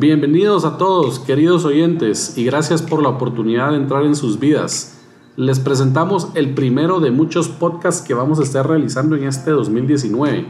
Bienvenidos 0.00 0.64
a 0.64 0.78
todos, 0.78 1.18
queridos 1.18 1.66
oyentes, 1.66 2.38
y 2.38 2.44
gracias 2.46 2.80
por 2.80 3.02
la 3.02 3.10
oportunidad 3.10 3.72
de 3.72 3.76
entrar 3.76 4.06
en 4.06 4.16
sus 4.16 4.40
vidas. 4.40 4.98
Les 5.36 5.60
presentamos 5.60 6.28
el 6.34 6.54
primero 6.54 7.00
de 7.00 7.10
muchos 7.10 7.50
podcasts 7.50 8.00
que 8.00 8.14
vamos 8.14 8.40
a 8.40 8.42
estar 8.42 8.66
realizando 8.66 9.14
en 9.14 9.24
este 9.24 9.50
2019. 9.50 10.46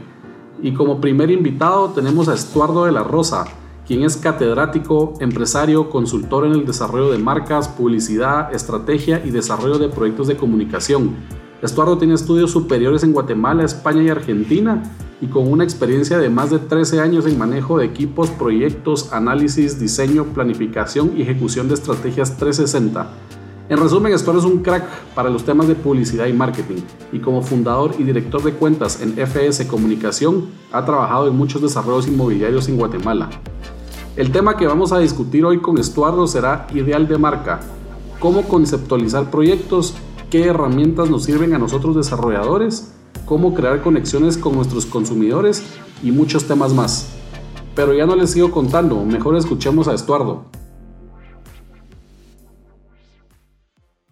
Y 0.63 0.73
como 0.73 1.01
primer 1.01 1.31
invitado 1.31 1.89
tenemos 1.89 2.29
a 2.29 2.33
Estuardo 2.33 2.85
de 2.85 2.93
la 2.93 3.03
Rosa, 3.03 3.43
quien 3.85 4.03
es 4.03 4.15
catedrático, 4.15 5.15
empresario, 5.19 5.89
consultor 5.89 6.45
en 6.45 6.53
el 6.53 6.65
desarrollo 6.65 7.11
de 7.11 7.17
marcas, 7.17 7.67
publicidad, 7.67 8.55
estrategia 8.55 9.21
y 9.25 9.31
desarrollo 9.31 9.79
de 9.79 9.89
proyectos 9.89 10.27
de 10.27 10.37
comunicación. 10.37 11.13
Estuardo 11.61 11.97
tiene 11.97 12.15
estudios 12.15 12.51
superiores 12.51 13.03
en 13.03 13.13
Guatemala, 13.13 13.63
España 13.63 14.03
y 14.03 14.09
Argentina 14.09 14.83
y 15.21 15.27
con 15.27 15.51
una 15.51 15.63
experiencia 15.63 16.17
de 16.17 16.29
más 16.29 16.49
de 16.49 16.59
13 16.59 16.99
años 16.99 17.25
en 17.25 17.37
manejo 17.37 17.77
de 17.77 17.85
equipos, 17.85 18.29
proyectos, 18.31 19.13
análisis, 19.13 19.79
diseño, 19.79 20.25
planificación 20.33 21.13
y 21.15 21.21
ejecución 21.21 21.67
de 21.67 21.75
estrategias 21.75 22.37
360 22.37 23.11
en 23.71 23.77
resumen, 23.77 24.11
Estuardo 24.11 24.41
es 24.41 24.45
un 24.45 24.63
crack 24.63 24.83
para 25.15 25.29
los 25.29 25.45
temas 25.45 25.65
de 25.65 25.75
publicidad 25.75 26.25
y 26.25 26.33
marketing 26.33 26.81
y 27.13 27.19
como 27.19 27.41
fundador 27.41 27.95
y 27.97 28.03
director 28.03 28.43
de 28.43 28.51
cuentas 28.51 29.01
en 29.01 29.13
FS 29.13 29.65
Comunicación 29.65 30.47
ha 30.73 30.83
trabajado 30.83 31.29
en 31.29 31.37
muchos 31.37 31.61
desarrollos 31.61 32.05
inmobiliarios 32.05 32.67
en 32.67 32.75
Guatemala. 32.75 33.29
El 34.17 34.33
tema 34.33 34.57
que 34.57 34.67
vamos 34.67 34.91
a 34.91 34.99
discutir 34.99 35.45
hoy 35.45 35.61
con 35.61 35.77
Estuardo 35.77 36.27
será 36.27 36.67
ideal 36.73 37.07
de 37.07 37.17
marca, 37.17 37.61
cómo 38.19 38.41
conceptualizar 38.41 39.31
proyectos, 39.31 39.95
qué 40.31 40.45
herramientas 40.45 41.09
nos 41.09 41.25
sirven 41.25 41.53
a 41.53 41.59
nosotros 41.59 41.93
desarrolladores, 41.93 42.95
cómo 43.25 43.53
crear 43.53 43.81
conexiones 43.81 44.37
con 44.37 44.55
nuestros 44.55 44.85
consumidores 44.85 45.61
y 46.01 46.11
muchos 46.11 46.47
temas 46.47 46.73
más. 46.73 47.13
Pero 47.75 47.93
ya 47.93 48.05
no 48.05 48.15
les 48.15 48.31
sigo 48.31 48.49
contando, 48.49 49.03
mejor 49.03 49.35
escuchemos 49.35 49.89
a 49.89 49.93
Estuardo. 49.93 50.45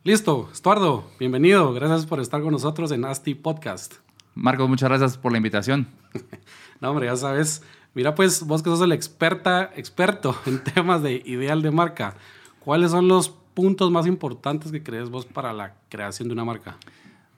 Listo, 0.03 0.49
Estuardo, 0.51 1.05
bienvenido. 1.19 1.71
Gracias 1.73 2.05
por 2.05 2.19
estar 2.19 2.41
con 2.41 2.51
nosotros 2.51 2.91
en 2.91 3.05
ASTI 3.05 3.35
Podcast. 3.35 3.95
Marcos, 4.35 4.67
muchas 4.67 4.89
gracias 4.89 5.17
por 5.17 5.31
la 5.31 5.37
invitación. 5.37 5.87
no, 6.81 6.91
hombre, 6.91 7.05
ya 7.05 7.15
sabes. 7.15 7.63
Mira, 7.93 8.13
pues 8.15 8.43
vos 8.43 8.61
que 8.61 8.69
sos 8.69 8.81
el 8.81 8.91
experta, 8.91 9.71
experto 9.73 10.35
en 10.45 10.61
temas 10.61 11.01
de 11.01 11.23
ideal 11.25 11.61
de 11.61 11.71
marca, 11.71 12.15
¿cuáles 12.59 12.91
son 12.91 13.07
los 13.07 13.38
puntos 13.53 13.91
más 13.91 14.07
importantes 14.07 14.71
que 14.71 14.83
crees 14.83 15.09
vos 15.09 15.25
para 15.25 15.53
la 15.53 15.73
creación 15.89 16.27
de 16.27 16.33
una 16.33 16.45
marca? 16.45 16.77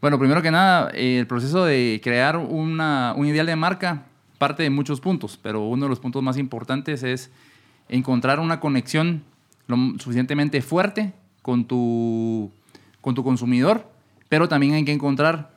Bueno, 0.02 0.18
primero 0.18 0.42
que 0.42 0.52
nada, 0.52 0.90
el 0.92 1.28
proceso 1.28 1.64
de 1.64 2.02
crear 2.04 2.38
una, 2.38 3.14
un 3.16 3.28
ideal 3.28 3.46
de 3.46 3.56
marca 3.56 4.06
parte 4.38 4.64
de 4.64 4.72
muchos 4.72 5.00
puntos, 5.00 5.38
pero 5.42 5.62
uno 5.62 5.86
de 5.86 5.90
los 5.90 6.00
puntos 6.00 6.24
más 6.24 6.38
importantes 6.38 7.04
es 7.04 7.30
encontrar 7.90 8.40
una 8.40 8.60
conexión 8.60 9.24
lo 9.68 9.78
suficientemente 10.00 10.62
fuerte 10.62 11.14
con 11.44 11.66
tu 11.66 12.52
con 13.02 13.16
tu 13.16 13.24
consumidor, 13.24 13.90
pero 14.30 14.48
también 14.48 14.74
hay 14.74 14.86
que 14.86 14.94
encontrar 14.94 15.52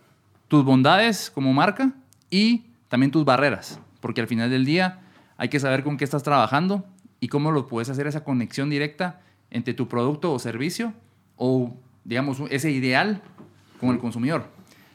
tus 0.48 0.64
bondades 0.64 1.30
como 1.30 1.52
marca 1.52 1.92
y 2.30 2.64
también 2.88 3.10
tus 3.10 3.24
barreras, 3.24 3.80
porque 4.00 4.20
al 4.20 4.26
final 4.26 4.50
del 4.50 4.64
día 4.64 5.00
hay 5.36 5.48
que 5.48 5.60
saber 5.60 5.84
con 5.84 5.96
qué 5.96 6.04
estás 6.04 6.22
trabajando 6.22 6.84
y 7.20 7.28
cómo 7.28 7.52
lo 7.52 7.66
puedes 7.66 7.88
hacer 7.88 8.06
esa 8.06 8.24
conexión 8.24 8.70
directa 8.70 9.20
entre 9.54 9.72
tu 9.72 9.88
producto 9.88 10.34
o 10.34 10.38
servicio 10.38 10.92
o, 11.36 11.74
digamos, 12.04 12.42
ese 12.50 12.70
ideal 12.70 13.22
con 13.80 13.90
el 13.90 13.98
consumidor. 13.98 14.50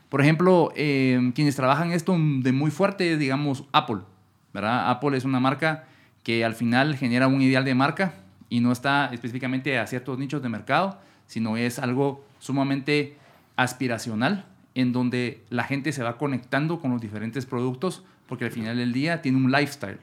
Por 0.09 0.21
ejemplo, 0.21 0.71
eh, 0.75 1.31
quienes 1.33 1.55
trabajan 1.55 1.91
esto 1.91 2.13
de 2.13 2.51
muy 2.51 2.69
fuerte, 2.69 3.17
digamos, 3.17 3.65
Apple. 3.71 4.01
¿verdad? 4.53 4.89
Apple 4.89 5.17
es 5.17 5.25
una 5.25 5.39
marca 5.39 5.85
que 6.23 6.43
al 6.43 6.55
final 6.55 6.95
genera 6.97 7.27
un 7.27 7.41
ideal 7.41 7.63
de 7.63 7.73
marca 7.73 8.13
y 8.49 8.59
no 8.59 8.71
está 8.71 9.09
específicamente 9.13 9.79
a 9.79 9.87
ciertos 9.87 10.19
nichos 10.19 10.41
de 10.41 10.49
mercado, 10.49 10.99
sino 11.25 11.55
es 11.55 11.79
algo 11.79 12.25
sumamente 12.39 13.15
aspiracional 13.55 14.45
en 14.75 14.91
donde 14.91 15.43
la 15.49 15.63
gente 15.63 15.91
se 15.91 16.03
va 16.03 16.17
conectando 16.17 16.79
con 16.79 16.91
los 16.91 17.01
diferentes 17.01 17.45
productos 17.45 18.03
porque 18.27 18.45
al 18.45 18.51
final 18.51 18.77
del 18.77 18.93
día 18.93 19.21
tiene 19.21 19.37
un 19.37 19.51
lifestyle. 19.51 19.99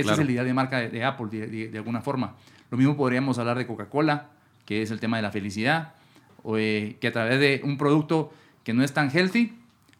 Esa 0.00 0.12
es 0.12 0.18
la 0.18 0.32
idea 0.32 0.44
de 0.44 0.54
marca 0.54 0.80
de, 0.80 1.04
Apple, 1.04 1.26
de, 1.28 1.76
alguna 1.76 2.00
forma. 2.00 2.34
Lo 2.70 2.78
mismo 2.78 2.96
podríamos 2.96 3.38
hablar 3.38 3.58
de 3.58 3.66
Coca-Cola, 3.66 4.28
que 4.64 4.82
es 4.82 4.90
el 4.90 5.00
tema 5.00 5.16
de 5.16 5.22
la 5.22 5.30
felicidad, 5.30 5.94
o 6.42 6.54
que 6.54 6.98
a 7.06 7.12
través 7.12 7.40
de 7.40 7.60
un 7.64 7.78
producto 7.78 8.32
que 8.64 8.74
no 8.74 8.82
es 8.82 8.92
tan 8.92 9.10
healthy, 9.10 9.52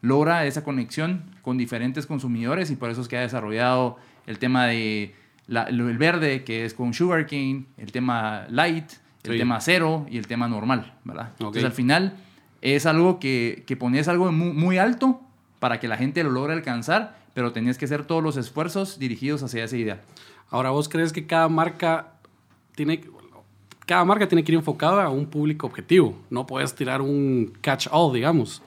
logra 0.02 0.46
esa 0.46 0.62
conexión 0.64 1.22
con 1.42 1.56
diferentes 1.56 2.06
consumidores 2.06 2.70
y 2.70 2.76
por 2.76 2.90
eso 2.90 3.00
es 3.00 3.08
que 3.08 3.16
ha 3.16 3.20
desarrollado 3.20 3.98
el 4.26 4.38
tema 4.38 4.66
de 4.66 5.14
el 5.48 5.98
verde, 5.98 6.44
que 6.44 6.64
es 6.64 6.74
con 6.74 6.92
sugarcane, 6.92 7.66
el 7.76 7.92
tema 7.92 8.46
light, 8.50 8.90
el 9.22 9.38
tema 9.38 9.60
cero 9.60 10.06
y 10.10 10.18
el 10.18 10.26
tema 10.26 10.48
normal, 10.48 10.94
¿verdad? 11.04 11.30
Entonces 11.32 11.64
al 11.64 11.72
final 11.72 12.16
es 12.62 12.86
algo 12.86 13.18
que, 13.18 13.64
que 13.66 13.76
ponías 13.76 14.08
algo 14.08 14.30
muy, 14.32 14.78
alto 14.78 15.20
para 15.58 15.80
que 15.80 15.88
la 15.88 15.96
gente 15.96 16.22
lo 16.22 16.30
logre 16.30 16.52
alcanzar, 16.52 17.16
pero 17.36 17.52
tenías 17.52 17.76
que 17.76 17.84
hacer 17.84 18.06
todos 18.06 18.22
los 18.22 18.38
esfuerzos 18.38 18.98
dirigidos 18.98 19.42
hacia 19.42 19.62
esa 19.62 19.76
idea. 19.76 20.00
Ahora, 20.48 20.70
¿vos 20.70 20.88
crees 20.88 21.12
que 21.12 21.26
cada 21.26 21.50
marca 21.50 22.14
tiene, 22.74 23.02
cada 23.84 24.06
marca 24.06 24.26
tiene 24.26 24.42
que 24.42 24.52
ir 24.52 24.56
enfocada 24.56 25.04
a 25.04 25.10
un 25.10 25.26
público 25.26 25.66
objetivo? 25.66 26.16
No 26.30 26.46
puedes 26.46 26.74
tirar 26.74 27.02
un 27.02 27.52
catch-all, 27.60 28.14
digamos. 28.14 28.62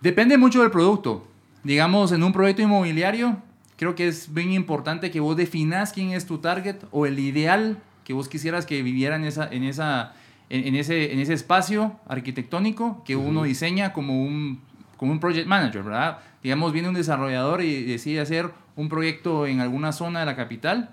Depende 0.00 0.38
mucho 0.38 0.62
del 0.62 0.70
producto. 0.70 1.26
Digamos, 1.62 2.10
en 2.10 2.22
un 2.22 2.32
proyecto 2.32 2.62
inmobiliario, 2.62 3.36
creo 3.76 3.94
que 3.94 4.08
es 4.08 4.32
bien 4.32 4.50
importante 4.50 5.10
que 5.10 5.20
vos 5.20 5.36
definas 5.36 5.92
quién 5.92 6.12
es 6.12 6.24
tu 6.24 6.38
target 6.38 6.76
o 6.92 7.04
el 7.04 7.18
ideal 7.18 7.76
que 8.04 8.14
vos 8.14 8.30
quisieras 8.30 8.64
que 8.64 8.82
viviera 8.82 9.16
en, 9.16 9.24
esa, 9.24 9.46
en, 9.46 9.62
esa, 9.62 10.14
en, 10.48 10.74
ese, 10.74 11.12
en 11.12 11.18
ese 11.18 11.34
espacio 11.34 12.00
arquitectónico 12.08 13.04
que 13.04 13.14
uno 13.14 13.42
diseña 13.42 13.92
como 13.92 14.22
un, 14.22 14.62
como 14.96 15.12
un 15.12 15.20
project 15.20 15.46
manager, 15.46 15.82
¿verdad? 15.82 16.18
Digamos, 16.42 16.72
viene 16.72 16.88
un 16.88 16.94
desarrollador 16.94 17.62
y 17.62 17.84
decide 17.84 18.20
hacer 18.20 18.50
un 18.76 18.88
proyecto 18.88 19.46
en 19.46 19.60
alguna 19.60 19.92
zona 19.92 20.20
de 20.20 20.26
la 20.26 20.36
capital, 20.36 20.90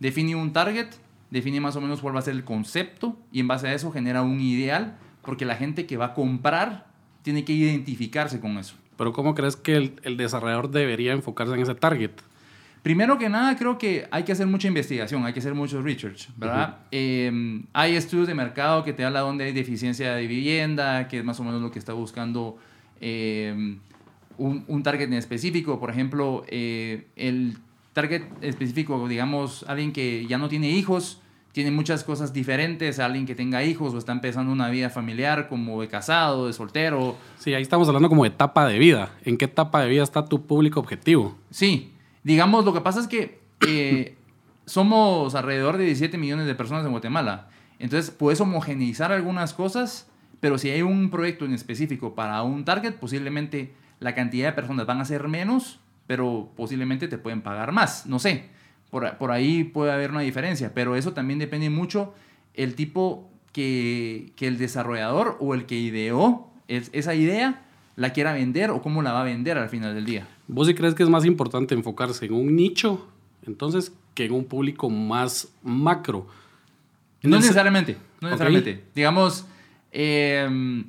define 0.00 0.34
un 0.34 0.52
target, 0.52 0.88
define 1.30 1.60
más 1.60 1.76
o 1.76 1.80
menos 1.80 2.00
cuál 2.00 2.14
va 2.14 2.20
a 2.20 2.22
ser 2.22 2.34
el 2.34 2.44
concepto 2.44 3.16
y 3.32 3.40
en 3.40 3.48
base 3.48 3.68
a 3.68 3.74
eso 3.74 3.90
genera 3.92 4.22
un 4.22 4.40
ideal 4.40 4.96
porque 5.22 5.44
la 5.44 5.56
gente 5.56 5.86
que 5.86 5.96
va 5.96 6.06
a 6.06 6.14
comprar 6.14 6.86
tiene 7.22 7.44
que 7.44 7.52
identificarse 7.52 8.40
con 8.40 8.58
eso. 8.58 8.76
Pero 8.96 9.12
¿cómo 9.12 9.34
crees 9.34 9.56
que 9.56 9.76
el, 9.76 10.00
el 10.04 10.16
desarrollador 10.16 10.70
debería 10.70 11.12
enfocarse 11.12 11.54
en 11.54 11.60
ese 11.60 11.74
target? 11.74 12.12
Primero 12.86 13.18
que 13.18 13.28
nada, 13.28 13.56
creo 13.56 13.78
que 13.78 14.06
hay 14.12 14.22
que 14.22 14.30
hacer 14.30 14.46
mucha 14.46 14.68
investigación, 14.68 15.26
hay 15.26 15.32
que 15.32 15.40
hacer 15.40 15.54
mucho 15.54 15.82
research, 15.82 16.28
¿verdad? 16.36 16.76
Em, 16.92 17.64
hay 17.72 17.96
estudios 17.96 18.28
de 18.28 18.34
mercado 18.34 18.84
que 18.84 18.92
te 18.92 19.04
hablan 19.04 19.24
dónde 19.24 19.44
hay 19.46 19.52
deficiencia 19.52 20.14
de 20.14 20.24
vivienda, 20.28 21.08
que 21.08 21.18
es 21.18 21.24
más 21.24 21.40
o 21.40 21.42
menos 21.42 21.60
lo 21.60 21.72
que 21.72 21.80
está 21.80 21.94
buscando 21.94 22.58
em, 23.00 23.78
un, 24.38 24.82
target 24.82 25.06
en 25.06 25.14
específico. 25.14 25.78
Por 25.80 25.90
ejemplo, 25.90 26.44
eh, 26.48 27.06
el 27.16 27.58
target 27.92 28.22
específico, 28.40 29.06
digamos, 29.08 29.64
alguien 29.68 29.92
que 29.92 30.26
ya 30.26 30.38
no 30.38 30.48
tiene 30.48 30.70
hijos, 30.70 31.20
tiene 31.52 31.70
muchas 31.70 32.04
cosas 32.04 32.32
diferentes 32.32 32.98
a 32.98 33.06
alguien 33.06 33.24
que 33.24 33.34
tenga 33.34 33.64
hijos 33.64 33.94
o 33.94 33.98
está 33.98 34.12
empezando 34.12 34.52
una 34.52 34.68
vida 34.68 34.90
familiar 34.90 35.48
como 35.48 35.80
de 35.80 35.88
casado, 35.88 36.46
de 36.46 36.52
soltero. 36.52 37.16
Sí, 37.38 37.54
ahí 37.54 37.62
estamos 37.62 37.88
hablando 37.88 38.08
como 38.08 38.24
de 38.24 38.28
etapa 38.28 38.66
de 38.66 38.78
vida. 38.78 39.10
¿En 39.24 39.38
qué 39.38 39.46
etapa 39.46 39.80
de 39.82 39.88
vida 39.88 40.02
está 40.02 40.26
tu 40.26 40.46
público 40.46 40.80
objetivo? 40.80 41.36
Sí, 41.50 41.92
Digamos, 42.26 42.64
lo 42.64 42.72
que 42.72 42.80
pasa 42.80 42.98
es 42.98 43.06
que 43.06 43.38
eh, 43.68 44.16
somos 44.66 45.36
alrededor 45.36 45.76
de 45.76 45.84
17 45.84 46.18
millones 46.18 46.46
de 46.46 46.56
personas 46.56 46.84
en 46.84 46.90
Guatemala. 46.90 47.50
Entonces, 47.78 48.10
puedes 48.10 48.40
homogeneizar 48.40 49.12
algunas 49.12 49.54
cosas, 49.54 50.08
pero 50.40 50.58
si 50.58 50.70
hay 50.70 50.82
un 50.82 51.10
proyecto 51.10 51.44
en 51.44 51.52
específico 51.52 52.14
para 52.14 52.42
un 52.42 52.64
target, 52.64 52.94
posiblemente 52.94 53.72
la 54.00 54.14
cantidad 54.14 54.48
de 54.48 54.52
personas 54.52 54.86
van 54.86 55.00
a 55.00 55.04
ser 55.04 55.28
menos, 55.28 55.80
pero 56.06 56.50
posiblemente 56.56 57.08
te 57.08 57.18
pueden 57.18 57.42
pagar 57.42 57.72
más. 57.72 58.06
No 58.06 58.18
sé, 58.18 58.46
por, 58.90 59.16
por 59.16 59.30
ahí 59.30 59.64
puede 59.64 59.92
haber 59.92 60.10
una 60.10 60.20
diferencia, 60.20 60.72
pero 60.74 60.96
eso 60.96 61.12
también 61.12 61.38
depende 61.38 61.70
mucho 61.70 62.14
el 62.54 62.74
tipo 62.74 63.30
que, 63.52 64.32
que 64.36 64.46
el 64.46 64.58
desarrollador 64.58 65.36
o 65.40 65.54
el 65.54 65.66
que 65.66 65.76
ideó 65.76 66.50
esa 66.68 67.14
idea 67.14 67.62
la 67.96 68.12
quiera 68.12 68.32
vender 68.32 68.70
o 68.70 68.82
cómo 68.82 69.02
la 69.02 69.12
va 69.12 69.22
a 69.22 69.24
vender 69.24 69.56
al 69.56 69.68
final 69.68 69.94
del 69.94 70.04
día. 70.04 70.28
¿Vos 70.48 70.66
sí 70.66 70.74
crees 70.74 70.94
que 70.94 71.02
es 71.02 71.08
más 71.08 71.24
importante 71.24 71.74
enfocarse 71.74 72.26
en 72.26 72.34
un 72.34 72.54
nicho, 72.54 73.08
entonces, 73.46 73.92
que 74.14 74.26
en 74.26 74.32
un 74.32 74.44
público 74.44 74.90
más 74.90 75.48
macro? 75.62 76.26
No 77.22 77.36
necesariamente. 77.36 77.96
No 78.20 78.28
necesariamente. 78.28 78.84
Digamos, 78.94 79.46
eh, 79.98 80.84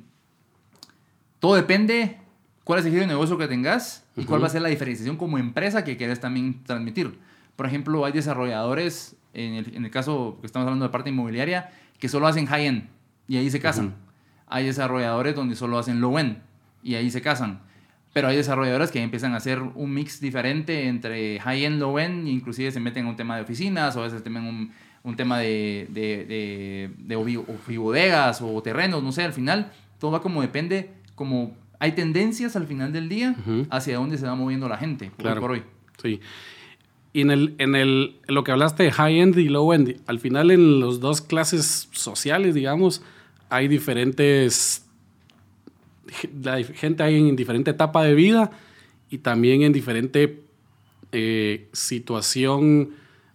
todo 1.38 1.54
depende 1.54 2.18
cuál 2.62 2.80
es 2.80 2.84
el 2.84 2.90
giro 2.90 3.00
de 3.00 3.06
negocio 3.06 3.38
que 3.38 3.48
tengas 3.48 4.04
y 4.14 4.24
cuál 4.24 4.42
va 4.42 4.48
a 4.48 4.50
ser 4.50 4.60
la 4.60 4.68
diferenciación 4.68 5.16
como 5.16 5.38
empresa 5.38 5.82
que 5.82 5.96
quieres 5.96 6.20
también 6.20 6.62
transmitir. 6.64 7.18
Por 7.56 7.64
ejemplo, 7.64 8.04
hay 8.04 8.12
desarrolladores, 8.12 9.16
en 9.32 9.54
el, 9.54 9.74
en 9.74 9.86
el 9.86 9.90
caso 9.90 10.36
que 10.42 10.46
estamos 10.46 10.66
hablando 10.66 10.84
de 10.84 10.90
parte 10.90 11.08
inmobiliaria, 11.08 11.70
que 11.98 12.10
solo 12.10 12.26
hacen 12.26 12.44
high-end 12.44 12.90
y 13.26 13.38
ahí 13.38 13.50
se 13.50 13.60
casan. 13.60 13.94
Hay 14.46 14.66
desarrolladores 14.66 15.34
donde 15.34 15.56
solo 15.56 15.78
hacen 15.78 16.02
low-end 16.02 16.42
y 16.82 16.96
ahí 16.96 17.10
se 17.10 17.22
casan. 17.22 17.62
Pero 18.12 18.28
hay 18.28 18.36
desarrolladores 18.36 18.90
que 18.90 19.02
empiezan 19.02 19.32
a 19.32 19.38
hacer 19.38 19.62
un 19.62 19.94
mix 19.94 20.20
diferente 20.20 20.86
entre 20.86 21.40
high-end, 21.40 21.80
low-end, 21.80 22.26
e 22.26 22.30
inclusive 22.30 22.70
se 22.72 22.80
meten 22.80 23.04
en 23.04 23.10
un 23.10 23.16
tema 23.16 23.36
de 23.36 23.42
oficinas 23.42 23.96
o 23.96 24.00
a 24.00 24.04
veces 24.04 24.22
también 24.22 24.44
un, 24.44 24.72
un 25.08 25.16
tema 25.16 25.38
de, 25.38 25.86
de, 25.90 26.24
de, 26.26 26.90
de 26.98 27.16
ovi- 27.16 27.44
ofi- 27.44 27.78
bodegas 27.78 28.40
o 28.42 28.62
terrenos, 28.62 29.02
no 29.02 29.10
sé, 29.12 29.22
al 29.24 29.32
final 29.32 29.72
todo 29.98 30.10
va 30.12 30.20
como 30.22 30.42
depende, 30.42 30.90
como 31.14 31.56
hay 31.80 31.92
tendencias 31.92 32.54
al 32.56 32.66
final 32.66 32.92
del 32.92 33.08
día 33.08 33.34
hacia 33.70 33.96
dónde 33.96 34.18
se 34.18 34.26
va 34.26 34.34
moviendo 34.34 34.68
la 34.68 34.76
gente, 34.78 35.06
hoy 35.06 35.12
Claro. 35.22 35.40
por 35.40 35.52
hoy. 35.52 35.62
Sí. 36.02 36.20
Y 37.14 37.22
en, 37.22 37.30
el, 37.30 37.54
en, 37.58 37.74
el, 37.74 38.16
en 38.28 38.34
lo 38.34 38.44
que 38.44 38.52
hablaste 38.52 38.82
de 38.84 38.92
high-end 38.92 39.38
y 39.38 39.48
low-end, 39.48 39.96
al 40.06 40.20
final 40.20 40.50
en 40.50 40.80
las 40.80 41.00
dos 41.00 41.20
clases 41.22 41.88
sociales, 41.92 42.54
digamos, 42.54 43.02
hay 43.48 43.66
diferentes... 43.66 44.84
La 46.42 46.62
gente 46.62 47.02
hay 47.02 47.16
en 47.28 47.36
diferente 47.36 47.70
etapa 47.70 48.02
de 48.04 48.14
vida 48.14 48.50
y 49.10 49.18
también 49.18 49.62
en 49.62 49.72
diferente 49.72 50.40
eh, 51.12 51.68
situación, 51.72 52.90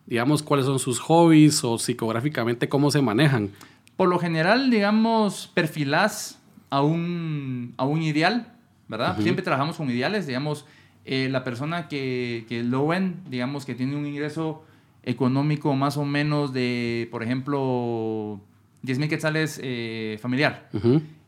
digamos, 0.05 0.43
cuáles 0.43 0.65
son 0.65 0.79
sus 0.79 0.99
hobbies 0.99 1.63
o 1.63 1.77
psicográficamente 1.77 2.69
cómo 2.69 2.91
se 2.91 3.01
manejan. 3.01 3.51
Por 3.97 4.09
lo 4.09 4.19
general, 4.19 4.69
digamos, 4.69 5.49
perfilás 5.53 6.39
a 6.69 6.81
un, 6.81 7.73
a 7.77 7.85
un 7.85 8.01
ideal, 8.01 8.53
¿verdad? 8.87 9.17
Siempre 9.21 9.43
trabajamos 9.43 9.77
con 9.77 9.89
ideales, 9.89 10.27
digamos, 10.27 10.65
eh, 11.05 11.27
la 11.29 11.43
persona 11.43 11.87
que, 11.87 12.45
que 12.49 12.63
low 12.63 12.93
end, 12.93 13.27
digamos, 13.29 13.65
que 13.65 13.75
tiene 13.75 13.95
un 13.95 14.05
ingreso 14.05 14.63
económico 15.03 15.75
más 15.75 15.97
o 15.97 16.05
menos 16.05 16.53
de, 16.53 17.07
por 17.11 17.23
ejemplo, 17.23 18.39
10 18.83 18.99
mil 18.99 19.09
quetzales 19.09 19.59
eh, 19.63 20.17
familiar. 20.21 20.69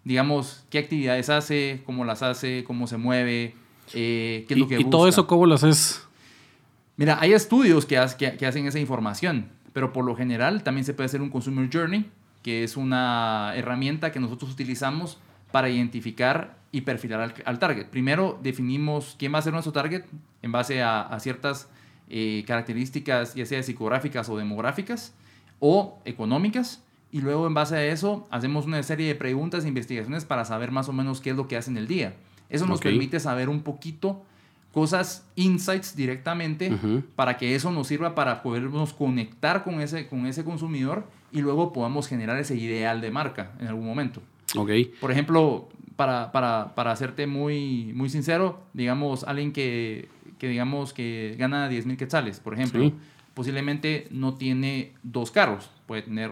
Digamos, 0.04 0.66
qué 0.70 0.80
actividades 0.80 1.30
hace, 1.30 1.82
cómo 1.86 2.06
las 2.06 2.22
hace, 2.24 2.64
cómo 2.66 2.88
se 2.88 2.98
mueve, 2.98 3.56
eh, 3.94 4.46
qué 4.48 4.54
es 4.54 4.58
Y, 4.58 4.60
lo 4.62 4.68
que 4.68 4.80
y 4.80 4.84
todo 4.86 5.02
busca. 5.06 5.10
eso, 5.10 5.28
¿cómo 5.28 5.46
lo 5.46 5.56
haces? 5.56 6.05
Mira, 6.98 7.18
hay 7.20 7.34
estudios 7.34 7.86
que, 7.86 7.98
ha- 7.98 8.16
que- 8.18 8.38
que 8.38 8.46
hacen 8.46 8.66
esa 8.68 8.80
información, 8.80 9.48
pero 9.74 9.92
por 9.94 10.06
lo 10.06 10.16
general 10.16 10.64
también 10.64 10.86
se 10.86 10.94
puede 10.94 11.06
hacer 11.08 11.22
un 11.22 11.30
Consumer 11.30 11.70
Journey, 11.72 12.10
que 12.44 12.64
es 12.64 12.78
una 12.78 13.54
herramienta 13.56 14.12
que 14.12 14.20
nosotros 14.20 14.52
utilizamos 14.52 15.18
para 15.52 15.70
identificar 15.70 16.58
y 16.72 16.82
perfilar 16.82 17.22
al, 17.22 17.34
al 17.46 17.60
target. 17.60 17.88
Primero 17.88 18.40
definimos 18.44 19.16
quién 19.18 19.34
va 19.34 19.40
a 19.40 19.42
ser 19.42 19.54
nuestro 19.54 19.72
target 19.74 20.04
en 20.42 20.52
base 20.52 20.82
a, 20.84 21.02
a 21.02 21.20
ciertas 21.20 21.70
eh, 22.10 22.44
características, 22.48 23.34
ya 23.36 23.46
sea 23.46 23.64
psicográficas 23.64 24.30
o 24.30 24.38
demográficas 24.38 25.14
o 25.60 26.00
económicas, 26.06 26.84
y 27.12 27.22
luego 27.22 27.48
en 27.48 27.54
base 27.54 27.76
a 27.78 27.86
eso 27.86 28.28
hacemos 28.30 28.66
una 28.66 28.82
serie 28.84 29.08
de 29.08 29.16
preguntas 29.16 29.64
e 29.64 29.68
investigaciones 29.70 30.26
para 30.26 30.44
saber 30.46 30.72
más 30.72 30.90
o 30.90 30.94
menos 30.94 31.22
qué 31.22 31.30
es 31.32 31.36
lo 31.36 31.48
que 31.48 31.56
hacen 31.58 31.78
el 31.78 31.88
día. 31.88 32.14
Eso 32.50 32.66
nos 32.66 32.80
permite 32.92 33.20
saber 33.20 33.48
un 33.50 33.62
poquito 33.62 34.24
cosas, 34.76 35.26
insights 35.36 35.96
directamente, 35.96 36.70
para 37.16 37.38
que 37.38 37.56
eso 37.56 37.72
nos 37.72 37.88
sirva 37.88 38.14
para 38.14 38.44
podernos 38.44 38.92
conectar 38.94 39.64
con 39.64 39.80
ese, 39.80 40.06
con 40.08 40.26
ese 40.26 40.44
consumidor 40.44 41.08
y 41.32 41.40
luego 41.40 41.72
podamos 41.72 42.10
generar 42.10 42.38
ese 42.38 42.58
ideal 42.58 43.00
de 43.00 43.10
marca 43.10 43.54
en 43.62 43.68
algún 43.68 43.86
momento. 43.86 44.22
Ok. 44.54 44.70
Por 45.00 45.12
ejemplo, 45.12 45.70
para, 45.96 46.34
para, 46.34 46.76
para 46.76 46.92
hacerte 46.92 47.26
muy, 47.26 47.94
muy 47.96 48.10
sincero, 48.10 48.60
digamos, 48.74 49.24
alguien 49.24 49.54
que, 49.54 50.10
que 50.40 50.50
digamos 50.50 50.92
que 50.94 51.36
gana 51.40 51.70
10 51.70 51.86
mil 51.86 51.96
quetzales, 51.96 52.42
por 52.42 52.54
ejemplo, 52.54 52.84
Sí. 52.84 52.94
posiblemente 53.34 54.08
no 54.12 54.34
tiene 54.34 54.92
dos 55.04 55.32
carros, 55.32 55.72
puede 55.88 56.02
tener 56.02 56.32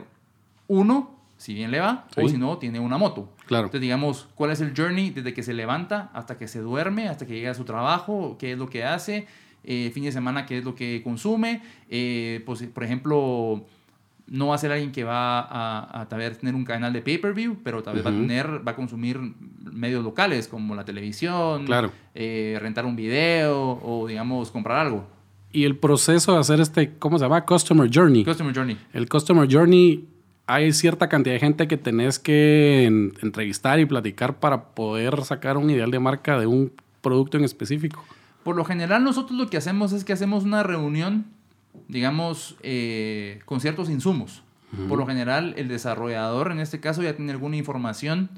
uno, 0.67 1.15
si 1.43 1.53
bien 1.53 1.71
le 1.71 1.79
va, 1.81 2.05
o 2.15 2.21
Sí. 2.21 2.29
si 2.29 2.37
no, 2.37 2.57
tiene 2.57 2.79
una 2.79 2.97
moto. 2.97 3.29
Claro. 3.47 3.65
Entonces, 3.65 3.81
digamos, 3.81 4.29
¿cuál 4.35 4.51
es 4.51 4.61
el 4.61 4.73
journey 4.75 5.09
desde 5.09 5.33
que 5.33 5.43
se 5.43 5.53
levanta 5.53 6.09
hasta 6.13 6.37
que 6.37 6.47
se 6.47 6.59
duerme, 6.59 7.09
hasta 7.09 7.25
que 7.27 7.33
llega 7.33 7.51
a 7.51 7.53
su 7.53 7.65
trabajo? 7.65 8.37
¿Qué 8.39 8.53
es 8.53 8.57
lo 8.57 8.69
que 8.69 8.85
hace? 8.85 9.27
Eh, 9.65 9.91
fin 9.93 10.03
de 10.03 10.11
semana, 10.11 10.45
¿qué 10.45 10.59
es 10.59 10.63
lo 10.63 10.73
que 10.73 11.01
consume? 11.03 11.61
Eh, 11.89 12.41
pues, 12.45 12.63
por 12.63 12.83
ejemplo, 12.85 13.65
no 14.27 14.47
va 14.47 14.55
a 14.55 14.57
ser 14.57 14.71
alguien 14.71 14.91
que 14.93 15.03
va 15.03 15.41
a, 15.41 16.01
a 16.01 16.07
tal 16.07 16.19
vez 16.19 16.37
tener 16.39 16.55
un 16.55 16.63
canal 16.63 16.93
de 16.93 17.01
pay-per-view, 17.01 17.57
pero 17.63 17.83
tal 17.83 17.95
vez 17.95 18.05
va 18.05 18.09
a 18.09 18.13
tener, 18.13 18.65
va 18.65 18.71
a 18.71 18.75
consumir 18.75 19.19
medios 19.71 20.01
locales 20.03 20.47
como 20.47 20.75
la 20.75 20.85
televisión, 20.85 21.65
Claro. 21.65 21.91
eh, 22.15 22.57
rentar 22.61 22.85
un 22.85 22.95
video 22.95 23.79
o, 23.83 24.07
digamos, 24.07 24.49
comprar 24.49 24.77
algo. 24.85 25.05
Y 25.51 25.65
el 25.65 25.77
proceso 25.77 26.33
de 26.33 26.39
hacer 26.39 26.59
este, 26.61 26.93
¿cómo 26.97 27.19
se 27.19 27.25
llama? 27.25 27.45
Customer 27.45 27.89
Journey. 27.93 28.23
Customer 28.25 28.55
Journey. 28.55 28.77
El 28.93 29.07
Customer 29.07 29.47
Journey, 29.51 30.07
hay 30.47 30.73
cierta 30.73 31.07
cantidad 31.09 31.33
de 31.35 31.39
gente 31.39 31.67
que 31.67 31.77
tenés 31.77 32.19
que 32.19 32.85
en- 32.85 33.13
entrevistar 33.21 33.79
y 33.79 33.85
platicar 33.85 34.35
para 34.35 34.63
poder 34.65 35.23
sacar 35.23 35.57
un 35.57 35.69
ideal 35.69 35.91
de 35.91 35.99
marca 35.99 36.39
de 36.39 36.47
un 36.47 36.71
producto 37.01 37.37
en 37.37 37.43
específico. 37.43 38.03
Por 38.43 38.55
lo 38.55 38.65
general 38.65 39.03
nosotros 39.03 39.37
lo 39.39 39.49
que 39.49 39.57
hacemos 39.57 39.93
es 39.93 40.03
que 40.03 40.11
hacemos 40.13 40.43
una 40.43 40.63
reunión, 40.63 41.25
digamos, 41.87 42.55
eh, 42.61 43.39
con 43.45 43.59
ciertos 43.61 43.89
insumos. 43.89 44.43
Por 44.89 44.97
lo 44.97 45.05
general 45.05 45.53
el 45.57 45.67
desarrollador 45.67 46.51
en 46.51 46.59
este 46.59 46.79
caso 46.79 47.03
ya 47.03 47.15
tiene 47.15 47.31
alguna 47.31 47.55
información 47.57 48.29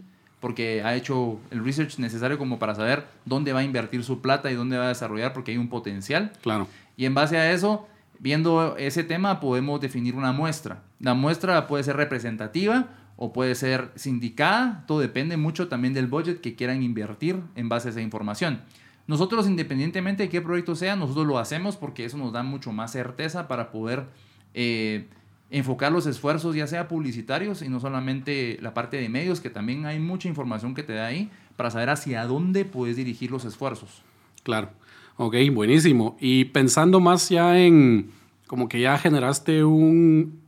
porque 0.41 0.83
ha 0.83 0.93
hecho 0.93 1.39
el 1.49 1.63
research 1.63 1.97
necesario 1.97 2.37
como 2.37 2.59
para 2.59 2.75
saber 2.75 3.05
dónde 3.23 3.53
va 3.53 3.61
a 3.61 3.63
invertir 3.63 4.03
su 4.03 4.19
plata 4.21 4.51
y 4.51 4.55
dónde 4.55 4.77
va 4.77 4.83
a 4.85 4.87
desarrollar 4.89 5.31
porque 5.31 5.51
hay 5.51 5.57
un 5.57 5.69
potencial. 5.69 6.33
Claro. 6.41 6.67
Y 6.97 7.05
en 7.05 7.13
base 7.13 7.37
a 7.37 7.51
eso, 7.53 7.87
viendo 8.19 8.75
ese 8.77 9.03
tema, 9.03 9.39
podemos 9.39 9.81
definir 9.81 10.15
una 10.15 10.31
muestra. 10.31 10.83
La 10.99 11.13
muestra 11.13 11.67
puede 11.67 11.83
ser 11.83 11.97
representativa 11.97 12.89
o 13.17 13.31
puede 13.31 13.55
ser 13.55 13.91
sindicada, 13.95 14.83
todo 14.87 14.99
depende 14.99 15.37
mucho 15.37 15.67
también 15.67 15.93
del 15.93 16.07
budget 16.07 16.41
que 16.41 16.55
quieran 16.55 16.83
invertir 16.83 17.41
en 17.55 17.69
base 17.69 17.87
a 17.87 17.91
esa 17.91 18.01
información. 18.01 18.61
Nosotros, 19.07 19.47
independientemente 19.47 20.23
de 20.23 20.29
qué 20.29 20.41
proyecto 20.41 20.75
sea, 20.75 20.95
nosotros 20.95 21.27
lo 21.27 21.37
hacemos 21.37 21.77
porque 21.77 22.05
eso 22.05 22.17
nos 22.17 22.33
da 22.33 22.43
mucho 22.43 22.71
más 22.71 22.91
certeza 22.91 23.47
para 23.47 23.71
poder 23.71 24.05
eh, 24.53 25.07
enfocar 25.51 25.91
los 25.91 26.07
esfuerzos, 26.07 26.55
ya 26.55 26.67
sea 26.67 26.87
publicitarios 26.87 27.61
y 27.61 27.69
no 27.69 27.79
solamente 27.79 28.57
la 28.61 28.73
parte 28.73 28.97
de 28.97 29.07
medios, 29.09 29.39
que 29.39 29.49
también 29.49 29.85
hay 29.85 29.99
mucha 29.99 30.27
información 30.27 30.73
que 30.73 30.83
te 30.83 30.93
da 30.93 31.05
ahí 31.05 31.29
para 31.55 31.69
saber 31.69 31.89
hacia 31.89 32.25
dónde 32.25 32.65
puedes 32.65 32.95
dirigir 32.97 33.31
los 33.31 33.45
esfuerzos. 33.45 34.01
Claro. 34.43 34.69
Ok, 35.17 35.35
buenísimo. 35.53 36.17
Y 36.19 36.45
pensando 36.45 36.99
más 36.99 37.29
ya 37.29 37.57
en, 37.59 38.11
como 38.47 38.67
que 38.67 38.81
ya 38.81 38.97
generaste 38.97 39.63
un, 39.63 40.41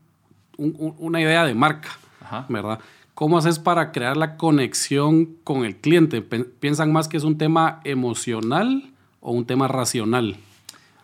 un- 0.58 0.76
un- 0.78 0.96
una 1.00 1.22
idea 1.22 1.46
de 1.46 1.54
marca, 1.54 1.90
Ajá. 2.22 2.46
¿verdad? 2.50 2.80
¿Cómo 3.14 3.38
haces 3.38 3.58
para 3.60 3.92
crear 3.92 4.16
la 4.18 4.38
conexión 4.38 5.38
con 5.44 5.66
el 5.66 5.78
cliente? 5.78 6.22
¿Piensan 6.22 6.92
más 6.92 7.08
que 7.08 7.18
es 7.18 7.24
un 7.24 7.38
tema 7.38 7.80
emocional 7.84 8.92
o 9.22 9.32
un 9.32 9.46
tema 9.46 9.68
racional? 9.68 10.36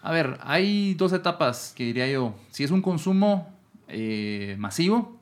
A 0.02 0.12
ver, 0.12 0.38
hay 0.44 0.94
dos 0.96 1.14
etapas 1.14 1.74
que 1.76 1.86
diría 1.86 2.08
yo. 2.12 2.36
Si 2.52 2.64
es 2.64 2.72
un 2.72 2.82
consumo 2.82 3.48
eh, 3.88 4.56
masivo, 4.60 5.18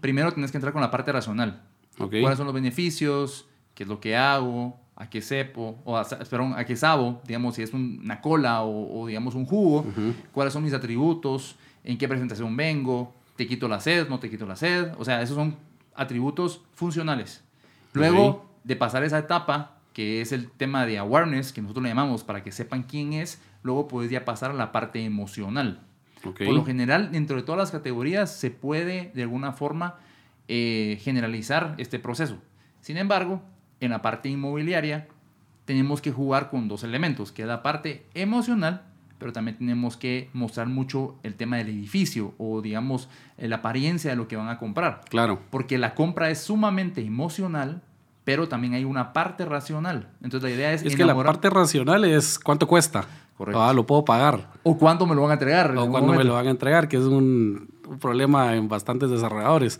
primero 0.00 0.32
tienes 0.32 0.50
que 0.50 0.58
entrar 0.58 0.72
con 0.74 0.82
la 0.82 0.90
parte 0.90 1.10
racional. 1.12 1.62
¿Cuáles 1.96 2.36
son 2.36 2.44
los 2.46 2.54
beneficios? 2.54 3.46
¿Qué 3.74 3.84
es 3.84 3.88
lo 3.88 4.00
que 4.00 4.16
hago? 4.16 4.78
¿A 4.96 5.08
qué 5.10 5.20
sepo? 5.20 5.78
O 5.84 5.96
a, 5.96 6.04
perdón, 6.08 6.54
¿a 6.56 6.64
qué 6.64 6.74
sabo? 6.74 7.20
Digamos, 7.26 7.54
si 7.54 7.62
es 7.62 7.72
un- 7.74 8.00
una 8.02 8.20
cola 8.20 8.62
o, 8.62 9.00
o, 9.00 9.06
digamos, 9.06 9.34
un 9.34 9.44
jugo. 9.44 9.84
¿Cuáles 10.32 10.52
son 10.54 10.64
mis 10.64 10.72
atributos? 10.72 11.56
¿En 11.84 11.98
qué 11.98 12.08
presentación 12.08 12.56
vengo? 12.56 13.14
¿Te 13.36 13.46
quito 13.46 13.68
la 13.68 13.78
sed? 13.80 14.08
¿No 14.08 14.18
te 14.18 14.30
quito 14.30 14.46
la 14.46 14.56
sed? 14.56 14.92
O 14.98 15.04
sea, 15.04 15.20
esos 15.20 15.36
son 15.36 15.56
atributos 15.94 16.62
funcionales. 16.72 17.44
Luego 17.92 18.50
de 18.64 18.76
pasar 18.76 19.04
esa 19.04 19.18
etapa, 19.18 19.78
que 19.92 20.20
es 20.22 20.32
el 20.32 20.50
tema 20.50 20.86
de 20.86 20.98
awareness, 20.98 21.52
que 21.52 21.60
nosotros 21.62 21.82
le 21.84 21.90
llamamos 21.90 22.24
para 22.24 22.42
que 22.42 22.50
sepan 22.52 22.82
quién 22.82 23.12
es, 23.12 23.40
luego 23.62 23.88
puedes 23.88 24.10
ya 24.10 24.24
pasar 24.24 24.50
a 24.50 24.54
la 24.54 24.72
parte 24.72 25.04
emocional. 25.04 25.80
Ok. 26.24 26.38
Por 26.44 26.54
lo 26.54 26.64
general, 26.64 27.12
dentro 27.12 27.36
de 27.36 27.42
todas 27.42 27.58
las 27.58 27.70
categorías 27.70 28.30
se 28.34 28.50
puede 28.50 29.10
de 29.14 29.22
alguna 29.22 29.52
forma 29.52 29.96
eh, 30.48 30.98
generalizar 31.02 31.74
este 31.78 31.98
proceso. 31.98 32.38
Sin 32.80 32.96
embargo, 32.96 33.42
en 33.80 33.90
la 33.90 34.02
parte 34.02 34.28
inmobiliaria 34.28 35.08
tenemos 35.64 36.00
que 36.00 36.12
jugar 36.12 36.48
con 36.48 36.68
dos 36.68 36.84
elementos, 36.84 37.32
que 37.32 37.42
es 37.42 37.48
la 37.48 37.62
parte 37.62 38.06
emocional, 38.14 38.82
pero 39.18 39.32
también 39.32 39.58
tenemos 39.58 39.96
que 39.96 40.30
mostrar 40.32 40.68
mucho 40.68 41.16
el 41.22 41.34
tema 41.34 41.56
del 41.56 41.68
edificio 41.68 42.34
o 42.38 42.60
digamos 42.62 43.08
la 43.38 43.56
apariencia 43.56 44.10
de 44.10 44.16
lo 44.16 44.28
que 44.28 44.36
van 44.36 44.48
a 44.48 44.58
comprar. 44.58 45.00
Claro. 45.08 45.40
Porque 45.50 45.78
la 45.78 45.94
compra 45.94 46.30
es 46.30 46.40
sumamente 46.40 47.00
emocional, 47.00 47.82
pero 48.24 48.48
también 48.48 48.74
hay 48.74 48.84
una 48.84 49.12
parte 49.12 49.44
racional. 49.44 50.08
Entonces 50.22 50.50
la 50.50 50.56
idea 50.56 50.72
es, 50.72 50.82
Es 50.82 50.96
que 50.96 51.04
la 51.04 51.14
parte 51.14 51.50
racional 51.50 52.04
es 52.04 52.38
cuánto 52.38 52.66
cuesta. 52.66 53.06
Correcto. 53.36 53.62
Ah, 53.62 53.72
lo 53.72 53.86
puedo 53.86 54.04
pagar. 54.04 54.50
o 54.62 54.78
cuánto 54.78 55.06
me 55.06 55.14
lo 55.14 55.22
van 55.22 55.32
a 55.32 55.34
entregar. 55.34 55.70
en 55.70 55.78
O 55.78 55.90
cuándo 55.90 56.14
me 56.14 56.24
lo 56.24 56.34
van 56.34 56.46
a 56.46 56.50
entregar, 56.50 56.88
que 56.88 56.96
es 56.96 57.04
un, 57.04 57.68
un 57.86 57.98
problema 57.98 58.54
en 58.54 58.68
bastantes 58.68 59.10
desarrolladores. 59.10 59.78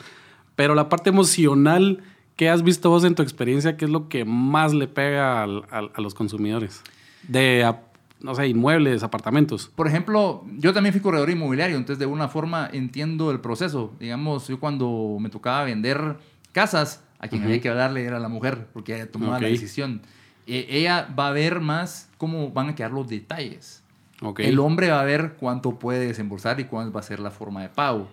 Pero 0.57 0.75
la 0.75 0.89
parte 0.89 1.11
emocional, 1.11 2.03
¿qué 2.37 2.49
has 2.51 2.63
visto 2.63 2.91
vos 2.91 3.05
en 3.05 3.15
tu 3.15 3.23
experiencia? 3.23 3.77
¿Qué 3.77 3.85
es 3.87 3.91
lo 3.91 4.09
que 4.09 4.25
más 4.25 4.73
le 4.75 4.89
pega 4.89 5.43
al- 5.43 5.65
al- 5.71 5.91
a 5.95 6.01
los 6.01 6.15
consumidores? 6.15 6.83
De, 7.27 7.65
a- 7.65 7.83
no 8.21 8.35
sé, 8.35 8.49
inmuebles, 8.49 9.03
apartamentos. 9.03 9.71
Por 9.75 9.87
ejemplo, 9.89 10.45
yo 10.59 10.73
también 10.73 10.93
fui 10.93 11.01
corredor 11.03 11.29
inmobiliario, 11.31 11.77
entonces 11.77 11.99
de 11.99 12.05
alguna 12.05 12.29
forma 12.29 12.69
entiendo 12.73 13.31
el 13.31 13.41
proceso. 13.41 13.93
Digamos, 14.01 14.49
yo 14.49 14.59
cuando 14.61 15.17
me 15.21 15.29
tocaba 15.31 15.65
vender 15.65 16.17
casas, 16.53 17.03
a 17.19 17.29
quien 17.29 17.41
Ujú. 17.43 17.49
había 17.49 17.61
que 17.63 17.69
hablarle 17.71 18.05
era 18.05 18.19
la 18.21 18.29
mujer, 18.29 18.69
porque 18.73 18.95
ella 18.95 19.11
tomaba 19.11 19.39
la 19.41 19.47
Ok. 19.47 19.53
decisión. 19.53 20.03
Eh, 20.47 20.67
ella 20.71 21.09
va 21.19 21.29
a 21.29 21.33
ver 21.33 21.61
más 21.61 22.09
cómo 22.19 22.51
van 22.51 22.69
a 22.69 22.75
quedar 22.75 22.93
los 22.93 23.09
detalles. 23.09 23.83
Ok. 24.23 24.41
El 24.41 24.59
hombre 24.59 24.91
va 24.91 25.01
a 25.01 25.05
ver 25.05 25.35
cuánto 25.39 25.79
puede 25.79 26.07
desembolsar 26.07 26.61
y 26.61 26.65
cuál 26.65 26.95
va 26.95 27.01
a 27.01 27.03
ser 27.03 27.21
la 27.21 27.31
forma 27.31 27.63
de 27.63 27.69
pago. 27.71 28.09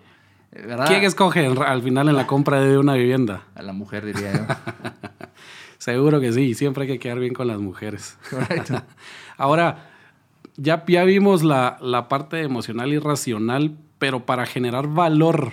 ¿Verdad? 0.54 0.86
¿Quién 0.86 1.04
escoge 1.04 1.46
al 1.46 1.82
final 1.82 2.08
en 2.08 2.16
la 2.16 2.26
compra 2.26 2.60
de 2.60 2.78
una 2.78 2.94
vivienda? 2.94 3.42
A 3.54 3.62
la 3.62 3.72
mujer, 3.72 4.04
diría 4.06 4.32
yo. 4.32 4.46
Seguro 5.78 6.20
que 6.20 6.32
sí, 6.32 6.54
siempre 6.54 6.84
hay 6.84 6.88
que 6.88 6.98
quedar 6.98 7.18
bien 7.18 7.34
con 7.34 7.46
las 7.46 7.58
mujeres. 7.58 8.16
Correcto. 8.30 8.82
Ahora, 9.36 9.90
ya, 10.56 10.84
ya 10.86 11.04
vimos 11.04 11.42
la, 11.42 11.76
la 11.80 12.08
parte 12.08 12.40
emocional 12.42 12.92
y 12.92 12.98
racional, 12.98 13.72
pero 13.98 14.24
para 14.24 14.46
generar 14.46 14.86
valor 14.86 15.52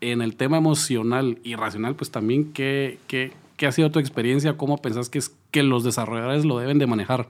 en 0.00 0.22
el 0.22 0.36
tema 0.36 0.56
emocional 0.56 1.38
y 1.44 1.54
racional, 1.54 1.94
pues 1.94 2.10
también, 2.10 2.52
¿qué, 2.52 2.98
qué, 3.06 3.32
qué 3.56 3.66
ha 3.66 3.72
sido 3.72 3.90
tu 3.90 3.98
experiencia? 3.98 4.56
¿Cómo 4.56 4.78
pensás 4.78 5.08
que, 5.08 5.18
es, 5.18 5.34
que 5.50 5.62
los 5.62 5.84
desarrolladores 5.84 6.44
lo 6.44 6.58
deben 6.58 6.78
de 6.78 6.86
manejar? 6.86 7.28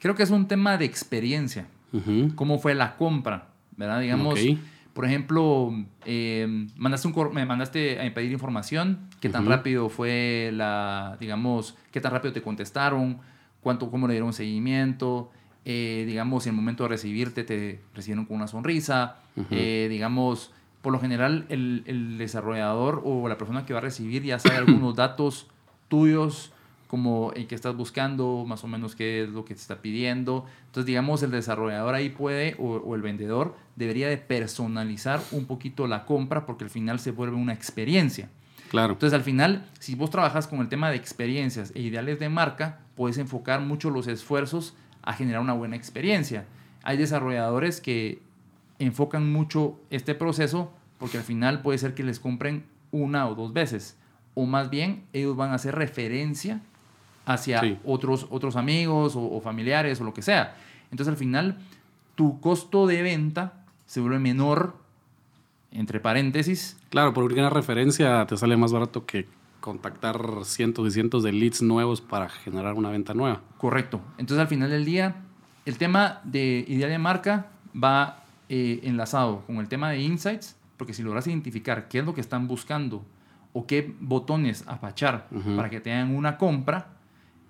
Creo 0.00 0.14
que 0.14 0.22
es 0.22 0.30
un 0.30 0.46
tema 0.48 0.76
de 0.76 0.84
experiencia. 0.84 1.66
Ujú. 1.94 2.34
cómo 2.34 2.58
fue 2.58 2.74
la 2.74 2.96
compra, 2.96 3.46
¿verdad? 3.76 4.00
Digamos, 4.00 4.34
Ok. 4.34 4.58
Por 4.94 5.04
ejemplo, 5.04 5.74
eh, 6.06 6.46
mandaste 6.76 7.08
un 7.08 7.34
me 7.34 7.44
mandaste 7.44 8.00
a 8.00 8.14
pedir 8.14 8.30
información, 8.30 9.00
qué 9.20 9.28
tan 9.28 9.44
rápido 9.44 9.88
fue 9.88 10.50
la, 10.52 11.16
digamos, 11.18 11.76
qué 11.90 12.00
tan 12.00 12.12
rápido 12.12 12.32
te 12.32 12.42
contestaron, 12.42 13.18
cuánto, 13.60 13.90
cómo 13.90 14.06
le 14.06 14.14
dieron 14.14 14.32
seguimiento, 14.32 15.32
eh, 15.64 16.04
digamos, 16.06 16.46
en 16.46 16.50
el 16.50 16.56
momento 16.56 16.84
de 16.84 16.90
recibirte 16.90 17.42
te 17.42 17.80
recibieron 17.92 18.24
con 18.24 18.36
una 18.36 18.46
sonrisa, 18.46 19.16
eh, 19.50 19.88
digamos, 19.90 20.52
por 20.80 20.92
lo 20.92 21.00
general 21.00 21.44
el, 21.48 21.82
el 21.86 22.16
desarrollador 22.16 23.02
o 23.04 23.28
la 23.28 23.36
persona 23.36 23.66
que 23.66 23.72
va 23.72 23.80
a 23.80 23.82
recibir 23.82 24.22
ya 24.22 24.38
sabe 24.38 24.56
algunos 24.58 24.94
datos 24.94 25.48
tuyos, 25.88 26.52
como 26.86 27.32
el 27.32 27.48
que 27.48 27.56
estás 27.56 27.76
buscando, 27.76 28.44
más 28.46 28.62
o 28.62 28.68
menos 28.68 28.94
qué 28.94 29.24
es 29.24 29.30
lo 29.30 29.44
que 29.44 29.54
te 29.54 29.60
está 29.60 29.82
pidiendo. 29.82 30.44
Entonces, 30.66 30.86
digamos, 30.86 31.24
el 31.24 31.32
desarrollador 31.32 31.96
ahí 31.96 32.10
puede, 32.10 32.54
o, 32.60 32.74
o 32.76 32.94
el 32.94 33.02
vendedor, 33.02 33.56
debería 33.76 34.08
de 34.08 34.16
personalizar 34.18 35.20
un 35.32 35.46
poquito 35.46 35.86
la 35.86 36.04
compra 36.04 36.46
porque 36.46 36.64
al 36.64 36.70
final 36.70 37.00
se 37.00 37.10
vuelve 37.10 37.36
una 37.36 37.52
experiencia. 37.52 38.28
Claro. 38.70 38.94
Entonces, 38.94 39.14
al 39.16 39.22
final, 39.24 39.66
si 39.78 39.94
vos 39.94 40.10
trabajas 40.10 40.46
con 40.48 40.60
el 40.60 40.68
tema 40.68 40.90
de 40.90 40.96
experiencias 40.96 41.72
e 41.74 41.80
ideales 41.80 42.18
de 42.18 42.28
marca, 42.28 42.80
puedes 42.96 43.18
enfocar 43.18 43.60
mucho 43.60 43.90
los 43.90 44.06
esfuerzos 44.06 44.74
a 45.02 45.12
generar 45.12 45.40
una 45.42 45.52
buena 45.52 45.76
experiencia. 45.76 46.46
Hay 46.82 46.96
desarrolladores 46.96 47.80
que 47.80 48.20
enfocan 48.78 49.30
mucho 49.32 49.78
este 49.90 50.14
proceso 50.14 50.72
porque 50.98 51.18
al 51.18 51.24
final 51.24 51.62
puede 51.62 51.78
ser 51.78 51.94
que 51.94 52.02
les 52.02 52.18
compren 52.20 52.64
una 52.90 53.28
o 53.28 53.34
dos 53.34 53.52
veces. 53.52 53.96
O 54.34 54.46
más 54.46 54.70
bien, 54.70 55.04
ellos 55.12 55.36
van 55.36 55.50
a 55.50 55.54
hacer 55.54 55.74
referencia 55.76 56.60
hacia 57.26 57.60
Sí. 57.60 57.78
otros, 57.84 58.26
otros 58.30 58.56
amigos 58.56 59.14
o, 59.16 59.22
o 59.22 59.40
familiares 59.40 60.00
o 60.00 60.04
lo 60.04 60.12
que 60.14 60.22
sea. 60.22 60.56
Entonces, 60.90 61.10
al 61.12 61.16
final, 61.16 61.58
tu 62.16 62.40
costo 62.40 62.86
de 62.86 63.02
venta 63.02 63.63
se 63.86 64.00
vuelve 64.00 64.18
menor, 64.18 64.76
entre 65.70 66.00
paréntesis, 66.00 66.76
Claro, 66.90 67.12
por 67.12 67.32
una 67.32 67.50
referencia 67.50 68.24
te 68.26 68.36
sale 68.36 68.56
más 68.56 68.72
barato 68.72 69.04
que 69.04 69.26
contactar 69.60 70.20
cientos 70.44 70.86
y 70.86 70.90
cientos 70.92 71.22
de 71.24 71.32
leads 71.32 71.62
nuevos 71.62 72.00
para 72.00 72.28
generar 72.28 72.74
una 72.74 72.90
venta 72.90 73.14
nueva. 73.14 73.40
Correcto. 73.58 74.00
Entonces, 74.18 74.40
al 74.40 74.46
final 74.46 74.70
del 74.70 74.84
día, 74.84 75.16
el 75.64 75.78
tema 75.78 76.20
de 76.22 76.64
ideal 76.68 76.90
de 76.90 76.98
marca 76.98 77.46
va 77.74 78.22
eh, 78.48 78.80
enlazado 78.84 79.40
con 79.46 79.56
el 79.56 79.68
tema 79.68 79.90
de 79.90 80.00
insights, 80.00 80.56
porque 80.76 80.92
si 80.94 81.02
logras 81.02 81.26
identificar 81.26 81.88
qué 81.88 81.98
es 82.00 82.04
lo 82.04 82.14
que 82.14 82.20
están 82.20 82.46
buscando 82.46 83.04
o 83.52 83.66
qué 83.66 83.94
botones 84.00 84.64
apachar 84.68 85.26
Ujú. 85.32 85.56
para 85.56 85.70
que 85.70 85.80
tengan 85.80 86.14
una 86.14 86.36
compra, 86.36 86.88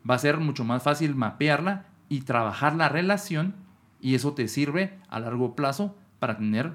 va 0.08 0.14
a 0.14 0.18
ser 0.18 0.38
mucho 0.38 0.64
más 0.64 0.82
fácil 0.82 1.14
mapearla 1.16 1.86
y 2.08 2.20
trabajar 2.20 2.76
la 2.76 2.88
relación 2.88 3.54
y 4.00 4.14
eso 4.14 4.32
te 4.32 4.48
sirve 4.48 4.96
a 5.08 5.18
largo 5.20 5.54
plazo 5.56 5.96
para 6.25 6.38
tener 6.38 6.73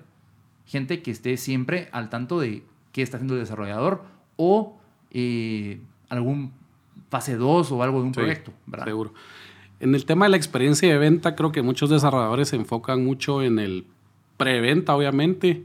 gente 0.67 1.01
que 1.01 1.09
esté 1.09 1.35
siempre 1.35 1.89
al 1.91 2.11
tanto 2.11 2.39
de 2.39 2.61
qué 2.91 3.01
está 3.01 3.17
haciendo 3.17 3.33
el 3.33 3.39
desarrollador 3.39 4.03
o 4.35 4.77
eh, 5.09 5.81
algún 6.07 6.51
fase 7.09 7.35
2 7.35 7.71
o 7.71 7.81
algo 7.81 8.01
de 8.01 8.05
un 8.05 8.13
Sí, 8.13 8.19
proyecto, 8.19 8.53
¿verdad? 8.67 8.85
Seguro. 8.85 9.11
En 9.79 9.95
el 9.95 10.05
tema 10.05 10.25
de 10.25 10.29
la 10.29 10.37
experiencia 10.37 10.87
de 10.87 10.99
venta, 10.99 11.35
creo 11.35 11.51
que 11.51 11.63
muchos 11.63 11.89
desarrolladores 11.89 12.49
se 12.49 12.57
enfocan 12.57 13.03
mucho 13.03 13.41
en 13.41 13.57
el 13.57 13.87
preventa, 14.37 14.95
obviamente, 14.95 15.63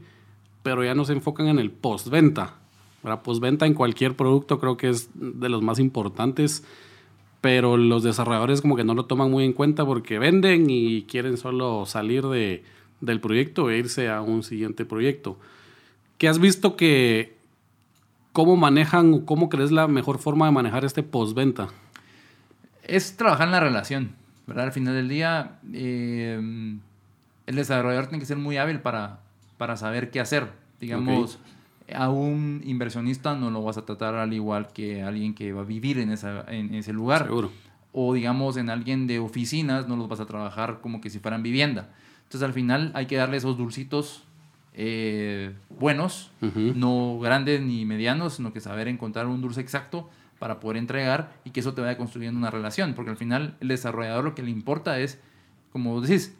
pero 0.63 0.83
ya 0.83 0.95
no 0.95 1.05
se 1.05 1.13
enfocan 1.13 1.45
en 1.45 1.59
el 1.59 1.69
postventa. 1.69 2.55
La 3.03 3.21
postventa 3.21 3.67
en 3.67 3.75
cualquier 3.75 4.15
producto 4.15 4.59
creo 4.59 4.77
que 4.77 4.89
es 4.89 5.11
de 5.13 5.47
los 5.47 5.61
más 5.61 5.77
importantes, 5.77 6.63
pero 7.39 7.77
los 7.77 8.01
desarrolladores 8.01 8.61
como 8.61 8.75
que 8.75 8.83
no 8.83 8.95
lo 8.95 9.05
toman 9.05 9.29
muy 9.29 9.45
en 9.45 9.53
cuenta 9.53 9.85
porque 9.85 10.17
venden 10.17 10.71
y 10.71 11.03
quieren 11.03 11.37
solo 11.37 11.85
salir 11.85 12.25
de, 12.25 12.63
del 13.01 13.19
proyecto 13.19 13.69
e 13.69 13.77
irse 13.77 14.09
a 14.09 14.21
un 14.21 14.43
siguiente 14.43 14.85
proyecto. 14.85 15.37
¿Qué 16.17 16.27
has 16.27 16.39
visto 16.39 16.75
que 16.75 17.35
cómo 18.31 18.55
manejan 18.55 19.13
o 19.13 19.25
cómo 19.25 19.49
crees 19.49 19.71
la 19.71 19.87
mejor 19.87 20.17
forma 20.19 20.45
de 20.45 20.51
manejar 20.51 20.85
este 20.85 21.03
postventa? 21.03 21.69
es 22.87 23.17
trabajar 23.17 23.47
en 23.47 23.51
la 23.51 23.59
relación, 23.59 24.11
¿verdad? 24.47 24.65
Al 24.65 24.71
final 24.71 24.93
del 24.93 25.09
día, 25.09 25.59
eh, 25.73 26.77
el 27.45 27.55
desarrollador 27.55 28.07
tiene 28.07 28.19
que 28.19 28.25
ser 28.25 28.37
muy 28.37 28.57
hábil 28.57 28.79
para, 28.79 29.19
para 29.57 29.77
saber 29.77 30.11
qué 30.11 30.19
hacer. 30.19 30.51
Digamos, 30.79 31.39
a 31.93 32.09
un 32.09 32.61
inversionista 32.63 33.35
no 33.35 33.49
lo 33.49 33.63
vas 33.63 33.77
a 33.77 33.85
tratar 33.85 34.15
al 34.15 34.33
igual 34.33 34.67
que 34.73 35.01
a 35.01 35.07
alguien 35.07 35.33
que 35.33 35.53
va 35.53 35.61
a 35.61 35.65
vivir 35.65 35.99
en, 35.99 36.11
esa, 36.11 36.45
en 36.47 36.73
ese 36.75 36.93
lugar. 36.93 37.25
Seguro. 37.25 37.51
O 37.91 38.13
digamos, 38.13 38.57
en 38.57 38.69
alguien 38.69 39.07
de 39.07 39.19
oficinas 39.19 39.87
no 39.87 39.95
los 39.95 40.09
vas 40.09 40.19
a 40.19 40.25
trabajar 40.25 40.79
como 40.81 41.01
que 41.01 41.09
si 41.09 41.19
fueran 41.19 41.43
vivienda. 41.43 41.89
Entonces, 42.35 42.49
al 42.49 42.53
final 42.53 42.91
hay 42.95 43.05
que 43.05 43.15
darle 43.15 43.37
esos 43.37 43.55
dulcitos 43.57 44.23
eh, 44.73 45.53
buenos, 45.79 46.31
no 46.41 47.17
grandes 47.21 47.61
ni 47.61 47.85
medianos, 47.85 48.33
sino 48.33 48.51
que 48.51 48.59
saber 48.59 48.89
encontrar 48.89 49.25
un 49.27 49.39
dulce 49.39 49.61
exacto 49.61 50.09
para 50.37 50.59
poder 50.59 50.75
entregar 50.75 51.31
y 51.45 51.51
que 51.51 51.61
eso 51.61 51.73
te 51.73 51.79
vaya 51.79 51.95
construyendo 51.97 52.37
una 52.37 52.51
relación, 52.51 52.93
porque 52.93 53.09
al 53.11 53.15
final 53.15 53.55
el 53.61 53.69
desarrollador 53.69 54.25
lo 54.25 54.35
que 54.35 54.43
le 54.43 54.49
importa 54.51 54.99
es, 54.99 55.17
como 55.71 56.01
decís, 56.01 56.35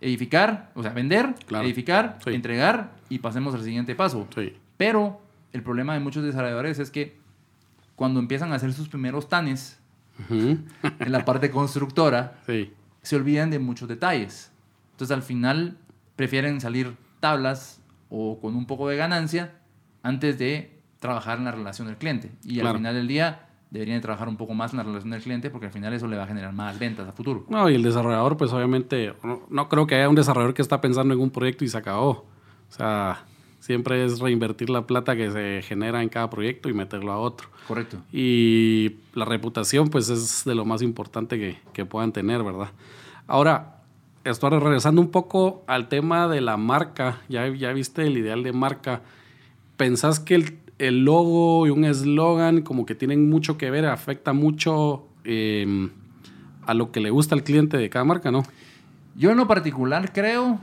edificar, 0.00 0.70
o 0.76 0.82
sea, 0.84 0.92
vender, 0.92 1.34
Claro. 1.48 1.64
edificar, 1.64 2.20
Sí. 2.24 2.30
entregar 2.32 2.92
y 3.08 3.18
pasemos 3.18 3.52
al 3.56 3.64
siguiente 3.64 3.96
paso. 3.96 4.28
Sí. 4.32 4.52
Pero 4.76 5.20
el 5.52 5.64
problema 5.64 5.94
de 5.94 5.98
muchos 5.98 6.22
desarrolladores 6.22 6.78
es 6.78 6.92
que 6.92 7.16
cuando 7.96 8.20
empiezan 8.20 8.52
a 8.52 8.54
hacer 8.56 8.72
sus 8.72 8.88
primeros 8.88 9.28
tanes 9.28 9.80
en 10.30 10.64
la 11.10 11.24
parte 11.24 11.50
constructora, 11.50 12.38
Sí. 12.46 12.72
se 13.02 13.16
olvidan 13.16 13.50
de 13.50 13.58
muchos 13.58 13.88
detalles. 13.88 14.52
Entonces 14.96 15.14
al 15.14 15.22
final 15.22 15.76
prefieren 16.16 16.58
salir 16.60 16.96
tablas 17.20 17.82
o 18.08 18.40
con 18.40 18.56
un 18.56 18.66
poco 18.66 18.88
de 18.88 18.96
ganancia 18.96 19.52
antes 20.02 20.38
de 20.38 20.80
trabajar 21.00 21.36
en 21.36 21.44
la 21.44 21.52
relación 21.52 21.86
del 21.86 21.98
cliente. 21.98 22.32
Y 22.44 22.54
Claro. 22.54 22.70
al 22.70 22.76
final 22.76 22.94
del 22.94 23.06
día 23.06 23.42
deberían 23.70 23.98
de 23.98 24.02
trabajar 24.02 24.26
un 24.28 24.38
poco 24.38 24.54
más 24.54 24.72
en 24.72 24.78
la 24.78 24.84
relación 24.84 25.10
del 25.10 25.20
cliente 25.20 25.50
porque 25.50 25.66
al 25.66 25.72
final 25.72 25.92
eso 25.92 26.06
le 26.06 26.16
va 26.16 26.22
a 26.22 26.26
generar 26.26 26.54
más 26.54 26.78
ventas 26.78 27.06
a 27.06 27.12
futuro. 27.12 27.44
No, 27.50 27.68
y 27.68 27.74
el 27.74 27.82
desarrollador, 27.82 28.38
pues 28.38 28.50
obviamente, 28.52 29.12
no, 29.22 29.42
no 29.50 29.68
creo 29.68 29.86
que 29.86 29.96
haya 29.96 30.08
un 30.08 30.14
desarrollador 30.14 30.54
que 30.54 30.62
está 30.62 30.80
pensando 30.80 31.12
en 31.12 31.20
un 31.20 31.30
proyecto 31.30 31.64
y 31.64 31.68
se 31.68 31.76
acabó. 31.76 32.10
O 32.70 32.72
sea, 32.72 33.24
siempre 33.60 34.02
es 34.04 34.18
reinvertir 34.20 34.70
la 34.70 34.86
plata 34.86 35.14
que 35.14 35.30
se 35.30 35.60
genera 35.62 36.02
en 36.02 36.08
cada 36.08 36.30
proyecto 36.30 36.70
y 36.70 36.72
meterlo 36.72 37.12
a 37.12 37.18
otro. 37.18 37.48
Correcto. 37.68 37.98
Y 38.12 38.96
la 39.12 39.26
reputación, 39.26 39.88
pues 39.88 40.08
es 40.08 40.44
de 40.46 40.54
lo 40.54 40.64
más 40.64 40.80
importante 40.80 41.38
que, 41.38 41.58
que 41.74 41.84
puedan 41.84 42.12
tener, 42.12 42.42
¿verdad? 42.42 42.70
Ahora, 43.26 43.75
estoy 44.30 44.50
regresando 44.50 45.00
un 45.00 45.10
poco 45.10 45.62
al 45.66 45.88
tema 45.88 46.28
de 46.28 46.40
la 46.40 46.56
marca. 46.56 47.18
Ya, 47.28 47.48
ya 47.48 47.72
viste 47.72 48.06
el 48.06 48.16
ideal 48.18 48.42
de 48.42 48.52
marca. 48.52 49.02
¿Pensás 49.76 50.20
que 50.20 50.34
el, 50.34 50.58
el 50.78 51.04
logo 51.04 51.66
y 51.66 51.70
un 51.70 51.84
eslogan 51.84 52.62
como 52.62 52.86
que 52.86 52.94
tienen 52.94 53.28
mucho 53.28 53.56
que 53.58 53.70
ver, 53.70 53.86
afecta 53.86 54.32
mucho 54.32 55.06
eh, 55.24 55.88
a 56.66 56.74
lo 56.74 56.90
que 56.92 57.00
le 57.00 57.10
gusta 57.10 57.34
al 57.34 57.42
cliente 57.44 57.76
de 57.76 57.88
cada 57.90 58.04
marca, 58.04 58.30
no? 58.30 58.42
Yo 59.16 59.30
en 59.30 59.36
lo 59.36 59.46
particular 59.46 60.12
creo 60.12 60.58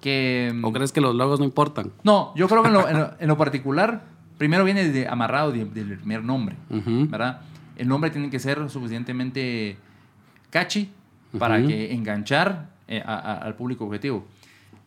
que... 0.00 0.52
¿O 0.62 0.72
crees 0.72 0.92
que 0.92 1.00
los 1.00 1.14
logos 1.14 1.38
no 1.38 1.44
importan? 1.46 1.92
No, 2.04 2.32
yo 2.36 2.48
creo 2.48 2.62
que 2.62 2.68
en 2.68 2.74
lo, 2.74 2.88
en 2.88 2.98
lo- 2.98 3.10
en 3.18 3.28
lo 3.28 3.36
particular, 3.36 4.04
primero 4.38 4.64
viene 4.64 4.88
de, 4.88 5.08
amarrado 5.08 5.52
de- 5.52 5.64
del 5.64 5.96
primer 5.98 6.22
nombre. 6.22 6.56
¿verdad? 6.70 7.40
El 7.76 7.88
nombre 7.88 8.10
tiene 8.10 8.30
que 8.30 8.38
ser 8.38 8.68
suficientemente 8.70 9.76
catchy 10.50 10.90
para 11.38 11.62
que 11.66 11.92
enganchar 11.92 12.70
eh, 12.88 13.02
a- 13.04 13.14
a- 13.14 13.38
al 13.38 13.54
público 13.56 13.84
objetivo. 13.84 14.24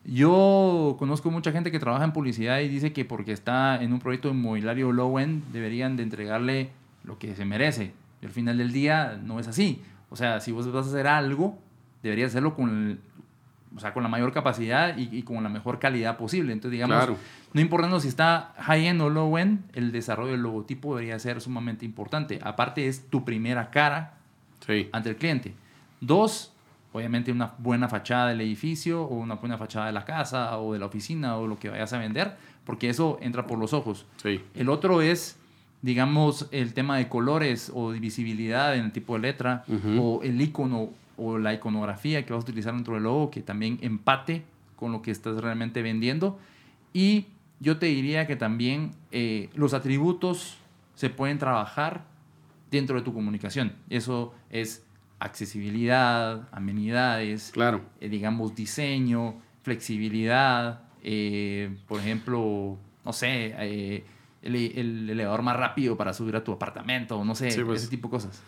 Yo 0.06 0.96
conozco 0.98 1.30
mucha 1.30 1.52
gente 1.52 1.72
que 1.72 1.80
trabaja 1.80 2.04
en 2.06 2.14
publicidad 2.14 2.60
y 2.60 2.68
dice 2.70 2.94
que 2.94 3.06
porque 3.06 3.32
está 3.34 3.82
en 3.82 3.94
un 3.94 4.00
proyecto 4.00 4.30
inmobiliario 4.30 4.92
low 4.92 5.20
end 5.20 5.44
deberían 5.52 5.98
de 5.98 6.04
entregarle 6.04 6.70
lo 7.04 7.20
que 7.20 7.36
se 7.36 7.46
merece. 7.46 7.92
Y 8.22 8.26
al 8.26 8.32
final 8.32 8.58
del 8.58 8.72
día 8.72 9.20
no 9.24 9.40
es 9.40 9.48
así. 9.48 9.82
O 10.10 10.16
sea, 10.16 10.40
si 10.40 10.52
vos 10.52 10.72
vas 10.72 10.88
a 10.88 10.90
hacer 10.90 11.08
algo, 11.08 11.58
deberías 12.02 12.30
hacerlo 12.32 12.56
con, 12.56 12.70
el- 12.70 13.00
o 13.76 13.80
sea, 13.80 13.94
con 13.94 14.02
la 14.02 14.10
mayor 14.10 14.32
capacidad 14.34 14.98
y, 14.98 15.10
y 15.16 15.22
con 15.24 15.44
la 15.44 15.50
mejor 15.50 15.80
calidad 15.80 16.18
posible. 16.18 16.54
Entonces, 16.54 16.72
digamos, 16.72 16.96
Claro. 16.98 17.18
no 17.54 17.62
importando 17.62 18.00
si 18.00 18.08
está 18.08 18.54
high-end 18.58 19.02
o 19.02 19.10
low-end, 19.10 19.60
el 19.74 19.92
desarrollo 19.92 20.32
del 20.32 20.42
logotipo 20.42 20.96
debería 20.96 21.20
ser 21.20 21.40
sumamente 21.42 21.86
importante. 21.86 22.40
Aparte, 22.42 22.88
es 22.88 23.10
tu 23.10 23.24
primera 23.26 23.70
cara 23.70 24.14
Sí. 24.66 24.90
ante 24.92 25.10
el 25.10 25.18
cliente. 25.18 25.54
Dos, 26.02 26.52
obviamente 26.92 27.32
una 27.32 27.54
buena 27.58 27.88
fachada 27.88 28.30
del 28.30 28.42
edificio 28.42 29.04
o 29.04 29.16
una 29.16 29.36
buena 29.36 29.58
fachada 29.58 29.88
de 29.88 29.92
la 29.92 30.06
casa 30.06 30.58
o 30.58 30.74
de 30.74 30.80
la 30.80 30.88
oficina 30.88 31.38
o 31.38 31.48
lo 31.48 31.58
que 31.58 31.70
vayas 31.70 31.94
a 31.94 32.00
vender, 32.00 32.36
porque 32.64 32.90
eso 32.90 33.18
entra 33.22 33.46
por 33.46 33.60
los 33.60 33.74
ojos. 33.74 34.06
Sí. 34.22 34.42
El 34.56 34.70
otro 34.70 35.02
es, 35.02 35.38
digamos, 35.82 36.48
el 36.52 36.74
tema 36.74 36.98
de 36.98 37.08
colores 37.08 37.72
o 37.74 37.92
de 37.92 38.00
visibilidad 38.00 38.76
en 38.76 38.86
el 38.86 38.92
tipo 38.92 39.14
de 39.14 39.20
letra 39.20 39.64
o 40.00 40.22
el 40.24 40.42
icono 40.42 40.90
o 41.18 41.38
la 41.38 41.54
iconografía 41.54 42.26
que 42.26 42.34
vas 42.34 42.44
a 42.44 42.46
utilizar 42.46 42.74
dentro 42.74 42.94
del 42.94 43.04
logo 43.04 43.30
que 43.30 43.42
también 43.42 43.78
empate 43.82 44.44
con 44.76 44.92
lo 44.92 45.02
que 45.02 45.12
estás 45.12 45.36
realmente 45.38 45.82
vendiendo. 45.82 46.40
Y 46.94 47.28
yo 47.60 47.78
te 47.78 47.88
diría 47.88 48.26
que 48.26 48.36
también 48.36 48.92
eh, 49.12 49.50
los 49.54 49.74
atributos 49.74 50.58
se 50.96 51.10
pueden 51.10 51.38
trabajar 51.38 52.06
dentro 52.72 52.98
de 52.98 53.02
tu 53.04 53.14
comunicación. 53.14 53.74
Eso 53.90 54.34
es 54.50 54.84
accesibilidad, 55.20 56.48
amenidades, 56.52 57.52
Claro. 57.54 57.82
eh, 58.02 58.10
digamos, 58.10 58.56
diseño, 58.56 59.36
flexibilidad, 59.64 60.82
eh, 61.04 61.76
por 61.88 62.00
ejemplo, 62.00 62.78
no 63.06 63.14
sé, 63.14 63.54
eh, 63.60 64.04
el, 64.42 64.56
el 64.56 65.10
elevador 65.10 65.42
más 65.42 65.58
rápido 65.58 65.98
para 65.98 66.14
subir 66.14 66.36
a 66.36 66.44
tu 66.44 66.52
apartamento, 66.52 67.24
no 67.26 67.36
sé, 67.36 67.52
Sí, 67.52 67.62
pues. 67.64 67.82
ese 67.82 67.90
tipo 67.90 68.08
de 68.08 68.12
cosas. 68.12 68.42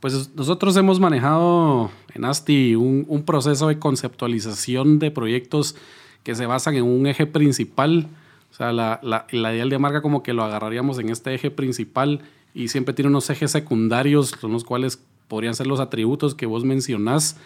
Pues 0.00 0.30
nosotros 0.36 0.76
hemos 0.76 1.00
manejado 1.00 1.90
en 2.14 2.24
ASTI 2.24 2.76
un, 2.76 3.04
un 3.08 3.24
proceso 3.24 3.66
de 3.68 3.78
conceptualización 3.80 4.98
de 5.00 5.10
proyectos 5.10 5.74
que 6.22 6.34
se 6.36 6.46
basan 6.46 6.76
en 6.76 6.84
un 6.84 7.06
eje 7.08 7.26
principal. 7.26 8.06
O 8.52 8.54
sea, 8.54 8.72
la, 8.72 9.00
la, 9.02 9.26
la 9.32 9.52
ideal 9.54 9.70
de 9.70 9.78
marca 9.78 10.00
como 10.02 10.22
que 10.22 10.32
lo 10.34 10.44
agarraríamos 10.44 10.98
en 11.00 11.08
este 11.08 11.34
eje 11.34 11.50
principal 11.50 12.20
y 12.54 12.68
siempre 12.68 12.94
tiene 12.94 13.08
unos 13.08 13.28
ejes 13.30 13.50
secundarios, 13.50 14.30
son 14.40 14.52
los 14.52 14.64
cuales 14.64 15.02
podrían 15.28 15.54
ser 15.54 15.66
los 15.66 15.78
atributos 15.80 16.34
que 16.34 16.46
vos 16.46 16.64
mencionás. 16.64 17.36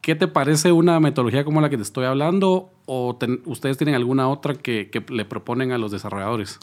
¿Qué 0.00 0.16
te 0.16 0.26
parece 0.26 0.72
una 0.72 0.98
metodología 0.98 1.44
como 1.44 1.60
la 1.60 1.70
que 1.70 1.76
te 1.76 1.82
estoy 1.84 2.04
hablando? 2.06 2.70
¿O 2.86 3.14
ten- 3.16 3.40
ustedes 3.46 3.78
tienen 3.78 3.94
alguna 3.94 4.28
otra 4.28 4.54
que, 4.54 4.90
que 4.90 5.04
le 5.12 5.24
proponen 5.24 5.70
a 5.70 5.78
los 5.78 5.92
desarrolladores? 5.92 6.58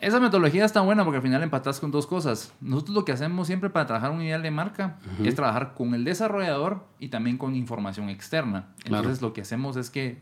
Esa 0.00 0.18
metodología 0.18 0.64
está 0.64 0.80
buena 0.80 1.04
porque 1.04 1.16
al 1.18 1.22
final 1.22 1.42
empatas 1.42 1.78
con 1.78 1.90
dos 1.90 2.06
cosas. 2.06 2.52
Nosotros 2.60 2.94
lo 2.94 3.04
que 3.04 3.12
hacemos 3.12 3.46
siempre 3.46 3.68
para 3.70 3.86
trabajar 3.86 4.10
un 4.10 4.22
ideal 4.22 4.42
de 4.42 4.50
marca 4.50 4.98
es 5.22 5.34
trabajar 5.34 5.74
con 5.74 5.94
el 5.94 6.04
desarrollador 6.04 6.84
y 6.98 7.08
también 7.08 7.36
con 7.38 7.54
información 7.54 8.08
externa. 8.08 8.68
Claro. 8.82 8.98
Entonces 9.04 9.22
lo 9.22 9.32
que 9.34 9.42
hacemos 9.42 9.76
es 9.76 9.90
que 9.90 10.18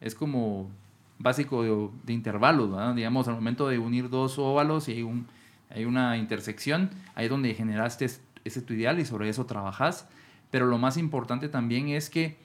es 0.00 0.14
como 0.14 0.68
básico 1.18 1.62
de, 1.62 1.88
de 2.04 2.12
intervalos, 2.12 2.70
¿verdad? 2.70 2.94
digamos, 2.94 3.28
al 3.28 3.34
momento 3.34 3.68
de 3.68 3.78
unir 3.78 4.08
dos 4.10 4.38
óvalos 4.38 4.88
y 4.88 4.92
hay, 4.92 5.02
un, 5.02 5.26
hay 5.74 5.84
una 5.84 6.16
intersección, 6.16 6.90
ahí 7.14 7.24
es 7.24 7.30
donde 7.30 7.54
generaste 7.54 8.04
es- 8.06 8.20
ese 8.44 8.60
tu 8.62 8.74
ideal 8.74 8.98
y 9.00 9.04
sobre 9.04 9.28
eso 9.28 9.46
trabajas. 9.46 10.08
Pero 10.50 10.66
lo 10.66 10.76
más 10.78 10.96
importante 10.96 11.48
también 11.48 11.88
es 11.88 12.10
que 12.10 12.36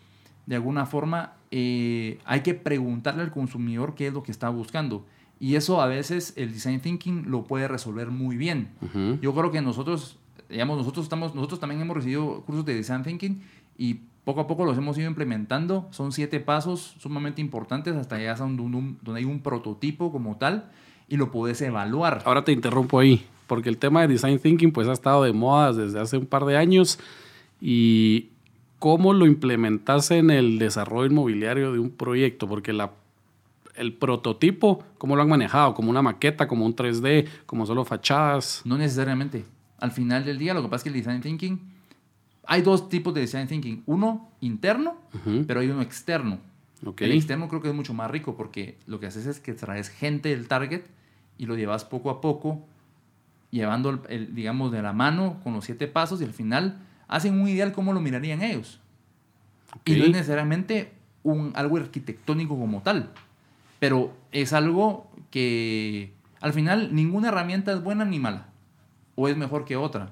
de 0.45 0.55
alguna 0.55 0.85
forma 0.85 1.33
eh, 1.51 2.19
hay 2.25 2.41
que 2.41 2.53
preguntarle 2.53 3.21
al 3.23 3.31
consumidor 3.31 3.95
qué 3.95 4.07
es 4.07 4.13
lo 4.13 4.23
que 4.23 4.31
está 4.31 4.49
buscando. 4.49 5.05
Y 5.39 5.55
eso 5.55 5.81
a 5.81 5.87
veces 5.87 6.33
el 6.35 6.51
design 6.53 6.79
thinking 6.81 7.29
lo 7.29 7.43
puede 7.43 7.67
resolver 7.67 8.09
muy 8.11 8.37
bien. 8.37 8.69
Ujú. 8.81 9.19
Yo 9.21 9.33
creo 9.35 9.51
que 9.51 9.61
nosotros, 9.61 10.17
digamos, 10.49 10.77
nosotros, 10.77 11.05
estamos, 11.05 11.35
nosotros 11.35 11.59
también 11.59 11.81
hemos 11.81 11.95
recibido 11.97 12.41
cursos 12.41 12.65
de 12.65 12.73
design 12.75 13.03
thinking 13.03 13.41
y 13.77 14.01
poco 14.23 14.41
a 14.41 14.47
poco 14.47 14.65
los 14.65 14.77
hemos 14.77 14.97
ido 14.97 15.07
implementando. 15.07 15.87
Son 15.91 16.11
siete 16.11 16.39
pasos 16.39 16.95
sumamente 16.99 17.39
importantes 17.41 17.95
hasta 17.95 18.17
llegar 18.17 18.41
a 18.41 18.45
un, 18.45 18.59
un- 18.59 18.97
donde 19.01 19.19
hay 19.19 19.25
un 19.25 19.39
prototipo 19.41 20.11
como 20.11 20.37
tal 20.37 20.69
y 21.07 21.17
lo 21.17 21.31
puedes 21.31 21.61
evaluar. 21.61 22.21
Ahora 22.25 22.43
te 22.43 22.51
interrumpo 22.51 22.99
ahí, 22.99 23.25
porque 23.47 23.69
el 23.69 23.77
tema 23.77 24.01
de 24.01 24.07
design 24.09 24.39
thinking 24.39 24.71
pues 24.71 24.87
ha 24.87 24.93
estado 24.93 25.23
de 25.23 25.33
moda 25.33 25.73
desde 25.73 25.99
hace 25.99 26.17
un 26.17 26.25
par 26.25 26.45
de 26.45 26.57
años 26.57 26.99
y 27.61 28.29
cómo 28.79 29.13
lo 29.13 29.25
implementas 29.25 30.11
en 30.11 30.29
el 30.29 30.59
desarrollo 30.59 31.09
inmobiliario 31.11 31.71
de 31.73 31.79
un 31.79 31.89
proyecto, 31.89 32.47
porque 32.47 32.73
la, 32.73 32.91
el 33.75 33.93
prototipo, 33.93 34.83
cómo 34.97 35.15
lo 35.15 35.21
han 35.23 35.29
manejado, 35.29 35.73
como 35.73 35.89
una 35.89 36.01
maqueta, 36.01 36.47
como 36.47 36.65
un 36.65 36.75
3D, 36.75 37.27
como 37.45 37.65
solo 37.65 37.85
fachadas. 37.85 38.61
No 38.65 38.77
necesariamente. 38.77 39.45
Al 39.79 39.91
final 39.91 40.25
del 40.25 40.37
día, 40.37 40.53
lo 40.53 40.61
que 40.61 40.67
pasa 40.69 40.77
es 40.77 40.83
que 40.83 40.89
el 40.89 40.95
design 41.03 41.21
thinking, 41.21 41.59
hay 42.45 42.61
dos 42.61 42.89
tipos 42.89 43.13
de 43.13 43.21
design 43.21 43.47
thinking. 43.47 43.83
Uno 43.85 44.29
interno, 44.41 44.97
Ujú. 45.13 45.45
pero 45.47 45.59
hay 45.59 45.69
uno 45.69 45.81
externo. 45.81 46.39
Ok. 46.85 47.01
El 47.01 47.11
externo 47.13 47.47
creo 47.47 47.61
que 47.61 47.69
es 47.69 47.73
mucho 47.75 47.93
más 47.93 48.09
rico 48.09 48.35
porque 48.35 48.77
lo 48.85 48.99
que 48.99 49.07
haces 49.07 49.25
es 49.25 49.39
que 49.39 49.53
traes 49.53 49.89
gente 49.89 50.29
del 50.29 50.47
target 50.47 50.83
y 51.37 51.45
lo 51.45 51.55
llevas 51.55 51.85
poco 51.85 52.09
a 52.09 52.21
poco, 52.21 52.65
llevando, 53.51 53.89
el, 53.89 53.99
el, 54.09 54.35
digamos, 54.35 54.71
de 54.71 54.81
la 54.81 54.93
mano 54.93 55.39
con 55.43 55.53
los 55.53 55.65
siete 55.65 55.87
pasos 55.87 56.21
y 56.21 56.25
al 56.25 56.33
final 56.33 56.79
hacen 57.07 57.39
un 57.39 57.47
ideal 57.47 57.71
como 57.71 57.93
lo 57.93 57.99
mirarían 58.01 58.41
ellos. 58.41 58.79
Y 59.85 59.95
no 59.95 60.03
es 60.05 60.11
necesariamente 60.11 60.91
un, 61.23 61.51
algo 61.55 61.77
arquitectónico 61.77 62.57
como 62.57 62.81
tal, 62.81 63.11
pero 63.79 64.15
es 64.31 64.53
algo 64.53 65.09
que 65.29 66.11
al 66.41 66.53
final 66.53 66.93
ninguna 66.95 67.27
herramienta 67.29 67.71
es 67.73 67.83
buena 67.83 68.05
ni 68.05 68.19
mala, 68.19 68.47
o 69.15 69.27
es 69.27 69.37
mejor 69.37 69.65
que 69.65 69.75
otra. 69.75 70.11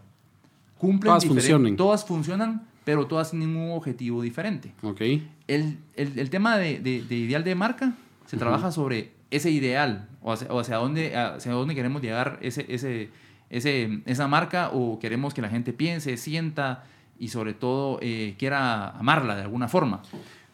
Cumplen 0.78 1.12
Todas 1.12 1.26
funcionan. 1.26 1.76
Todas 1.76 2.06
funcionan, 2.06 2.68
pero 2.84 3.08
todas 3.08 3.32
tienen 3.32 3.56
un 3.56 3.72
objetivo 3.72 4.22
diferente 4.22 4.74
Ok. 4.84 5.02
el, 5.48 5.80
el- 5.96 6.20
el 6.20 6.30
tema 6.30 6.58
de, 6.58 6.80
de- 6.80 7.02
de 7.02 7.16
ideal 7.16 7.44
de 7.44 7.56
marca 7.56 7.94
se 8.28 8.38
trabaja 8.38 8.72
sobre 8.72 9.12
ese 9.32 9.52
ideal 9.52 10.08
o 10.22 10.32
hacia, 10.32 10.52
o 10.52 10.60
hacia 10.60 10.78
dónde, 10.78 11.16
hacia 11.16 11.52
dónde 11.52 11.76
queremos 11.76 12.02
llegar 12.02 12.40
ese, 12.42 12.66
ese, 12.70 13.10
ese, 13.50 14.02
esa 14.06 14.28
marca 14.28 14.70
o 14.74 15.00
queremos 15.00 15.34
que 15.34 15.42
la 15.42 15.50
gente 15.50 15.74
piense, 15.74 16.18
sienta 16.18 16.84
y 17.20 17.30
sobre 17.30 17.54
todo 17.54 18.00
eh, 18.02 18.36
quiera 18.38 18.90
amarla 18.90 19.36
de 19.36 19.44
alguna 19.44 19.68
forma. 19.68 20.02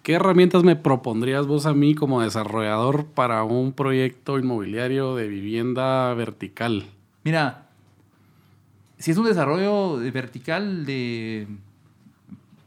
¿Qué 0.04 0.14
herramientas 0.14 0.64
me 0.64 0.76
propondrías 0.76 1.46
vos 1.46 1.68
a 1.68 1.74
mí 1.74 1.94
como 1.94 2.22
desarrollador 2.22 3.06
para 3.06 3.44
un 3.44 3.72
proyecto 3.74 4.40
inmobiliario 4.40 5.16
de 5.16 5.28
vivienda 5.28 6.12
vertical? 6.16 6.86
Mira, 7.24 7.68
si 8.98 9.12
es 9.12 9.18
un 9.18 9.26
desarrollo 9.26 10.00
de 10.00 10.10
vertical, 10.10 10.86
de, 10.86 11.48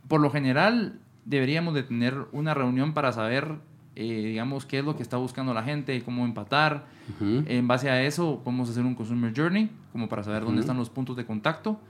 por 0.06 0.20
lo 0.20 0.30
general 0.30 1.00
deberíamos 1.24 1.74
de 1.74 1.82
tener 1.82 2.14
una 2.30 2.54
reunión 2.54 2.94
para 2.94 3.12
saber, 3.12 3.56
eh, 3.96 4.22
digamos, 4.26 4.66
qué 4.66 4.78
es 4.80 4.84
lo 4.84 4.96
que 4.96 5.02
está 5.02 5.16
buscando 5.16 5.52
la 5.54 5.62
gente, 5.62 6.02
cómo 6.02 6.24
empatar. 6.24 6.84
Ujú. 7.20 7.44
En 7.46 7.68
base 7.68 7.90
a 7.90 8.02
eso, 8.02 8.40
podemos 8.44 8.68
hacer 8.70 8.84
un 8.84 8.94
Consumer 8.94 9.32
Journey, 9.36 9.70
como 9.92 10.08
para 10.08 10.22
saber 10.22 10.40
dónde 10.42 10.56
Ujú. 10.56 10.60
están 10.62 10.76
los 10.76 10.90
puntos 10.90 11.16
de 11.16 11.24
contacto. 11.24 11.80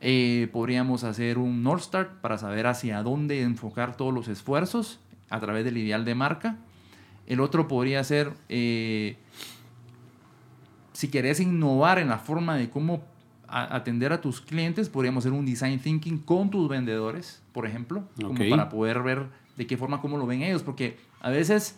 Eh, 0.00 0.48
podríamos 0.52 1.04
hacer 1.04 1.36
un 1.38 1.62
North 1.62 1.82
Star 1.82 2.20
para 2.20 2.38
saber 2.38 2.66
hacia 2.66 3.02
dónde 3.02 3.42
enfocar 3.42 3.96
todos 3.96 4.14
los 4.14 4.28
esfuerzos 4.28 4.98
a 5.28 5.38
través 5.40 5.64
del 5.64 5.76
ideal 5.76 6.04
de 6.04 6.14
marca. 6.14 6.56
El 7.26 7.40
otro 7.40 7.68
podría 7.68 8.02
ser, 8.02 8.32
eh, 8.48 9.16
si 10.92 11.08
querés 11.08 11.40
innovar 11.40 11.98
en 11.98 12.08
la 12.08 12.18
forma 12.18 12.56
de 12.56 12.70
cómo 12.70 13.02
a- 13.48 13.74
atender 13.76 14.12
a 14.12 14.20
tus 14.20 14.40
clientes, 14.40 14.88
podríamos 14.88 15.22
hacer 15.24 15.32
un 15.32 15.44
design 15.46 15.78
thinking 15.80 16.18
con 16.18 16.50
tus 16.50 16.68
vendedores, 16.68 17.42
por 17.52 17.66
ejemplo, 17.66 18.04
como 18.16 18.30
Ok. 18.32 18.48
para 18.50 18.68
poder 18.68 19.02
ver 19.02 19.26
de 19.56 19.66
qué 19.66 19.76
forma, 19.76 20.00
cómo 20.00 20.16
lo 20.18 20.26
ven 20.26 20.42
ellos, 20.42 20.62
porque 20.62 20.98
a 21.20 21.30
veces 21.30 21.76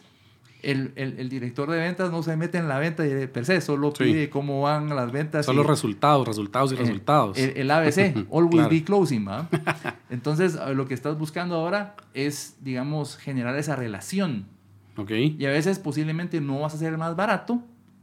el, 0.62 0.92
el- 0.94 1.18
el 1.18 1.28
director 1.28 1.68
de 1.70 1.78
ventas 1.78 2.12
no 2.12 2.22
se 2.22 2.36
mete 2.36 2.56
en 2.58 2.68
la 2.68 2.78
venta 2.78 3.02
de 3.02 3.26
per 3.26 3.44
se, 3.44 3.60
solo 3.60 3.92
Sí. 3.96 4.04
pide 4.04 4.30
cómo 4.30 4.62
van 4.62 4.88
las 4.94 5.10
ventas. 5.10 5.44
Solo 5.44 5.62
y- 5.62 5.66
resultados, 5.66 6.26
resultados 6.26 6.70
y 6.72 6.76
eh, 6.76 6.78
resultados. 6.78 7.36
El, 7.38 7.56
el 7.56 7.70
ABC, 7.70 8.14
always 8.32 8.50
Claro. 8.54 8.68
be 8.70 8.84
closing, 8.84 9.26
¿va? 9.26 9.48
Entonces, 10.10 10.56
lo 10.74 10.86
que 10.86 10.94
estás 10.94 11.18
buscando 11.18 11.56
ahora 11.56 11.96
es, 12.14 12.56
digamos, 12.60 13.16
generar 13.16 13.56
esa 13.56 13.74
relación. 13.76 14.46
ok. 14.96 15.10
Y 15.10 15.44
a 15.46 15.50
veces 15.50 15.78
posiblemente 15.80 16.40
no 16.40 16.60
vas 16.60 16.74
a 16.74 16.78
ser 16.78 16.92
el 16.92 16.98
más 16.98 17.16
barato, 17.16 17.60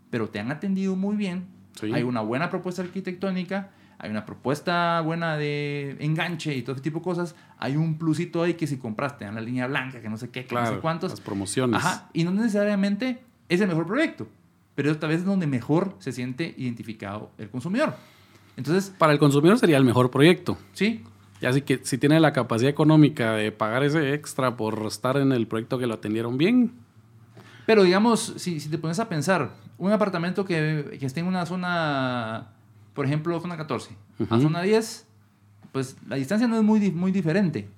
pero 0.10 0.28
te 0.28 0.39
han 0.39 0.52
atendido 0.52 0.95
muy 0.97 1.15
bien. 1.15 1.45
Sí. 1.80 1.93
Hay 1.93 2.04
una 2.04 2.19
buena 2.21 2.49
propuesta 2.49 2.82
arquitectónica, 2.82 3.69
hay 4.00 4.10
una 4.10 4.26
propuesta 4.26 5.02
buena 5.02 5.36
de 5.38 5.98
enganche 6.00 6.56
y 6.56 6.62
todo 6.62 6.74
ese 6.74 6.82
tipo 6.84 7.00
de 7.00 7.04
cosas. 7.04 7.36
Hay 7.58 7.76
un 7.76 7.98
plusito 7.98 8.42
ahí 8.44 8.54
que 8.54 8.66
si 8.66 8.78
compraste 8.78 9.26
en 9.26 9.36
la 9.36 9.42
línea 9.42 9.68
blanca, 9.68 10.02
que 10.02 10.10
no 10.10 10.18
sé 10.18 10.30
qué, 10.30 10.46
que 10.46 10.56
no 10.56 10.66
sé 10.66 10.78
cuántos. 10.80 11.12
Las 11.12 11.22
promociones. 11.22 11.78
Ajá, 11.84 12.10
y 12.14 12.24
no 12.24 12.32
necesariamente 12.32 13.22
es 13.50 13.60
el 13.62 13.68
mejor 13.68 13.86
proyecto, 13.86 14.28
pero 14.76 14.90
esta 14.92 15.06
vez 15.08 15.20
es 15.20 15.26
donde 15.26 15.48
mejor 15.48 15.96
se 16.00 16.12
siente 16.14 16.56
identificado 16.58 17.32
el 17.38 17.50
consumidor. 17.50 17.94
Entonces, 18.56 18.94
Para 18.98 19.12
el 19.14 19.20
consumidor 19.20 19.60
sería 19.60 19.78
el 19.78 19.84
mejor 19.86 20.10
proyecto. 20.12 20.58
sí, 20.74 21.04
Ya 21.42 21.52
sí 21.54 21.62
que 21.62 21.80
si 21.84 21.98
tiene 21.98 22.20
la 22.20 22.34
capacidad 22.34 22.70
económica 22.70 23.34
de 23.34 23.52
pagar 23.52 23.84
ese 23.84 24.14
extra 24.14 24.56
por 24.58 24.86
estar 24.86 25.18
en 25.18 25.32
el 25.32 25.48
proyecto 25.48 25.78
que 25.78 25.88
lo 25.88 25.94
atendieron 25.96 26.38
bien. 26.38 26.72
Pero 27.66 27.84
digamos, 27.84 28.34
si, 28.38 28.60
si 28.60 28.70
te 28.70 28.78
pones 28.78 29.00
a 29.00 29.08
pensar, 29.08 29.52
un 29.78 29.92
apartamento 29.92 30.44
que, 30.44 30.98
que 31.00 31.06
esté 31.06 31.20
en 31.22 31.28
una 31.28 31.46
zona, 31.46 32.50
por 33.00 33.06
ejemplo, 33.06 33.40
zona 33.40 33.56
14, 33.56 33.92
a 34.20 34.24
Ujú. 34.36 34.42
zona 34.42 34.62
10, 34.62 35.08
pues 35.72 35.96
la 36.10 36.18
distancia 36.18 36.50
no 36.50 36.58
es 36.58 36.64
muy, 36.64 36.92
muy 36.92 37.14
diferente. 37.14 37.70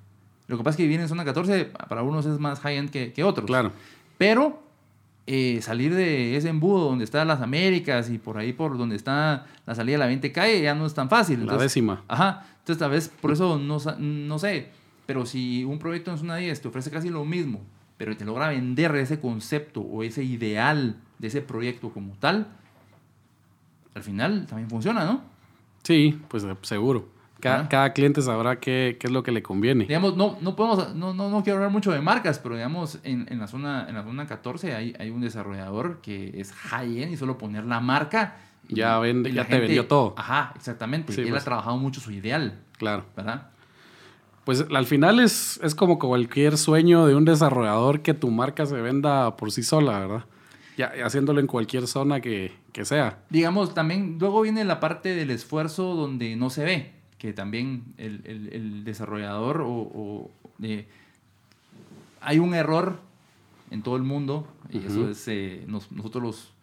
Lo 0.48 0.58
que 0.58 0.64
pasa 0.64 0.72
es 0.72 0.78
que 0.78 0.82
vivir 0.82 1.00
en 1.00 1.08
zona 1.08 1.24
14 1.24 1.66
para 1.66 2.02
unos 2.02 2.26
es 2.26 2.40
más 2.40 2.60
high-end 2.60 2.90
que, 2.90 3.14
que 3.14 3.24
otros. 3.24 3.46
Claro. 3.46 3.72
Pero 4.18 4.64
eh, 5.28 5.60
salir 5.62 5.94
de 5.94 6.36
ese 6.38 6.50
embudo 6.50 6.86
donde 6.86 7.04
están 7.04 7.28
las 7.28 7.40
Américas 7.40 8.10
y 8.10 8.18
por 8.18 8.40
ahí 8.40 8.52
por 8.52 8.80
donde 8.80 8.96
está 8.96 9.46
la 9.68 9.76
salida 9.76 9.94
de 9.94 10.00
la 10.00 10.08
20 10.08 10.32
calle 10.32 10.60
ya 10.60 10.74
no 10.74 10.88
es 10.88 10.96
tan 10.96 11.08
fácil. 11.08 11.36
La 11.38 11.44
Entonces, 11.44 11.66
décima. 11.66 12.04
Ajá. 12.08 12.44
Entonces, 12.58 12.80
tal 12.80 12.90
vez 12.90 13.10
por 13.22 13.32
eso 13.32 13.60
no, 13.60 13.78
no 14.00 14.40
sé. 14.40 14.70
Pero 15.06 15.28
si 15.28 15.64
un 15.66 15.78
proyecto 15.78 16.10
en 16.10 16.18
zona 16.18 16.38
10 16.38 16.62
te 16.64 16.68
ofrece 16.68 16.90
casi 16.90 17.12
lo 17.12 17.26
mismo, 17.26 17.62
pero 17.98 18.18
te 18.18 18.26
logra 18.26 18.48
vender 18.50 18.96
ese 18.96 19.20
concepto 19.20 19.82
o 19.82 20.02
ese 20.02 20.24
ideal 20.24 20.96
de 21.20 21.28
ese 21.28 21.44
proyecto 21.44 21.92
como 21.92 22.16
tal, 22.16 22.48
al 23.96 24.04
final 24.04 24.46
también 24.48 24.70
funciona, 24.70 25.06
¿no? 25.06 25.22
Sí, 25.84 26.20
pues 26.28 26.44
eh, 26.44 26.56
seguro. 26.62 27.10
Cada, 27.40 27.68
cada 27.70 27.92
cliente 27.92 28.22
sabrá 28.22 28.60
qué, 28.60 28.98
qué 29.00 29.08
es 29.08 29.12
lo 29.14 29.24
que 29.24 29.32
le 29.32 29.42
conviene. 29.42 29.86
Digamos, 29.86 30.16
no, 30.16 30.38
no 30.42 30.56
podemos, 30.56 30.94
no, 30.94 31.12
no, 31.16 31.28
no 31.32 31.42
quiero 31.44 31.58
hablar 31.58 31.72
mucho 31.72 31.92
de 31.92 32.00
marcas, 32.00 32.38
pero 32.38 32.54
digamos, 32.56 33.00
en, 33.04 33.26
en 33.32 33.40
la, 33.40 33.48
zona, 33.48 33.88
en 33.90 33.96
la 33.96 34.04
zona 34.04 34.28
14 34.28 34.76
hay, 34.76 34.96
hay 35.00 35.10
un 35.10 35.22
desarrollador 35.22 36.02
que 36.02 36.40
es 36.40 36.52
high-end 36.54 37.12
y 37.14 37.18
solo 37.18 37.40
poner 37.40 37.66
la 37.66 37.80
marca. 37.80 38.36
y- 38.70 38.76
Ya 38.76 39.00
vende- 39.00 39.32
y 39.32 39.34
ya 39.34 39.48
te 39.48 39.60
vendió 39.60 39.88
todo. 39.88 40.14
Ajá, 40.18 40.54
exactamente. 40.56 41.14
Sí, 41.14 41.22
Él 41.22 41.30
pues. 41.30 41.42
ha 41.42 41.46
trabajado 41.46 41.78
mucho 41.78 42.00
su 42.00 42.12
ideal, 42.12 42.60
Claro. 42.78 43.06
¿verdad? 43.18 43.48
Pues 44.46 44.64
al 44.72 44.86
final 44.86 45.20
es, 45.20 45.60
es 45.64 45.74
como 45.74 45.98
cualquier 45.98 46.58
sueño 46.60 47.08
de 47.08 47.16
un 47.16 47.26
desarrollador 47.26 48.02
que 48.02 48.14
tu 48.14 48.30
marca 48.30 48.68
se 48.68 48.76
venda 48.82 49.36
por 49.36 49.52
sí 49.52 49.64
sola, 49.64 50.00
¿verdad? 50.00 50.26
Ya, 50.78 50.92
haciéndolo 51.06 51.40
en 51.40 51.48
cualquier 51.48 51.86
zona 51.88 52.22
que, 52.22 52.52
que 52.72 52.86
sea. 52.86 53.20
Digamos, 53.30 53.74
también 53.74 54.18
luego 54.20 54.42
viene 54.42 54.64
la 54.64 54.80
parte 54.80 55.16
del 55.16 55.30
esfuerzo 55.32 55.96
donde 55.96 56.36
no 56.36 56.50
se 56.50 56.64
ve, 56.64 56.92
que 57.18 57.34
también 57.34 57.84
el, 57.98 58.22
el- 58.26 58.50
el 58.54 58.84
desarrollador 58.84 59.62
o, 59.62 59.70
o, 59.70 60.32
eh, 60.64 60.88
hay 62.22 62.40
un 62.40 62.54
error 62.54 63.00
en 63.70 63.82
todo 63.84 63.96
el 63.96 64.04
mundo, 64.04 64.48
y 64.70 64.80
eso 64.80 65.10
es, 65.10 65.28
eh, 65.28 65.64
nos- 65.68 65.92
nosotros 65.92 66.24
los 66.24 66.54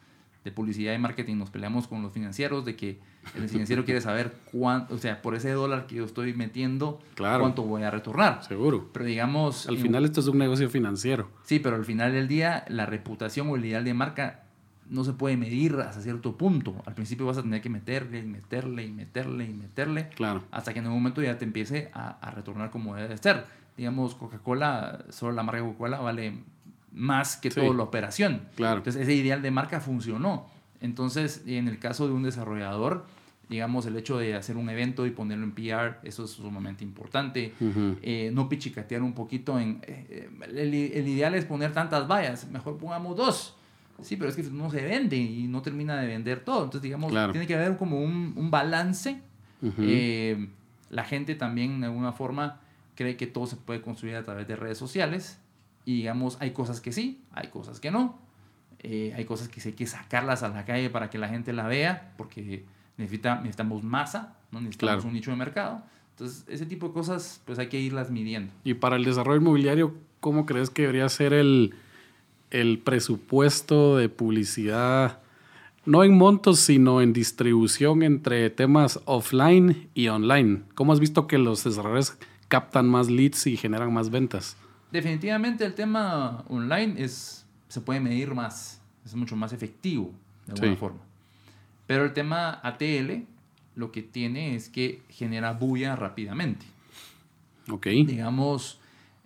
de 0.49 0.53
publicidad 0.55 0.95
y 0.95 0.99
marketing 0.99 1.37
nos 1.37 1.51
peleamos 1.51 1.87
con 1.89 2.03
los 2.03 2.13
financieros 2.13 2.65
de 2.65 2.75
que 2.75 2.99
el 3.37 3.49
financiero 3.51 3.85
quiere 3.85 4.01
saber 4.01 4.35
cuánto, 4.51 4.95
o 4.95 4.99
sea, 4.99 5.21
por 5.21 5.35
ese 5.35 5.51
dólar 5.53 5.87
que 5.87 5.97
yo 5.97 6.05
estoy 6.07 6.33
metiendo, 6.33 7.01
Claro. 7.15 7.41
cuánto 7.41 7.63
voy 7.63 7.83
a 7.83 7.91
retornar. 7.91 8.43
Seguro. 8.45 8.89
Pero 8.93 9.05
digamos... 9.05 9.67
Al 9.69 9.77
en- 9.77 9.83
final 9.83 10.05
esto 10.07 10.21
es 10.21 10.27
un 10.29 10.39
negocio 10.39 10.71
financiero. 10.71 11.29
Sí, 11.45 11.59
pero 11.59 11.77
al 11.77 11.85
final 11.85 12.13
del 12.13 12.29
día, 12.29 12.65
la 12.69 12.87
reputación 12.87 13.49
o 13.51 13.57
el 13.57 13.65
ideal 13.67 13.85
de 13.85 13.93
marca 13.95 14.45
no 14.89 15.05
se 15.05 15.13
puede 15.13 15.37
medir 15.37 15.75
hasta 15.77 16.01
cierto 16.01 16.39
punto. 16.39 16.75
Al 16.87 16.95
principio 16.95 17.27
vas 17.27 17.37
a 17.37 17.43
tener 17.43 17.61
que 17.61 17.69
meterle 17.69 18.21
y 18.21 18.23
meterle 18.27 18.85
y 18.87 18.91
meterle 18.91 19.45
y 19.45 19.53
meterle 19.53 20.09
Claro. 20.17 20.45
hasta 20.51 20.73
que 20.73 20.79
en 20.79 20.87
un 20.87 20.95
momento 20.95 21.21
ya 21.21 21.37
te 21.37 21.45
empiece 21.45 21.91
a, 21.93 22.19
a 22.27 22.31
retornar 22.31 22.71
como 22.71 22.95
debe 22.97 23.09
de 23.09 23.19
ser. 23.19 23.45
Digamos, 23.77 24.15
Coca-Cola, 24.15 25.05
solo 25.11 25.33
la 25.33 25.43
marca 25.43 25.61
Coca-Cola 25.61 25.99
vale 26.01 26.39
más 26.99 27.37
que 27.37 27.51
Sí. 27.51 27.61
toda 27.61 27.75
la 27.75 27.85
operación. 27.85 28.43
Claro. 28.57 28.79
Entonces, 28.79 29.03
ese 29.03 29.15
ideal 29.15 29.41
de 29.41 29.51
marca 29.51 29.81
funcionó. 29.81 30.47
Entonces, 30.81 31.43
en 31.47 31.69
el 31.69 31.79
caso 31.79 32.07
de 32.07 32.13
un 32.13 32.23
desarrollador, 32.25 33.07
digamos, 33.49 33.87
el 33.87 33.97
hecho 33.97 34.19
de 34.19 34.35
hacer 34.35 34.57
un 34.59 34.69
evento 34.69 35.07
y 35.07 35.11
ponerlo 35.11 35.45
en 35.45 35.53
PR, 35.53 35.99
eso 36.03 36.25
es 36.25 36.33
sumamente 36.33 36.85
importante 36.85 37.55
eh, 38.03 38.31
no 38.35 38.49
pichicatear 38.49 39.03
un 39.03 39.15
poquito 39.15 39.59
en... 39.59 39.81
eh, 39.87 40.29
el, 40.55 40.75
el 40.75 41.09
ideal 41.09 41.35
es 41.35 41.47
poner 41.47 41.73
tantas 41.73 42.07
vallas, 42.07 42.47
mejor 42.51 42.77
pongamos 42.77 43.17
dos. 43.17 43.55
Sí, 44.03 44.17
pero 44.17 44.29
es 44.31 44.37
que 44.37 44.43
no 44.45 44.71
se 44.71 44.83
vende 44.85 45.17
y 45.17 45.49
no 45.49 45.61
termina 45.63 45.97
de 46.01 46.07
vender 46.07 46.41
todo. 46.41 46.59
Entonces, 46.65 46.83
digamos, 46.83 47.11
Claro. 47.11 47.33
tiene 47.33 47.47
que 47.49 47.55
haber 47.57 47.77
como 47.77 48.01
un, 48.01 48.33
un 48.37 48.51
balance. 48.51 49.21
Eh, 49.79 50.49
la 50.91 51.05
gente 51.05 51.35
también, 51.35 51.81
de 51.81 51.87
alguna 51.87 52.13
forma, 52.13 52.61
cree 52.95 53.17
que 53.17 53.27
todo 53.27 53.47
se 53.47 53.57
puede 53.57 53.81
construir 53.81 54.15
a 54.17 54.25
través 54.25 54.47
de 54.47 54.55
redes 54.57 54.79
sociales. 54.79 55.41
Y, 55.89 55.95
digamos, 55.95 56.37
hay 56.41 56.51
cosas 56.51 56.83
que 56.83 56.93
sí, 56.93 57.23
hay 57.33 57.49
cosas 57.49 57.81
que 57.81 57.91
no. 57.91 58.19
Eh, 58.81 59.15
hay 59.17 59.25
cosas 59.25 59.49
que 59.49 59.59
sí 59.59 59.71
hay 59.71 59.75
que 59.75 59.87
sacarlas 59.87 60.43
a 60.43 60.51
la 60.51 60.67
calle 60.67 60.91
para 60.91 61.09
que 61.09 61.17
la 61.17 61.29
gente 61.31 61.55
la 61.55 61.67
vea, 61.67 62.13
porque 62.19 62.67
necesita, 62.99 63.37
necesitamos 63.37 63.83
masa, 63.85 64.37
¿no? 64.53 64.61
necesitamos 64.61 64.97
Claro. 64.97 65.09
un 65.09 65.15
nicho 65.15 65.31
de 65.31 65.39
mercado. 65.39 65.83
Entonces, 66.11 66.45
ese 66.47 66.67
tipo 66.67 66.89
de 66.89 66.93
cosas, 66.93 67.41
pues 67.47 67.59
hay 67.59 67.69
que 67.69 67.81
irlas 67.81 68.11
midiendo. 68.11 68.53
Y 68.65 68.75
para 68.75 68.97
el 68.97 69.05
desarrollo 69.07 69.41
inmobiliario, 69.41 69.95
¿cómo 70.21 70.45
crees 70.45 70.69
que 70.69 70.83
debería 70.83 71.09
ser 71.09 71.33
el, 71.33 71.73
el 72.51 72.81
presupuesto 72.81 73.97
de 73.97 74.11
publicidad? 74.11 75.21
No 75.87 76.05
en 76.05 76.19
montos, 76.19 76.59
sino 76.59 77.01
en 77.01 77.15
distribución 77.15 78.03
entre 78.03 78.51
temas 78.51 79.01
offline 79.07 79.89
y 79.95 80.09
online. 80.09 80.65
¿Cómo 80.75 80.93
has 80.93 81.01
visto 81.01 81.27
que 81.27 81.39
los 81.39 81.65
desarrolladores 81.65 82.19
captan 82.49 82.91
más 82.91 83.09
leads 83.09 83.47
y 83.47 83.57
generan 83.57 83.91
más 83.95 84.11
ventas? 84.11 84.59
Definitivamente 84.91 85.65
el 85.65 85.75
tema 85.75 86.45
online 86.49 86.95
es, 87.03 87.47
se 87.69 87.81
puede 87.81 88.01
medir 88.01 88.35
más, 88.35 88.81
es 89.05 89.15
mucho 89.15 89.37
más 89.37 89.53
efectivo 89.53 90.13
de 90.47 90.53
alguna 90.53 90.71
Sí. 90.73 90.77
forma. 90.77 91.01
Pero 91.87 92.05
el 92.05 92.13
tema 92.13 92.61
ATL 92.63 93.27
lo 93.75 93.93
que 93.93 94.03
tiene 94.03 94.55
es 94.55 94.69
que 94.69 95.03
genera 95.09 95.53
bulla 95.53 95.95
rápidamente. 95.97 96.67
Ok. 97.71 97.87
Digamos, 97.87 98.81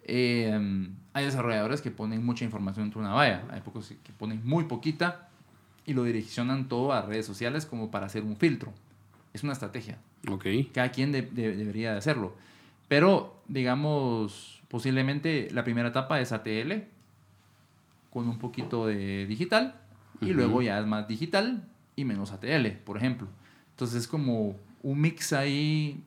eh, 0.05 0.89
hay 1.13 1.25
desarrolladores 1.25 1.81
que 1.81 1.91
ponen 1.91 2.25
mucha 2.25 2.45
información 2.45 2.87
dentro 2.87 3.01
de 3.01 3.07
una 3.07 3.15
valla, 3.15 3.45
hay 3.51 3.61
pocos 3.61 3.89
que 4.03 4.13
ponen 4.13 4.41
muy 4.45 4.65
poquita 4.65 5.29
y 5.87 5.95
lo 5.95 6.05
direccionan 6.05 6.69
todo 6.69 6.93
a 6.93 7.03
redes 7.03 7.25
sociales 7.27 7.67
como 7.67 7.91
para 7.91 8.07
hacer 8.07 8.23
un 8.25 8.37
filtro. 8.37 8.73
Es 9.33 9.43
una 9.43 9.53
estrategia. 9.53 9.99
Ok. 10.29 10.47
Cada 10.75 10.91
quien 10.91 11.13
de- 11.13 11.23
de- 11.23 11.57
debería 11.57 11.93
de 11.93 11.99
hacerlo. 11.99 12.35
Pero, 12.89 13.43
digamos, 13.49 14.62
posiblemente 14.73 15.49
la 15.53 15.63
primera 15.65 15.91
etapa 15.91 16.19
es 16.21 16.33
ATL 16.33 16.73
con 18.11 18.27
un 18.29 18.39
poquito 18.39 18.87
de 18.87 19.27
digital 19.27 19.77
y 20.21 20.33
luego 20.33 20.63
ya 20.63 20.81
es 20.81 20.87
más 20.87 21.07
digital 21.07 21.69
y 21.95 22.05
menos 22.07 22.33
ATL, 22.33 22.69
por 22.85 22.97
ejemplo. 22.97 23.29
Entonces 23.71 24.01
es 24.03 24.09
como 24.09 24.57
un 24.83 25.01
mix 25.01 25.33
ahí 25.35 26.03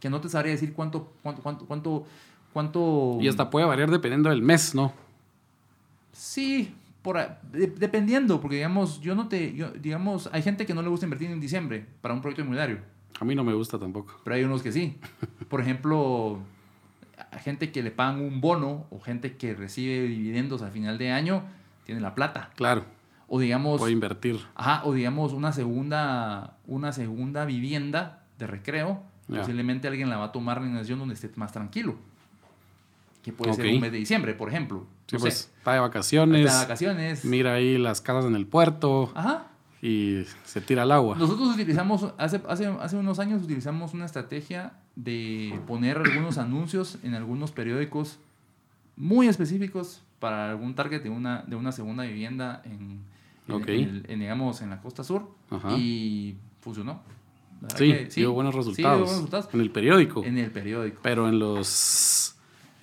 que 0.00 0.10
no 0.10 0.20
te 0.20 0.28
sabría 0.28 0.52
decir 0.52 0.74
cuánto, 0.74 1.12
cuánto, 1.22 1.42
cuánto, 1.42 1.64
cuánto, 1.66 2.06
cuánto... 2.52 3.18
Y 3.20 3.26
hasta 3.28 3.48
puede 3.50 3.64
variar 3.66 3.90
dependiendo 3.90 4.28
del 4.30 4.42
mes, 4.42 4.74
¿no? 4.74 4.92
Sí, 6.12 6.74
por, 7.02 7.16
de- 7.52 7.68
dependiendo, 7.68 8.40
porque 8.40 8.56
digamos, 8.56 9.00
yo 9.00 9.14
no 9.14 9.28
te, 9.28 9.54
yo- 9.54 9.70
digamos, 9.70 10.28
hay 10.32 10.42
gente 10.42 10.66
que 10.66 10.74
no 10.74 10.82
le 10.82 10.88
gusta 10.88 11.06
invertir 11.06 11.30
en 11.30 11.40
diciembre 11.40 11.86
para 12.02 12.12
un 12.14 12.20
proyecto 12.20 12.42
inmobiliario. 12.42 12.78
A 13.20 13.24
mí 13.24 13.34
no 13.34 13.44
me 13.44 13.54
gusta 13.54 13.78
tampoco. 13.78 14.20
Pero 14.24 14.36
hay 14.36 14.44
unos 14.44 14.62
que 14.62 14.72
sí. 14.72 14.96
Por 15.48 15.60
ejemplo, 15.60 16.38
gente 17.40 17.70
que 17.72 17.82
le 17.82 17.90
pagan 17.90 18.20
un 18.20 18.40
bono 18.40 18.86
o 18.90 19.00
gente 19.00 19.36
que 19.36 19.54
recibe 19.54 20.02
dividendos 20.08 20.62
al 20.62 20.70
final 20.72 20.98
de 20.98 21.10
año 21.12 21.42
tiene 21.84 22.00
la 22.00 22.14
plata. 22.14 22.50
Claro, 22.56 22.84
O 23.28 23.38
digamos, 23.40 23.78
puede 23.78 23.92
invertir. 23.92 24.38
ajá, 24.54 24.82
o 24.84 24.92
digamos 24.92 25.32
una 25.32 25.52
segunda, 25.52 26.56
una 26.66 26.92
segunda 26.92 27.44
vivienda 27.44 28.22
de 28.38 28.46
recreo. 28.46 29.02
Posiblemente 29.26 29.88
alguien 29.88 30.08
la 30.08 30.16
va 30.16 30.26
a 30.26 30.32
tomar 30.32 30.56
en 30.58 30.64
una 30.68 30.78
nación 30.78 30.98
donde 30.98 31.14
esté 31.14 31.30
más 31.36 31.52
tranquilo. 31.52 31.96
Que 33.22 33.32
puede 33.32 33.52
ser 33.52 33.66
un 33.66 33.80
mes 33.80 33.92
de 33.92 33.98
diciembre, 33.98 34.32
por 34.32 34.48
ejemplo. 34.48 34.86
Sí, 35.06 35.16
No 35.16 35.20
pues 35.20 35.34
sé. 35.34 35.40
está 35.58 35.72
de 35.72 35.76
Está 35.76 35.80
vacaciones, 35.80 36.44
de 36.52 36.58
vacaciones. 36.58 37.24
mira 37.26 37.54
ahí 37.54 37.76
las 37.76 38.00
casas 38.00 38.24
en 38.24 38.34
el 38.36 38.46
puerto 38.46 39.12
Ajá. 39.14 39.48
Y 39.80 40.24
se 40.44 40.60
tira 40.60 40.82
al 40.82 40.92
agua. 40.92 41.16
Nosotros 41.16 41.54
utilizamos, 41.54 42.12
hace, 42.18 42.40
hace, 42.48 42.66
hace 42.66 42.96
unos 42.96 43.18
años 43.18 43.42
utilizamos 43.42 43.94
una 43.94 44.06
estrategia 44.06 44.72
de 44.96 45.58
poner 45.66 45.98
algunos 45.98 46.38
anuncios 46.38 46.98
en 47.02 47.14
algunos 47.14 47.52
periódicos 47.52 48.18
muy 48.96 49.28
específicos 49.28 50.02
para 50.18 50.50
algún 50.50 50.74
target 50.74 51.02
de 51.02 51.10
una, 51.10 51.44
de 51.46 51.54
una 51.54 51.70
segunda 51.70 52.02
vivienda 52.04 52.60
en, 52.64 53.00
en- 53.46 53.54
Ok. 53.54 53.68
en 53.68 53.80
el- 53.88 54.06
en, 54.08 54.18
digamos, 54.20 54.60
en 54.62 54.70
la 54.70 54.80
costa 54.80 55.04
sur 55.04 55.30
Ajá. 55.50 55.76
y 55.78 56.36
funcionó. 56.60 57.00
Sí, 57.76 57.92
que 57.92 58.04
dio 58.14 58.32
buenos 58.32 58.52
sí, 58.54 58.58
dio 58.58 58.68
resultados. 58.70 58.98
buenos 59.00 59.14
resultados. 59.16 59.48
En 59.54 59.60
el 59.60 59.70
periódico. 59.70 60.24
En 60.24 60.38
el 60.38 60.50
periódico. 60.50 61.00
Pero 61.02 61.28
en 61.28 61.38
los. 61.40 62.34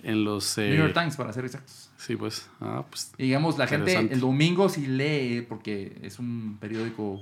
En 0.03 0.23
los. 0.23 0.57
eh, 0.57 0.69
New 0.69 0.79
York 0.79 0.93
Times, 0.93 1.15
para 1.15 1.31
ser 1.33 1.45
exactos. 1.45 1.84
Sí, 2.05 2.15
pues. 2.15 2.49
Ah, 2.61 2.83
pues. 2.89 3.13
Y 3.17 3.23
digamos, 3.23 3.57
la 3.57 3.65
gente 3.67 3.95
el 3.97 4.19
domingo 4.19 4.69
sí 4.69 4.85
lee, 4.85 5.45
porque 5.47 5.97
es 6.03 6.19
un 6.19 6.57
periódico 6.59 7.19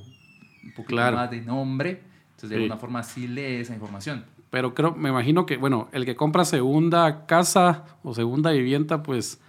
un 0.77 0.83
Claro. 0.85 1.17
más 1.17 1.31
de 1.31 1.41
nombre, 1.41 2.01
entonces 2.31 2.49
de 2.49 2.55
Sí. 2.57 2.61
alguna 2.63 2.77
forma 2.77 3.03
sí 3.03 3.27
lee 3.27 3.61
esa 3.61 3.73
información. 3.73 4.25
Pero 4.49 4.73
creo, 4.75 4.93
me 4.93 5.09
imagino 5.09 5.45
que, 5.45 5.57
bueno, 5.57 5.89
el 5.93 6.05
que 6.05 6.15
compra 6.15 6.45
segunda 6.45 7.25
casa 7.25 7.85
o 8.03 8.13
segunda 8.13 8.51
vivienda, 8.51 9.03
pues 9.03 9.39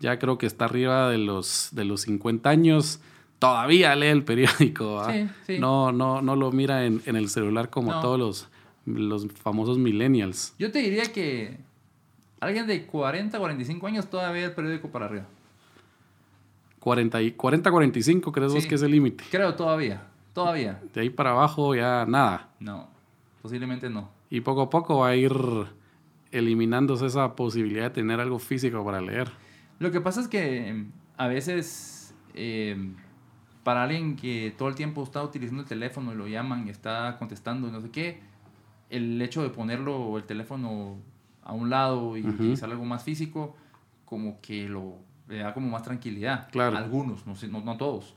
ya 0.00 0.18
creo 0.18 0.36
que 0.38 0.46
está 0.46 0.64
arriba 0.66 1.08
de 1.10 1.18
los, 1.18 1.68
de 1.72 1.84
los 1.84 2.02
50 2.02 2.50
años. 2.50 3.00
Todavía 3.38 3.94
lee 3.96 4.06
el 4.08 4.24
periódico. 4.24 5.04
Sí, 5.10 5.28
sí. 5.46 5.58
No, 5.58 5.90
no, 5.92 6.22
no 6.22 6.36
lo 6.36 6.52
mira 6.52 6.84
en, 6.86 7.02
en 7.06 7.16
el 7.16 7.28
celular 7.28 7.70
como 7.70 7.92
No. 7.92 8.00
todos 8.00 8.18
los 8.18 8.48
los 8.84 9.28
famosos 9.32 9.78
millennials. 9.78 10.54
Yo 10.58 10.72
te 10.72 10.80
diría 10.80 11.04
que 11.12 11.56
alguien 12.44 12.66
de 12.66 12.86
40, 12.86 13.38
45 13.38 13.86
años 13.86 14.08
todavía 14.10 14.44
el 14.46 14.52
periódico 14.52 14.88
para 14.90 15.06
arriba. 15.06 15.26
40, 16.80 17.22
y- 17.22 17.32
40 17.32 17.70
45, 17.70 18.32
¿crees 18.32 18.52
vos 18.52 18.66
que 18.66 18.74
es 18.74 18.82
el 18.82 18.90
límite? 18.90 19.24
Creo 19.30 19.54
todavía. 19.54 20.02
Todavía. 20.32 20.80
De 20.94 21.02
ahí 21.02 21.10
para 21.10 21.30
abajo 21.30 21.74
ya 21.74 22.04
nada. 22.06 22.48
No. 22.58 22.88
Posiblemente 23.42 23.88
no. 23.90 24.10
Y 24.30 24.40
poco 24.40 24.62
a 24.62 24.70
poco 24.70 24.98
va 25.00 25.08
a 25.08 25.16
ir 25.16 25.32
eliminándose 26.30 27.06
esa 27.06 27.36
posibilidad 27.36 27.84
de 27.84 27.90
tener 27.90 28.18
algo 28.18 28.38
físico 28.38 28.84
para 28.84 29.00
leer. 29.00 29.30
Lo 29.78 29.90
que 29.90 30.00
pasa 30.00 30.20
es 30.20 30.28
que 30.28 30.68
em, 30.68 30.90
a 31.18 31.28
veces 31.28 32.14
eh, 32.34 32.76
para 33.62 33.82
alguien 33.84 34.16
que 34.16 34.54
todo 34.56 34.68
el 34.68 34.74
tiempo 34.74 35.02
está 35.02 35.22
utilizando 35.22 35.62
el 35.62 35.68
teléfono 35.68 36.12
y 36.12 36.16
lo 36.16 36.26
llaman 36.26 36.66
y 36.66 36.70
está 36.70 37.16
contestando 37.18 37.68
y 37.68 37.70
no 37.72 37.80
sé 37.80 37.90
qué, 37.90 38.20
el 38.90 39.20
hecho 39.20 39.42
de 39.42 39.50
ponerlo 39.50 40.16
el 40.16 40.24
teléfono 40.24 40.96
a 41.44 41.52
un 41.52 41.70
lado 41.70 42.16
y 42.16 42.20
Ujú. 42.20 42.30
utilizar 42.30 42.70
algo 42.70 42.84
más 42.84 43.02
físico, 43.02 43.56
como 44.04 44.40
que 44.40 44.68
lo 44.68 44.94
le 45.28 45.38
da 45.38 45.54
como 45.54 45.68
más 45.70 45.82
tranquilidad. 45.82 46.48
Claro. 46.50 46.76
Algunos, 46.76 47.26
no, 47.26 47.34
no, 47.50 47.60
no 47.60 47.76
todos. 47.76 48.14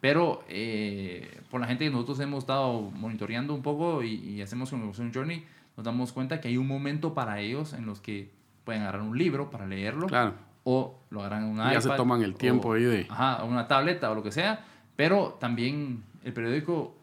Pero 0.00 0.44
eh, 0.48 1.40
por 1.50 1.60
la 1.60 1.66
gente 1.66 1.84
que 1.84 1.90
nosotros 1.90 2.20
hemos 2.20 2.40
estado 2.44 2.80
monitoreando 2.90 3.54
un 3.54 3.62
poco 3.62 4.02
y, 4.02 4.14
y 4.14 4.40
hacemos 4.42 4.70
con 4.70 4.92
Journey, 5.12 5.44
nos 5.76 5.84
damos 5.84 6.12
cuenta 6.12 6.40
que 6.40 6.48
hay 6.48 6.56
un 6.56 6.66
momento 6.66 7.12
para 7.14 7.40
ellos 7.40 7.72
en 7.74 7.84
los 7.86 8.00
que 8.00 8.30
pueden 8.64 8.82
agarrar 8.82 9.02
un 9.02 9.18
libro 9.18 9.50
para 9.50 9.66
leerlo 9.66 10.06
Claro. 10.06 10.34
o 10.62 10.94
lo 11.10 11.20
agarran 11.20 11.44
en 11.44 11.50
un 11.50 11.56
Ya 11.58 11.70
iPad. 11.72 11.80
se 11.80 11.90
toman 11.96 12.22
el 12.22 12.34
tiempo 12.34 12.68
o, 12.70 12.72
ahí 12.74 12.82
de- 12.84 13.06
Ajá, 13.10 13.44
una 13.44 13.66
tableta 13.68 14.10
o 14.10 14.14
lo 14.14 14.22
que 14.22 14.30
sea. 14.32 14.64
Pero 14.96 15.36
también 15.40 16.02
el 16.22 16.32
periódico 16.32 16.93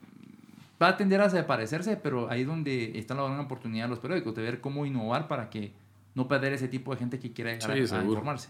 va 0.81 0.89
a 0.89 0.97
tender 0.97 1.21
a 1.21 1.25
desaparecerse, 1.25 1.97
pero 1.97 2.29
ahí 2.29 2.41
es 2.41 2.47
donde 2.47 2.97
está 2.97 3.13
la 3.13 3.23
gran 3.23 3.39
oportunidad 3.39 3.85
de 3.85 3.89
los 3.89 3.99
periódicos, 3.99 4.33
de 4.35 4.41
ver 4.41 4.61
cómo 4.61 4.85
innovar 4.85 5.27
para 5.27 5.49
que 5.49 5.71
no 6.15 6.27
perder 6.27 6.53
ese 6.53 6.67
tipo 6.67 6.91
de 6.91 6.97
gente 6.97 7.19
que 7.19 7.31
quiere 7.31 7.53
llegar 7.59 7.87
Sí, 7.87 7.93
a- 7.95 7.99
a, 7.99 8.03
informarse. 8.03 8.49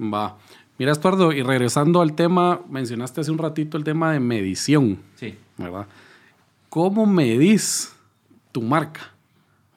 Va. 0.00 0.36
Mira, 0.78 0.92
Estuardo, 0.92 1.32
y 1.32 1.42
regresando 1.42 2.00
al 2.00 2.14
tema, 2.14 2.60
mencionaste 2.68 3.20
hace 3.20 3.30
un 3.32 3.38
ratito 3.38 3.76
el 3.76 3.84
tema 3.84 4.12
de 4.12 4.20
medición, 4.20 4.98
Sí. 5.16 5.36
¿verdad? 5.56 5.86
¿Cómo 6.68 7.06
medís 7.06 7.94
tu 8.52 8.62
marca? 8.62 9.12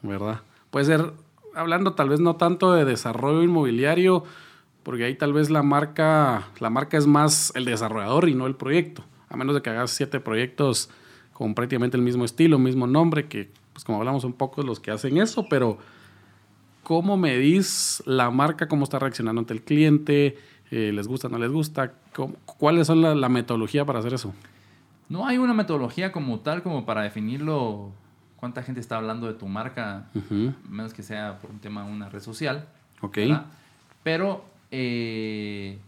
¿Verdad? 0.02 0.42
Puede 0.70 0.86
ser, 0.86 1.14
hablando 1.56 1.94
tal 1.94 2.10
vez 2.10 2.20
no 2.20 2.36
tanto 2.36 2.74
de 2.74 2.86
desarrollo 2.86 3.44
inmobiliario, 3.44 4.24
porque 4.84 5.06
ahí 5.06 5.16
tal 5.16 5.34
vez 5.34 5.50
la 5.50 5.64
marca, 5.64 6.48
la 6.60 6.70
marca 6.70 6.98
es 6.98 7.08
más 7.08 7.52
el 7.56 7.66
desarrollador 7.66 8.30
y 8.30 8.36
no 8.36 8.48
el 8.48 8.56
proyecto. 8.56 9.04
A 9.30 9.38
menos 9.38 9.56
de 9.56 9.62
que 9.62 9.70
hagas 9.70 9.92
siete 9.92 10.20
proyectos 10.20 10.90
con 11.42 11.56
prácticamente 11.56 11.98
el 11.98 12.04
mismo 12.04 12.24
estilo, 12.24 12.60
mismo 12.60 12.86
nombre, 12.86 13.28
que 13.28 13.50
pues 13.74 13.84
como 13.84 13.98
hablamos 13.98 14.22
son 14.22 14.32
pocos 14.34 14.64
los 14.64 14.80
que 14.80 14.92
hacen 14.92 15.18
eso, 15.18 15.48
pero 15.50 15.80
¿cómo 16.84 17.18
medís 17.18 18.04
la 18.06 18.30
marca? 18.30 18.68
¿Cómo 18.68 18.84
está 18.84 19.00
reaccionando 19.00 19.40
ante 19.40 19.52
el 19.56 19.64
cliente? 19.64 20.38
Eh, 20.70 20.92
¿Les 20.94 21.08
gusta, 21.08 21.30
no 21.30 21.40
les 21.40 21.50
gusta? 21.52 21.94
¿Cómo- 22.14 22.36
¿Cuáles 22.46 22.86
son 22.86 23.02
la, 23.02 23.16
la 23.16 23.28
metodología 23.28 23.86
para 23.86 23.98
hacer 23.98 24.14
eso? 24.14 24.36
No 25.10 25.26
hay 25.26 25.40
una 25.40 25.56
metodología 25.56 26.12
como 26.12 26.42
tal 26.42 26.62
como 26.62 26.86
para 26.86 27.02
definirlo 27.02 27.90
cuánta 28.36 28.62
gente 28.62 28.80
está 28.80 28.98
hablando 28.98 29.26
de 29.26 29.34
tu 29.34 29.48
marca, 29.48 30.10
menos 30.70 30.94
que 30.94 31.02
sea 31.02 31.40
por 31.40 31.50
un 31.50 31.58
tema 31.58 31.84
de 31.86 31.92
una 31.92 32.08
red 32.08 32.20
social. 32.22 32.68
Ok. 33.02 33.16
¿verdad? 33.18 33.46
Pero 34.04 34.46
eh, 34.70 35.80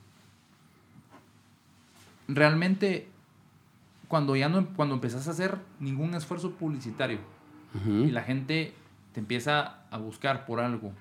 realmente 2.28 3.08
cuando 4.14 4.36
ya 4.36 4.48
no 4.48 4.68
cuando 4.76 4.94
empezás 4.94 5.28
a 5.28 5.32
hacer 5.32 5.58
ningún 5.80 6.14
esfuerzo 6.14 6.52
publicitario 6.52 7.18
Ujú, 7.74 8.04
y 8.04 8.12
la 8.12 8.22
gente 8.22 8.76
te 9.12 9.20
empieza 9.20 9.80
a 9.90 9.98
buscar 9.98 10.46
por 10.46 10.60
algo 10.60 10.92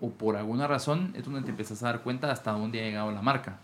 o 0.00 0.10
por 0.10 0.34
alguna 0.34 0.66
razón 0.66 1.12
es 1.16 1.22
donde 1.24 1.42
te 1.42 1.50
empiezas 1.50 1.80
a 1.84 1.86
dar 1.86 2.02
cuenta 2.02 2.32
hasta 2.32 2.50
dónde 2.50 2.80
ha 2.80 2.84
llegado 2.84 3.12
la 3.12 3.22
marca. 3.22 3.60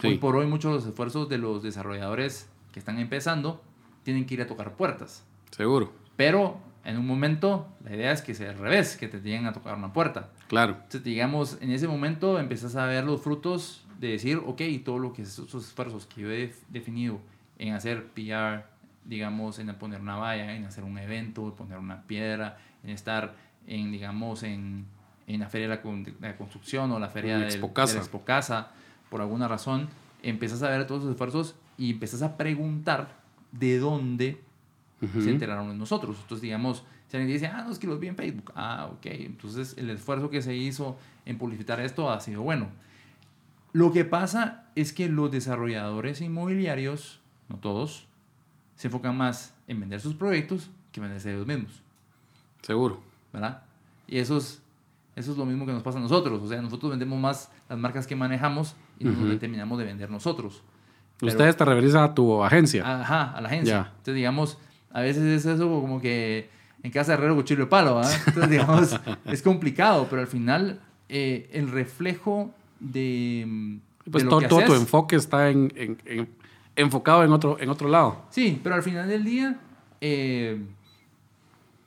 Sí. 0.00 0.06
Hoy 0.06 0.16
por 0.16 0.36
hoy 0.36 0.46
muchos 0.46 0.70
de 0.72 0.76
los 0.78 0.86
esfuerzos 0.86 1.28
de 1.28 1.36
los 1.36 1.62
desarrolladores 1.62 2.48
que 2.72 2.78
están 2.78 2.98
empezando 2.98 3.62
tienen 4.04 4.24
que 4.24 4.32
ir 4.32 4.40
a 4.40 4.46
tocar 4.46 4.72
puertas. 4.72 5.26
Seguro, 5.50 5.92
Pero 6.16 6.56
en 6.86 6.96
un 6.96 7.06
momento 7.06 7.68
la 7.84 7.94
idea 7.94 8.12
es 8.12 8.22
que 8.22 8.32
sea 8.34 8.48
al 8.52 8.58
revés, 8.58 8.96
que 8.96 9.08
te 9.08 9.18
lleguen 9.20 9.44
a 9.44 9.52
tocar 9.52 9.76
una 9.76 9.92
puerta. 9.92 10.30
claro. 10.46 10.72
Entonces, 10.76 11.04
digamos, 11.04 11.58
en 11.60 11.72
ese 11.72 11.86
momento 11.86 12.38
empezás 12.38 12.74
a 12.74 12.86
ver 12.86 13.04
los 13.04 13.20
frutos 13.20 13.84
de 14.00 14.08
decir, 14.12 14.40
ok, 14.46 14.62
todo 14.82 14.98
lo 14.98 15.12
que 15.12 15.20
esos 15.22 15.52
esfuerzos 15.54 16.06
que 16.06 16.22
yo 16.22 16.30
he 16.30 16.38
def- 16.46 16.62
definido 16.70 17.18
en 17.58 17.74
hacer 17.74 18.06
PR, 18.08 18.64
digamos, 19.04 19.58
en 19.58 19.74
poner 19.76 20.00
una 20.00 20.16
valla, 20.16 20.54
en 20.54 20.64
hacer 20.64 20.84
un 20.84 20.98
evento, 20.98 21.46
en 21.48 21.52
poner 21.52 21.78
una 21.78 22.02
piedra, 22.02 22.58
en 22.84 22.90
estar 22.90 23.34
en, 23.66 23.90
digamos, 23.92 24.42
en, 24.42 24.86
en 25.26 25.40
la 25.40 25.48
feria 25.48 25.68
de 25.68 25.76
la, 25.76 25.82
de 25.82 26.14
la 26.28 26.36
construcción 26.36 26.90
o 26.92 26.98
la 26.98 27.08
feria 27.08 27.38
del- 27.38 27.44
Expo 27.48 27.72
Casa. 27.74 27.92
de 27.94 27.98
la 27.98 28.04
Expo 28.04 28.24
Casa, 28.24 28.70
por 29.10 29.20
alguna 29.20 29.48
razón, 29.48 29.88
empiezas 30.22 30.62
a 30.62 30.70
ver 30.70 30.86
todos 30.86 31.02
esos 31.02 31.12
esfuerzos 31.12 31.54
y 31.76 31.92
empiezas 31.92 32.22
a 32.22 32.36
preguntar 32.36 33.08
de 33.52 33.78
dónde 33.78 34.40
Ujú, 35.00 35.22
se 35.22 35.30
enteraron 35.30 35.68
de 35.68 35.74
nosotros. 35.76 36.18
Entonces, 36.22 36.42
digamos, 36.42 36.84
si 37.08 37.16
alguien 37.16 37.32
dice, 37.34 37.46
ah, 37.46 37.62
no, 37.64 37.70
es 37.72 37.78
que 37.78 37.86
los 37.86 37.98
vi 38.00 38.08
en 38.08 38.16
Facebook. 38.16 38.52
Ah, 38.54 38.88
ok. 38.92 39.06
Entonces, 39.06 39.74
el 39.78 39.88
esfuerzo 39.90 40.28
que 40.28 40.42
se 40.42 40.54
hizo 40.56 40.98
en 41.24 41.38
publicitar 41.38 41.80
esto 41.80 42.10
ha 42.10 42.20
sido 42.20 42.42
bueno. 42.42 42.68
Lo 43.72 43.92
que 43.92 44.04
pasa 44.04 44.64
es 44.74 44.92
que 44.92 45.08
los 45.08 45.30
desarrolladores 45.30 46.20
inmobiliarios, 46.20 47.20
no 47.48 47.56
todos, 47.56 48.06
se 48.76 48.88
enfocan 48.88 49.16
más 49.16 49.54
en 49.66 49.80
vender 49.80 50.00
sus 50.00 50.14
proyectos 50.14 50.70
que 50.92 51.00
venderse 51.00 51.32
ellos 51.32 51.46
mismos, 51.46 51.82
Seguro. 52.62 53.00
¿verdad? 53.32 53.62
Y 54.06 54.18
eso 54.18 54.36
es, 54.38 54.62
eso 55.16 55.32
es 55.32 55.38
lo 55.38 55.44
mismo 55.46 55.66
que 55.66 55.72
nos 55.72 55.82
pasa 55.82 55.98
a 55.98 56.00
nosotros. 56.00 56.40
O 56.42 56.48
sea, 56.48 56.60
nosotros 56.62 56.90
vendemos 56.90 57.18
más 57.18 57.50
las 57.68 57.78
marcas 57.78 58.06
que 58.06 58.16
manejamos 58.16 58.74
y 58.98 59.08
Ujú. 59.08 59.24
nos 59.26 59.38
terminamos 59.38 59.78
de 59.78 59.84
vender 59.84 60.10
nosotros. 60.10 60.62
Pero- 61.20 61.32
Ustedes 61.32 61.56
te 61.56 61.64
referís 61.64 61.94
a 61.94 62.14
tu 62.14 62.42
agencia. 62.42 63.00
Ajá, 63.00 63.32
a 63.32 63.40
la 63.40 63.48
agencia. 63.48 63.74
Ya. 63.74 63.88
Entonces, 63.90 64.14
digamos, 64.14 64.58
a 64.92 65.00
veces 65.00 65.22
es 65.24 65.44
eso 65.46 65.68
como 65.80 66.00
que 66.00 66.48
en 66.82 66.90
casa 66.92 67.12
de 67.12 67.18
herrero 67.18 67.34
cuchillo 67.36 67.60
de 67.60 67.66
palo, 67.66 67.96
¿verdad? 67.96 68.12
Entonces, 68.26 68.50
digamos, 68.50 69.00
es 69.26 69.42
complicado, 69.42 70.06
pero 70.08 70.22
al 70.22 70.28
final 70.28 70.80
eh, 71.08 71.50
el 71.52 71.70
reflejo 71.70 72.54
de, 72.80 73.80
de 74.04 74.10
pues 74.10 74.24
lo 74.24 74.30
todo, 74.30 74.40
que 74.40 74.48
todo 74.48 74.60
tu 74.60 74.72
haces- 74.72 74.80
enfoque 74.80 75.16
está 75.16 75.50
en, 75.50 75.72
en- 75.76 75.98
en- 76.06 76.28
enfocado 76.78 77.22
en 77.24 77.32
otro, 77.32 77.58
en 77.60 77.68
otro 77.68 77.88
lado. 77.88 78.24
Sí, 78.30 78.58
pero 78.62 78.74
al 78.74 78.82
final 78.82 79.08
del 79.08 79.24
día 79.24 79.58
eh, 80.00 80.62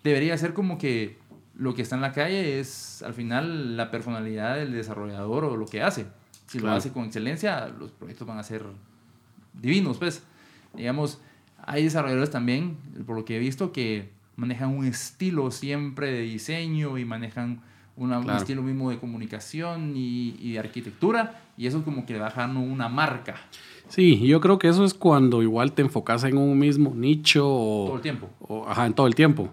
debería 0.04 0.38
ser 0.38 0.54
como 0.54 0.77
que 0.77 1.17
lo 1.56 1.73
que 1.73 1.82
está 1.82 1.95
en 1.95 2.01
la 2.01 2.12
calle 2.12 2.60
es 2.60 3.01
al 3.04 3.13
final 3.13 3.77
la 3.77 3.91
personalidad 3.91 4.56
del 4.56 4.71
desarrollador 4.71 5.45
o 5.45 5.58
lo 5.58 5.65
que 5.65 5.82
hace. 5.82 6.06
Si 6.47 6.58
Claro. 6.60 6.73
lo 6.73 6.77
hace 6.80 6.91
con 6.91 7.06
excelencia, 7.06 7.67
los 7.67 7.91
proyectos 7.91 8.27
van 8.27 8.39
a 8.39 8.43
ser 8.43 8.63
divinos, 9.54 9.97
pues. 9.97 10.23
Digamos, 10.73 11.19
hay 11.63 11.84
desarrolladores 11.84 12.32
también, 12.32 12.77
por 13.06 13.15
lo 13.15 13.25
que 13.25 13.36
he 13.38 13.39
visto, 13.39 13.71
que 13.71 14.10
manejan 14.36 14.69
un 14.75 14.86
estilo 14.86 15.51
siempre 15.51 16.12
de 16.12 16.21
diseño 16.21 16.97
y 16.97 17.06
manejan 17.06 17.62
una- 17.95 18.19
un 18.19 18.30
estilo 18.32 18.63
mismo 18.63 18.89
de 18.89 18.97
comunicación 18.99 19.93
y, 19.95 20.36
y 20.39 20.54
de 20.54 20.60
arquitectura, 20.60 21.41
y 21.58 21.67
eso 21.67 21.84
como 21.84 22.06
que 22.06 22.13
le 22.13 22.19
va 22.19 22.25
dejando 22.30 22.60
una 22.62 22.89
marca 22.89 23.36
Sí, 23.91 24.19
yo 24.25 24.39
creo 24.39 24.58
que 24.58 24.69
eso 24.69 24.86
es 24.86 24.93
cuando 24.93 25.41
igual 25.43 25.73
te 25.73 25.82
enfocas 25.82 26.23
en 26.23 26.38
un 26.38 26.58
mismo 26.58 26.93
nicho 26.95 27.45
o, 27.47 27.86
todo 27.88 27.95
el 27.97 28.01
tiempo. 28.01 28.30
o- 28.47 28.65
ajá, 28.67 28.86
en 28.86 28.93
todo 28.93 29.06
el 29.08 29.15
tiempo. 29.15 29.49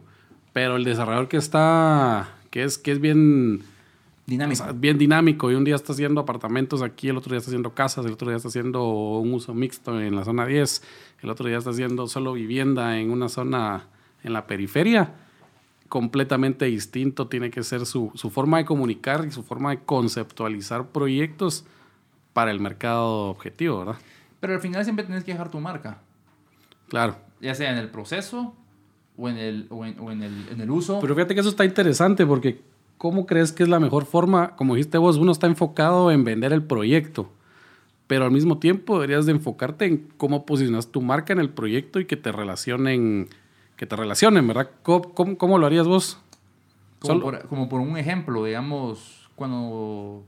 Pero 0.53 0.77
el 0.77 0.85
desarrollador 0.85 1.29
que 1.29 1.37
está, 1.37 2.37
que 2.51 2.63
es, 2.63 2.79
que 2.79 2.93
es 2.93 3.01
bien, 3.01 3.61
o 3.63 4.31
Dinámico. 4.31 4.63
sea, 4.63 4.73
bien 4.73 4.97
dinámico 4.99 5.51
y 5.51 5.55
un 5.55 5.65
día 5.65 5.75
está 5.75 5.93
haciendo 5.93 6.21
apartamentos 6.21 6.83
aquí, 6.83 7.09
el 7.09 7.17
otro 7.17 7.31
día 7.31 7.39
está 7.39 7.51
haciendo 7.51 7.71
casas, 7.75 8.07
el 8.07 8.13
otro 8.13 8.29
día 8.29 8.37
está 8.37 8.49
haciendo 8.49 8.85
un 9.19 9.33
uso 9.35 9.55
mixto 9.55 10.01
en 10.01 10.15
la 10.15 10.25
zona 10.25 10.47
10, 10.47 10.83
el 11.23 11.31
otro 11.31 11.47
día 11.49 11.59
está 11.59 11.71
haciendo 11.71 12.07
solo 12.07 12.33
vivienda 12.35 12.99
en 13.01 13.11
una 13.11 13.29
zona 13.29 13.87
en 14.23 14.33
la 14.33 14.47
periferia, 14.47 15.15
completamente 15.89 16.67
distinto 16.67 17.27
tiene 17.29 17.51
que 17.51 17.63
ser 17.63 17.87
su, 17.87 18.13
su 18.15 18.31
forma 18.31 18.59
de 18.59 18.65
comunicar 18.67 19.25
y 19.27 19.31
su 19.31 19.43
forma 19.43 19.71
de 19.71 19.79
conceptualizar 19.81 20.87
proyectos 20.89 21.65
para 22.35 22.51
el 22.51 22.61
mercado 22.61 23.31
objetivo, 23.31 23.79
¿verdad? 23.79 23.97
Pero 24.41 24.55
al 24.55 24.61
final 24.61 24.85
siempre 24.85 25.05
tienes 25.05 25.25
que 25.25 25.33
dejar 25.33 25.51
tu 25.51 25.61
marca, 25.61 25.99
Claro. 26.89 27.17
ya 27.41 27.55
sea 27.55 27.71
en 27.73 27.79
el 27.79 27.89
proceso 27.91 28.55
o 29.17 29.29
en 29.29 29.37
el, 29.37 29.67
o 29.71 29.85
en, 29.85 29.99
o 29.99 30.11
en 30.13 30.23
el, 30.23 30.49
en 30.51 30.61
el 30.61 30.71
uso. 30.71 31.01
Pero 31.01 31.15
fíjate 31.15 31.35
que 31.35 31.41
eso 31.41 31.49
está 31.51 31.65
interesante 31.65 32.25
porque 32.25 32.63
¿cómo 32.99 33.27
crees 33.27 33.53
que 33.53 33.63
es 33.65 33.69
la 33.69 33.81
mejor 33.81 34.05
forma? 34.07 34.55
Como 34.57 34.75
dijiste 34.75 34.97
vos, 34.99 35.17
uno 35.17 35.33
está 35.33 35.47
enfocado 35.47 36.11
en 36.13 36.25
vender 36.25 36.53
el 36.53 36.63
proyecto, 36.63 37.31
pero 38.07 38.25
al 38.25 38.31
mismo 38.31 38.59
tiempo 38.59 38.95
deberías 38.95 39.27
de 39.27 39.33
enfocarte 39.33 39.85
en 39.87 40.09
cómo 40.17 40.47
posicionas 40.47 40.89
tu 40.89 41.03
marca 41.03 41.33
en 41.33 41.41
el 41.41 41.51
proyecto 41.51 41.99
y 42.01 42.05
que 42.07 42.17
te 42.17 42.31
relacionen, 42.33 43.29
que 43.77 43.87
te 43.87 43.97
relacionen, 43.97 44.47
¿verdad? 44.47 44.71
¿Cómo, 44.83 45.13
cómo- 45.15 45.37
cómo 45.37 45.59
lo 45.59 45.67
harías 45.67 45.87
vos? 45.87 46.19
como, 47.01 47.21
por, 47.21 47.47
como 47.49 47.69
por 47.69 47.81
un 47.81 47.97
ejemplo, 47.97 48.45
digamos, 48.45 49.29
cuando, 49.37 50.25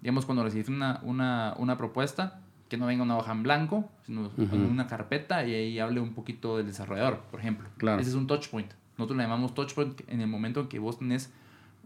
digamos, 0.00 0.24
cuando 0.24 0.42
recibes 0.44 0.68
una, 0.68 1.00
una, 1.02 1.54
una 1.58 1.76
propuesta, 1.76 2.40
que 2.74 2.80
no 2.80 2.86
venga 2.86 3.02
una 3.02 3.16
hoja 3.16 3.32
en 3.32 3.42
blanco, 3.42 3.88
sino 4.04 4.30
en 4.36 4.62
una 4.70 4.86
carpeta 4.86 5.44
y 5.46 5.54
ahí 5.54 5.78
hable 5.78 6.00
un 6.00 6.12
poquito 6.14 6.56
del 6.56 6.66
desarrollador, 6.66 7.20
por 7.30 7.40
ejemplo. 7.40 7.68
Claro. 7.78 8.00
Ese 8.00 8.10
es 8.10 8.16
un 8.16 8.26
touch 8.26 8.48
point. 8.48 8.70
Nosotros 8.98 9.16
le 9.16 9.22
llamamos 9.24 9.54
touchpoint 9.54 10.00
en 10.08 10.20
el 10.20 10.26
momento 10.28 10.60
en 10.60 10.68
que 10.68 10.78
vos 10.78 10.98
tenés 10.98 11.32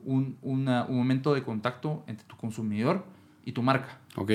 un, 0.04 0.36
una- 0.42 0.84
un 0.84 0.96
momento 0.96 1.34
de 1.34 1.42
contacto 1.42 2.02
entre 2.06 2.26
tu 2.26 2.36
consumidor 2.36 3.04
y 3.44 3.52
tu 3.52 3.62
marca. 3.62 3.98
Ok. 4.16 4.30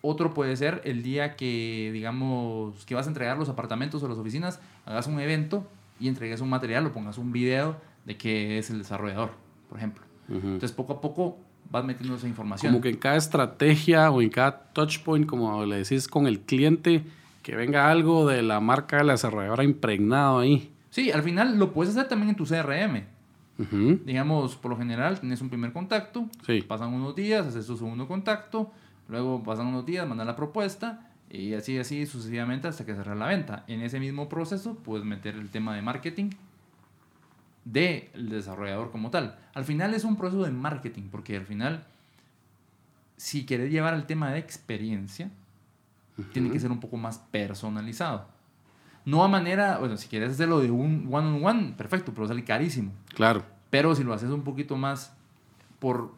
Otro 0.00 0.34
puede 0.34 0.56
ser 0.56 0.80
el 0.84 1.02
día 1.02 1.36
que, 1.36 1.90
digamos, 1.92 2.84
que 2.86 2.94
vas 2.94 3.06
a 3.06 3.10
entregar 3.10 3.38
los 3.38 3.48
apartamentos 3.48 4.02
o 4.02 4.08
las 4.08 4.18
oficinas, 4.18 4.60
hagas 4.84 5.06
un 5.06 5.20
evento 5.20 5.66
y 6.00 6.08
entregues 6.08 6.40
un 6.40 6.48
material 6.50 6.86
o 6.86 6.92
pongas 6.92 7.18
un 7.18 7.30
video 7.32 7.76
de 8.04 8.16
que 8.16 8.58
es 8.58 8.68
el 8.70 8.78
desarrollador, 8.78 9.30
por 9.68 9.78
ejemplo. 9.78 10.02
Entonces, 10.28 10.72
poco 10.72 10.94
a 10.94 11.00
poco 11.00 11.38
vas 11.72 11.84
metiendo 11.84 12.14
esa 12.16 12.28
información. 12.28 12.70
Como 12.72 12.82
que 12.82 12.90
en 12.90 12.96
cada 12.96 13.16
estrategia 13.16 14.10
o 14.10 14.20
en 14.22 14.28
cada 14.28 14.64
touchpoint, 14.72 15.26
como 15.26 15.64
le 15.64 15.76
decís 15.78 16.06
con 16.06 16.26
el 16.26 16.40
cliente, 16.40 17.02
que 17.42 17.56
venga 17.56 17.90
algo 17.90 18.28
de 18.28 18.42
la 18.42 18.60
marca 18.60 18.98
de 18.98 19.04
la 19.04 19.14
desarrolladora 19.14 19.64
impregnado 19.64 20.38
ahí. 20.38 20.70
Sí, 20.90 21.10
al 21.10 21.22
final 21.22 21.58
lo 21.58 21.72
puedes 21.72 21.96
hacer 21.96 22.08
también 22.08 22.28
en 22.30 22.36
tu 22.36 22.44
CRM. 22.44 23.04
Ujú. 23.58 24.00
Digamos, 24.04 24.56
por 24.56 24.70
lo 24.70 24.76
general, 24.76 25.18
tienes 25.18 25.40
un 25.40 25.48
primer 25.48 25.72
contacto, 25.72 26.28
Sí. 26.46 26.62
pasan 26.62 26.92
unos 26.92 27.14
días, 27.16 27.46
haces 27.46 27.66
tu 27.66 27.76
segundo 27.76 28.06
contacto, 28.06 28.70
luego 29.08 29.42
pasan 29.42 29.66
unos 29.66 29.86
días, 29.86 30.06
mandas 30.06 30.26
la 30.26 30.36
propuesta 30.36 31.08
y 31.30 31.54
así, 31.54 31.78
así 31.78 32.04
sucesivamente 32.06 32.68
hasta 32.68 32.84
que 32.84 32.94
cerrar 32.94 33.16
la 33.16 33.26
venta. 33.26 33.64
En 33.66 33.80
ese 33.80 33.98
mismo 33.98 34.28
proceso 34.28 34.74
puedes 34.74 35.06
meter 35.06 35.34
el 35.36 35.48
tema 35.50 35.74
de 35.74 35.80
marketing 35.82 36.30
del 37.64 38.28
desarrollador 38.28 38.90
como 38.90 39.10
tal. 39.10 39.38
Al 39.54 39.64
final 39.64 39.94
es 39.94 40.04
un 40.04 40.16
proceso 40.16 40.44
de 40.44 40.50
marketing, 40.50 41.08
porque 41.10 41.36
al 41.36 41.46
final, 41.46 41.86
si 43.16 43.46
quieres 43.46 43.70
llevar 43.70 43.94
el 43.94 44.06
tema 44.06 44.30
de 44.30 44.38
experiencia, 44.38 45.30
tiene 46.32 46.50
que 46.50 46.60
ser 46.60 46.70
un 46.70 46.80
poco 46.80 46.96
más 46.96 47.18
personalizado. 47.18 48.28
No 49.04 49.24
a 49.24 49.28
manera, 49.28 49.78
bueno, 49.78 49.96
si 49.96 50.08
quieres 50.08 50.32
hacerlo 50.32 50.60
de 50.60 50.70
un 50.70 51.08
one-on-one, 51.10 51.74
perfecto, 51.76 52.12
pero 52.14 52.28
sale 52.28 52.44
carísimo. 52.44 52.92
Claro. 53.14 53.44
Pero 53.70 53.94
si 53.94 54.04
lo 54.04 54.12
haces 54.12 54.30
un 54.30 54.42
poquito 54.42 54.76
más 54.76 55.16
por 55.78 56.12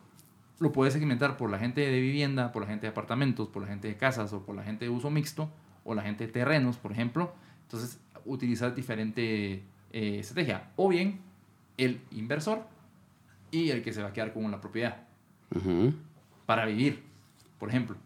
lo 0.59 0.73
puedes 0.73 0.93
segmentar 0.93 1.37
por 1.37 1.51
la 1.51 1.59
gente 1.59 1.81
de 1.81 2.01
vivienda, 2.01 2.53
por 2.53 2.63
la 2.63 2.69
gente 2.69 2.87
de 2.87 2.91
apartamentos, 2.91 3.49
por 3.49 3.63
la 3.63 3.69
gente 3.69 3.89
de 3.89 3.97
casas 3.97 4.33
o 4.33 4.45
por 4.45 4.55
la 4.55 4.63
gente 4.63 4.85
de 4.85 4.91
uso 4.91 5.11
mixto 5.11 5.51
o 5.85 5.95
la 5.95 6.03
gente 6.03 6.27
de 6.27 6.33
terrenos, 6.33 6.77
por 6.77 6.93
ejemplo. 6.93 7.33
Entonces, 7.63 7.99
utilizar 8.25 8.75
diferente 8.75 9.65
eh, 9.93 10.19
estrategia. 10.19 10.71
O 10.77 10.89
bien 10.89 11.21
el 11.77 12.01
inversor 12.11 12.63
y 13.51 13.71
el 13.71 13.83
que 13.83 13.93
se 13.93 14.03
va 14.03 14.09
a 14.09 14.13
quedar 14.13 14.33
con 14.33 14.51
la 14.51 14.61
propiedad 14.61 14.97
para 16.47 16.67
vivir, 16.67 17.03
por 17.59 17.69
ejemplo. 17.69 17.97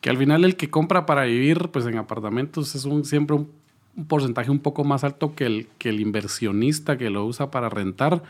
Que 0.00 0.10
al 0.10 0.18
final 0.18 0.44
el 0.44 0.56
que 0.56 0.70
compra 0.70 1.06
para 1.06 1.24
vivir, 1.24 1.68
pues 1.70 1.86
en 1.86 1.96
apartamentos 1.96 2.74
es 2.74 2.84
un, 2.84 3.04
siempre 3.04 3.36
un, 3.36 3.50
un 3.96 4.04
porcentaje 4.06 4.50
un 4.50 4.60
poco 4.60 4.84
más 4.84 5.04
alto 5.04 5.34
que 5.34 5.46
el, 5.46 5.68
que 5.78 5.90
el 5.90 6.00
inversionista 6.00 6.96
que 6.96 7.10
lo 7.10 7.24
usa 7.24 7.50
para 7.50 7.68
rentar. 7.68 8.22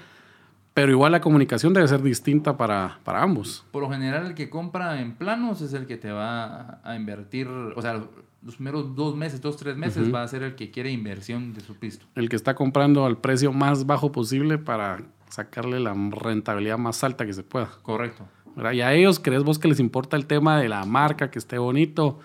Pero 0.80 0.92
igual 0.92 1.12
la 1.12 1.20
comunicación 1.20 1.74
debe 1.74 1.86
ser 1.86 2.00
distinta 2.00 2.56
para, 2.56 3.00
para 3.04 3.22
ambos. 3.22 3.66
Por 3.70 3.82
lo 3.82 3.90
general, 3.90 4.28
el 4.28 4.34
que 4.34 4.48
compra 4.48 4.98
en 5.02 5.12
planos 5.12 5.60
es 5.60 5.74
el 5.74 5.86
que 5.86 5.98
te 5.98 6.10
va 6.10 6.80
a 6.82 6.96
invertir, 6.96 7.48
o 7.48 7.82
sea, 7.82 8.02
los 8.42 8.54
primeros 8.54 8.96
dos 8.96 9.14
meses, 9.14 9.42
dos, 9.42 9.58
tres 9.58 9.76
meses 9.76 10.10
va 10.12 10.22
a 10.22 10.28
ser 10.28 10.42
el 10.42 10.54
que 10.54 10.70
quiere 10.70 10.90
inversión 10.90 11.52
de 11.52 11.60
su 11.60 11.76
pisto. 11.76 12.06
El 12.14 12.30
que 12.30 12.36
está 12.36 12.54
comprando 12.54 13.04
al 13.04 13.18
precio 13.18 13.52
más 13.52 13.84
bajo 13.84 14.10
posible 14.10 14.56
para 14.56 15.02
sacarle 15.28 15.80
la 15.80 15.92
rentabilidad 15.92 16.78
más 16.78 17.04
alta 17.04 17.26
que 17.26 17.34
se 17.34 17.42
pueda. 17.42 17.68
Correcto. 17.82 18.26
¿verdad? 18.56 18.72
Y 18.72 18.80
a 18.80 18.94
ellos, 18.94 19.20
¿crees 19.20 19.42
vos 19.42 19.58
que 19.58 19.68
les 19.68 19.80
importa 19.80 20.16
el 20.16 20.24
tema 20.24 20.58
de 20.58 20.70
la 20.70 20.86
marca, 20.86 21.30
que 21.30 21.38
esté 21.38 21.58
bonito? 21.58 22.20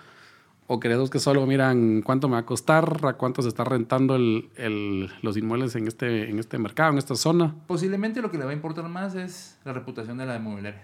¿O 0.68 0.80
crees 0.80 1.10
que 1.10 1.20
solo 1.20 1.46
miran 1.46 2.02
cuánto 2.02 2.28
me 2.28 2.32
va 2.34 2.40
a 2.40 2.46
costar, 2.46 2.98
a 3.06 3.12
cuánto 3.14 3.40
se 3.42 3.48
está 3.48 3.62
rentando 3.64 4.16
el, 4.16 4.50
el- 4.56 5.10
los 5.22 5.36
inmuebles 5.36 5.76
en 5.76 5.86
este, 5.86 6.28
en 6.28 6.38
este 6.40 6.58
mercado, 6.58 6.90
en 6.92 6.98
esta 6.98 7.14
zona? 7.14 7.54
Posiblemente 7.68 8.20
lo 8.20 8.30
que 8.32 8.38
le 8.38 8.44
va 8.44 8.50
a 8.50 8.54
importar 8.54 8.88
más 8.88 9.14
es 9.14 9.58
la 9.64 9.72
reputación 9.72 10.18
de 10.18 10.26
la 10.26 10.36
inmobiliaria 10.36 10.82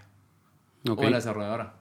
Ok. 0.88 0.98
o 1.00 1.02
de 1.02 1.10
la 1.10 1.16
desarrolladora. 1.16 1.74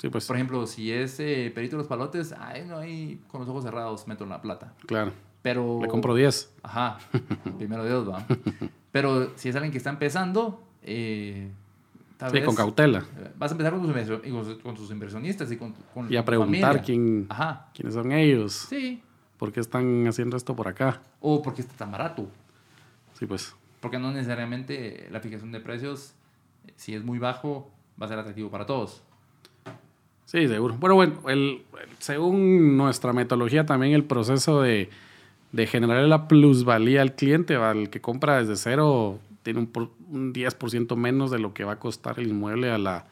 Sí, 0.00 0.08
pues, 0.08 0.26
Por 0.26 0.36
ejemplo, 0.36 0.64
si 0.68 0.92
es 0.92 1.18
eh, 1.18 1.50
Perito 1.52 1.74
de 1.76 1.78
los 1.78 1.88
Palotes, 1.88 2.32
ay, 2.38 2.64
no, 2.68 2.78
ahí 2.78 3.20
con 3.26 3.40
los 3.40 3.48
ojos 3.50 3.64
cerrados 3.64 4.06
meto 4.06 4.24
la 4.26 4.40
plata. 4.40 4.74
claro. 4.86 5.12
Pero... 5.42 5.78
Le 5.80 5.88
compro 5.88 6.14
10. 6.16 6.52
Ajá, 6.64 6.98
primero 7.58 7.84
Dios, 7.84 8.08
va. 8.08 8.26
Pero 8.92 9.32
si 9.36 9.48
es 9.48 9.54
alguien 9.56 9.70
que 9.72 9.78
está 9.78 9.90
empezando, 9.90 10.62
eh, 10.82 11.50
tal 12.18 12.30
Sí, 12.30 12.36
vez... 12.36 12.44
con 12.44 12.54
cautela. 12.54 12.98
eh, 13.18 13.30
Vas 13.38 13.50
a 13.50 13.54
empezar 13.54 13.72
con 13.72 13.82
tus, 13.90 14.20
con- 14.20 14.58
con 14.58 14.74
tus 14.74 14.90
inversionistas 14.90 15.50
y 15.50 15.56
con, 15.56 15.72
con 15.94 16.12
Y 16.12 16.16
a 16.16 16.24
preguntar 16.24 16.82
quién, 16.82 17.24
Ajá, 17.30 17.68
quiénes 17.74 17.94
son 17.94 18.12
ellos, 18.12 18.52
sí. 18.68 19.00
por 19.38 19.50
qué 19.52 19.60
están 19.60 20.06
haciendo 20.06 20.36
esto 20.36 20.54
por 20.54 20.68
acá. 20.68 21.00
O 21.20 21.40
porque 21.40 21.62
está 21.62 21.74
tan 21.74 21.90
barato. 21.90 22.28
Sí, 23.18 23.24
pues. 23.24 23.54
Porque 23.80 23.98
no 23.98 24.12
necesariamente 24.12 25.08
la 25.10 25.20
fijación 25.20 25.50
de 25.52 25.60
precios, 25.60 26.12
eh, 26.66 26.72
si 26.76 26.94
es 26.94 27.02
muy 27.04 27.18
bajo, 27.18 27.70
va 28.00 28.06
a 28.06 28.08
ser 28.10 28.18
atractivo 28.18 28.50
para 28.50 28.66
todos. 28.66 29.02
Sí, 30.24 30.46
seguro. 30.46 30.74
Bueno, 30.78 30.94
bueno, 30.96 31.14
el, 31.28 31.62
según 32.00 32.76
nuestra 32.76 33.12
metodología, 33.14 33.64
también 33.64 33.94
el 33.94 34.04
proceso 34.04 34.60
de, 34.60 34.90
de 35.52 35.66
generar 35.66 36.02
la 36.04 36.28
plusvalía 36.28 37.00
al 37.00 37.14
cliente, 37.14 37.56
¿va? 37.56 37.70
el 37.70 37.88
que 37.88 38.00
compra 38.02 38.38
desde 38.38 38.56
cero, 38.56 39.18
tiene 39.42 39.60
un, 39.60 39.66
por- 39.66 39.90
un 40.08 40.32
10% 40.32 40.96
menos 40.96 41.30
de 41.30 41.38
lo 41.38 41.54
que 41.54 41.64
va 41.64 41.72
a 41.72 41.78
costar 41.78 42.18
el 42.20 42.28
inmueble 42.28 42.70
a 42.70 42.78
la, 42.78 43.06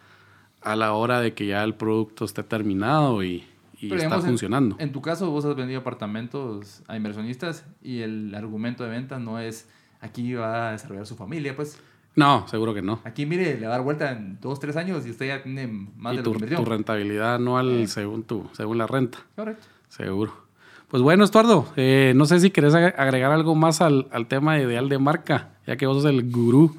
a 0.62 0.76
la 0.76 0.92
hora 0.92 1.20
de 1.20 1.34
que 1.34 1.46
ya 1.46 1.62
el 1.64 1.74
producto 1.74 2.24
esté 2.24 2.42
terminado 2.42 3.22
y, 3.22 3.44
y 3.78 3.86
está 3.92 3.96
digamos, 4.04 4.24
funcionando. 4.24 4.76
En, 4.78 4.92
tu 4.92 5.00
caso, 5.02 5.30
vos 5.30 5.44
has 5.44 5.54
vendido 5.56 5.80
apartamentos 5.80 6.82
a 6.88 6.96
inversionistas 6.96 7.64
y 7.82 8.00
el 8.00 8.34
argumento 8.34 8.84
de 8.84 8.90
venta 8.90 9.18
no 9.18 9.38
es 9.38 9.68
aquí 10.00 10.34
va 10.34 10.68
a 10.68 10.72
desarrollar 10.72 11.06
su 11.06 11.16
familia, 11.16 11.54
pues 11.56 11.80
No, 12.14 12.46
seguro 12.48 12.74
que 12.74 12.82
no. 12.82 13.00
aquí 13.04 13.26
mire, 13.26 13.58
le 13.58 13.66
va 13.66 13.74
a 13.74 13.76
dar 13.76 13.84
vuelta 13.84 14.12
en 14.12 14.38
dos, 14.40 14.58
tres 14.60 14.76
años 14.76 15.06
y 15.06 15.10
usted 15.10 15.26
ya 15.28 15.42
tiene 15.42 15.66
más 15.96 16.14
y 16.14 16.16
de 16.18 16.22
tu, 16.22 16.34
lo 16.34 16.40
que 16.40 16.54
tu 16.54 16.64
rentabilidad 16.64 17.36
anual 17.36 17.70
Eh. 17.82 17.86
según, 17.86 18.22
tu, 18.24 18.48
según 18.52 18.78
la 18.78 18.86
renta. 18.86 19.18
Correcto. 19.36 19.66
Seguro. 19.88 20.45
Pues 20.96 21.02
bueno, 21.02 21.24
Estuardo, 21.24 21.68
eh, 21.76 22.14
no 22.16 22.24
sé 22.24 22.40
si 22.40 22.48
querés 22.50 22.72
ag- 22.72 22.94
agregar 22.96 23.30
algo 23.30 23.54
más 23.54 23.82
al, 23.82 24.09
al 24.12 24.28
tema 24.28 24.54
de 24.56 24.62
ideal 24.62 24.88
de 24.88 24.98
marca, 24.98 25.50
ya 25.66 25.76
que 25.76 25.85
vos 25.85 25.98
sos 26.00 26.06
el 26.11 26.30
gurú 26.30 26.74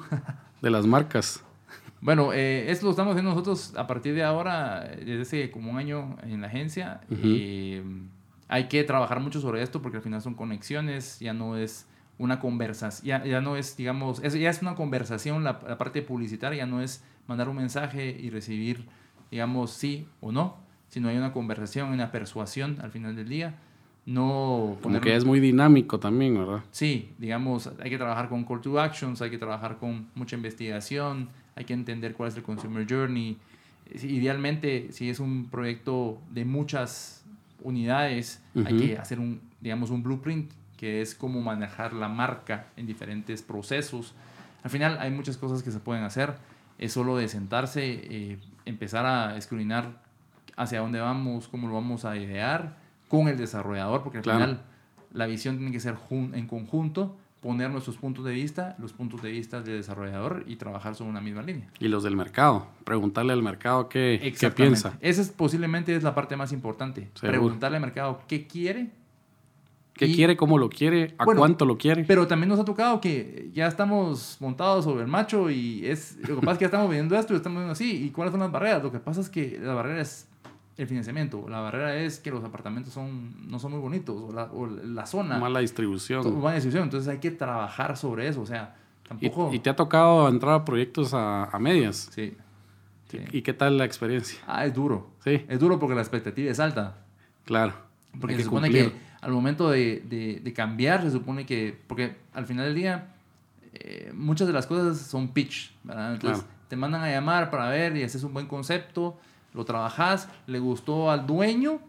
de 0.60 0.70
las 0.70 0.88
marcas. 0.88 1.44
Bueno, 2.00 2.32
eh, 2.32 2.68
esto 2.68 2.86
lo 2.86 2.90
estamos 2.90 3.12
haciendo 3.12 3.30
nosotros 3.30 3.74
a 3.76 3.86
partir 3.86 4.14
de 4.16 4.24
ahora, 4.24 4.88
desde 4.98 5.22
hace 5.22 5.50
como 5.52 5.70
un 5.70 5.78
año 5.78 6.16
en 6.24 6.40
la 6.40 6.48
agencia. 6.48 7.00
Ujú. 7.08 7.28
y, 7.28 7.80
mm, 7.84 8.08
hay 8.48 8.64
que 8.66 8.82
trabajar 8.82 9.20
mucho 9.20 9.40
sobre 9.40 9.62
esto 9.62 9.80
porque 9.82 9.98
al 9.98 10.02
final 10.02 10.20
son 10.20 10.34
conexiones, 10.34 11.20
ya 11.20 11.32
no 11.32 11.56
es 11.56 11.86
una 12.18 12.40
conversación, 12.40 13.06
ya, 13.06 13.24
ya 13.24 13.40
no 13.40 13.54
es, 13.56 13.76
digamos, 13.76 14.20
es, 14.24 14.34
ya 14.34 14.50
es 14.50 14.62
una 14.62 14.74
conversación, 14.74 15.44
la, 15.44 15.60
la 15.68 15.78
parte 15.78 16.02
publicitaria 16.02 16.58
ya 16.58 16.66
no 16.66 16.80
es 16.82 17.04
mandar 17.28 17.48
un 17.48 17.54
mensaje 17.56 18.10
y 18.20 18.30
recibir, 18.30 18.84
digamos, 19.30 19.70
sí 19.70 20.08
o 20.20 20.32
no, 20.32 20.56
sino 20.88 21.08
hay 21.08 21.16
una 21.16 21.32
conversación, 21.32 21.90
una 21.90 22.10
persuasión 22.10 22.78
al 22.82 22.90
final 22.90 23.14
del 23.14 23.28
día. 23.28 23.54
No 24.08 24.78
Como 24.80 24.94
poner- 24.94 25.00
que 25.02 25.14
es 25.14 25.24
muy 25.26 25.38
dinámico 25.38 26.00
también, 26.00 26.34
¿verdad? 26.38 26.64
Sí, 26.70 27.10
digamos, 27.18 27.68
hay 27.78 27.90
que 27.90 27.98
trabajar 27.98 28.30
con 28.30 28.42
call 28.44 28.62
to 28.62 28.80
actions, 28.80 29.20
hay 29.20 29.28
que 29.28 29.36
trabajar 29.36 29.76
con 29.76 30.06
mucha 30.14 30.34
investigación, 30.34 31.28
hay 31.54 31.66
que 31.66 31.74
entender 31.74 32.14
cuál 32.14 32.30
es 32.30 32.36
el 32.36 32.42
consumer 32.42 32.86
journey. 32.88 33.36
Idealmente, 34.02 34.92
si 34.92 35.10
es 35.10 35.20
un 35.20 35.46
proyecto 35.50 36.18
de 36.30 36.46
muchas 36.46 37.22
unidades, 37.62 38.42
hay 38.64 38.76
que 38.78 38.96
hacer 38.98 39.18
un, 39.20 39.40
digamos, 39.60 39.90
un 39.90 40.02
blueprint, 40.02 40.52
que 40.78 41.02
es 41.02 41.14
cómo 41.14 41.42
manejar 41.42 41.92
la 41.92 42.08
marca 42.08 42.68
en 42.76 42.86
diferentes 42.86 43.42
procesos. 43.42 44.14
Al 44.62 44.70
final 44.70 44.96
hay 45.00 45.10
muchas 45.10 45.36
cosas 45.36 45.62
que 45.62 45.70
se 45.70 45.80
pueden 45.80 46.04
hacer, 46.04 46.34
es 46.78 46.92
solo 46.92 47.16
de 47.18 47.28
sentarse, 47.28 47.82
eh, 47.84 48.38
empezar 48.64 49.04
a 49.04 49.36
escrutar 49.36 50.00
hacia 50.56 50.80
dónde 50.80 51.00
vamos, 51.00 51.46
cómo 51.48 51.68
lo 51.68 51.74
vamos 51.74 52.04
a 52.06 52.16
idear 52.16 52.87
con 53.08 53.28
el 53.28 53.36
desarrollador, 53.36 54.02
porque 54.02 54.18
al 54.18 54.24
Claro. 54.24 54.38
final 54.40 54.62
la 55.12 55.26
visión 55.26 55.56
tiene 55.56 55.72
que 55.72 55.80
ser 55.80 55.96
en 56.10 56.46
conjunto, 56.46 57.16
poner 57.40 57.70
nuestros 57.70 57.96
puntos 57.96 58.24
de 58.24 58.32
vista, 58.32 58.74
los 58.78 58.92
puntos 58.92 59.22
de 59.22 59.30
vista 59.30 59.60
del 59.60 59.76
desarrollador 59.78 60.44
y 60.46 60.56
trabajar 60.56 60.94
sobre 60.96 61.10
una 61.10 61.20
misma 61.20 61.42
línea. 61.42 61.68
Y 61.78 61.86
los 61.88 62.02
del 62.02 62.16
mercado. 62.16 62.66
Preguntarle 62.84 63.32
al 63.32 63.42
mercado 63.42 63.88
qué, 63.88 64.34
qué 64.38 64.50
piensa. 64.50 64.98
Esa 65.00 65.22
es 65.22 65.30
posiblemente 65.30 65.94
es 65.94 66.02
la 66.02 66.14
parte 66.14 66.36
más 66.36 66.52
importante. 66.52 67.08
Seguro. 67.14 67.30
Preguntarle 67.30 67.76
al 67.76 67.80
mercado 67.82 68.20
qué 68.26 68.46
quiere. 68.46 68.90
¿Qué 69.94 70.06
y- 70.06 70.14
quiere? 70.14 70.36
¿Cómo 70.36 70.58
lo 70.58 70.68
quiere? 70.68 71.14
¿A 71.18 71.24
Bueno, 71.24 71.40
cuánto 71.40 71.64
lo 71.64 71.76
quiere? 71.78 72.04
Pero 72.04 72.26
también 72.26 72.48
nos 72.48 72.58
ha 72.60 72.64
tocado 72.64 73.00
que 73.00 73.50
ya 73.52 73.66
estamos 73.66 74.36
montados 74.40 74.84
sobre 74.84 75.02
el 75.02 75.08
macho 75.08 75.50
y 75.50 75.86
es 75.86 76.16
lo 76.28 76.36
que 76.36 76.40
pasa 76.40 76.52
es 76.52 76.58
que 76.58 76.62
ya 76.64 76.66
estamos 76.66 76.90
viendo 76.90 77.16
esto 77.18 77.32
y 77.34 77.36
estamos 77.36 77.58
viendo 77.58 77.72
así. 77.72 78.04
¿Y 78.04 78.10
cuáles 78.10 78.30
son 78.32 78.40
las 78.40 78.50
barreras? 78.52 78.82
Lo 78.82 78.92
que 78.92 78.98
pasa 79.00 79.20
es 79.20 79.28
que 79.28 79.58
la 79.60 79.74
barrera 79.74 80.00
es 80.00 80.28
el 80.78 80.86
financiamiento. 80.86 81.46
La 81.48 81.60
barrera 81.60 81.94
es 81.96 82.18
que 82.20 82.30
los 82.30 82.42
apartamentos 82.44 82.92
son, 82.94 83.50
no 83.50 83.58
son 83.58 83.72
muy 83.72 83.80
bonitos 83.80 84.16
o 84.16 84.32
la, 84.32 84.44
o 84.44 84.66
la 84.66 85.04
zona. 85.06 85.38
Mala 85.38 85.60
distribución. 85.60 86.40
Mala 86.40 86.54
decisión. 86.54 86.84
Entonces 86.84 87.08
hay 87.08 87.18
que 87.18 87.30
trabajar 87.30 87.96
sobre 87.96 88.28
eso. 88.28 88.40
O 88.40 88.46
sea, 88.46 88.76
tampoco... 89.06 89.50
y 89.52 89.58
te 89.58 89.68
ha 89.70 89.76
tocado 89.76 90.28
entrar 90.28 90.54
a 90.54 90.64
proyectos 90.64 91.12
a, 91.14 91.44
a 91.44 91.58
medias. 91.58 92.08
Sí. 92.14 92.34
sí. 93.10 93.18
¿Y 93.32 93.42
qué 93.42 93.52
tal 93.52 93.76
la 93.76 93.84
experiencia? 93.84 94.38
Ah, 94.46 94.64
es 94.64 94.72
duro. 94.72 95.10
Sí, 95.24 95.44
Es 95.48 95.58
duro 95.58 95.78
porque 95.78 95.94
la 95.94 96.00
expectativa 96.00 96.50
es 96.50 96.60
alta. 96.60 96.96
claro. 97.44 97.74
Porque 98.20 98.36
se 98.36 98.44
supone 98.44 98.68
cumplir. 98.68 98.90
que 98.92 98.98
al 99.20 99.32
momento 99.32 99.68
de, 99.70 100.02
de- 100.08 100.40
de 100.42 100.52
cambiar, 100.54 101.02
se 101.02 101.10
supone 101.10 101.44
que, 101.44 101.78
porque 101.86 102.16
al 102.32 102.46
final 102.46 102.64
del 102.64 102.74
día, 102.74 103.08
eh, 103.74 104.10
muchas 104.14 104.46
de 104.46 104.52
las 104.54 104.66
cosas 104.66 104.96
son 104.98 105.28
pitch, 105.28 105.72
¿verdad? 105.84 106.14
Entonces 106.14 106.38
Claro. 106.44 106.54
te 106.68 106.76
mandan 106.76 107.02
a 107.02 107.10
llamar 107.10 107.50
para 107.50 107.68
ver 107.68 107.96
y 107.96 108.02
haces 108.02 108.22
un 108.22 108.32
buen 108.32 108.46
concepto, 108.46 109.18
lo 109.54 109.64
trabajas, 109.64 110.28
le 110.46 110.58
gustó 110.58 111.10
al 111.10 111.26
dueño, 111.26 111.80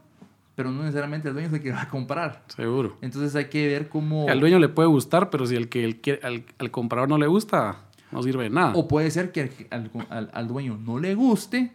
pero 0.56 0.72
no 0.72 0.82
necesariamente 0.84 1.28
el 1.30 1.34
dueño 1.34 1.48
es 1.50 1.54
el 1.54 1.62
que 1.62 1.72
va 1.72 1.84
a 1.84 1.90
comprar. 1.90 2.44
Seguro. 2.48 2.98
Entonces 3.02 3.36
hay 3.36 3.46
que 3.46 3.68
ver 3.68 3.88
cómo... 3.90 4.28
Al 4.30 4.40
dueño 4.40 4.60
le 4.60 4.70
puede 4.70 4.90
gustar, 4.90 5.30
pero 5.30 5.46
si 5.46 5.56
el 5.56 5.70
que 5.70 5.84
el 5.86 6.02
quiere- 6.02 6.22
al, 6.26 6.44
al 6.58 6.72
comprador 6.72 7.08
no 7.10 7.18
le 7.18 7.28
gusta, 7.28 7.78
no 8.12 8.22
sirve 8.24 8.44
de 8.44 8.50
nada. 8.50 8.74
O 8.76 8.88
puede 8.88 9.10
ser 9.12 9.32
que 9.32 9.68
al, 9.72 9.90
al- 10.10 10.30
al 10.34 10.48
dueño 10.48 10.78
no 10.84 11.00
le 11.00 11.16
guste, 11.16 11.72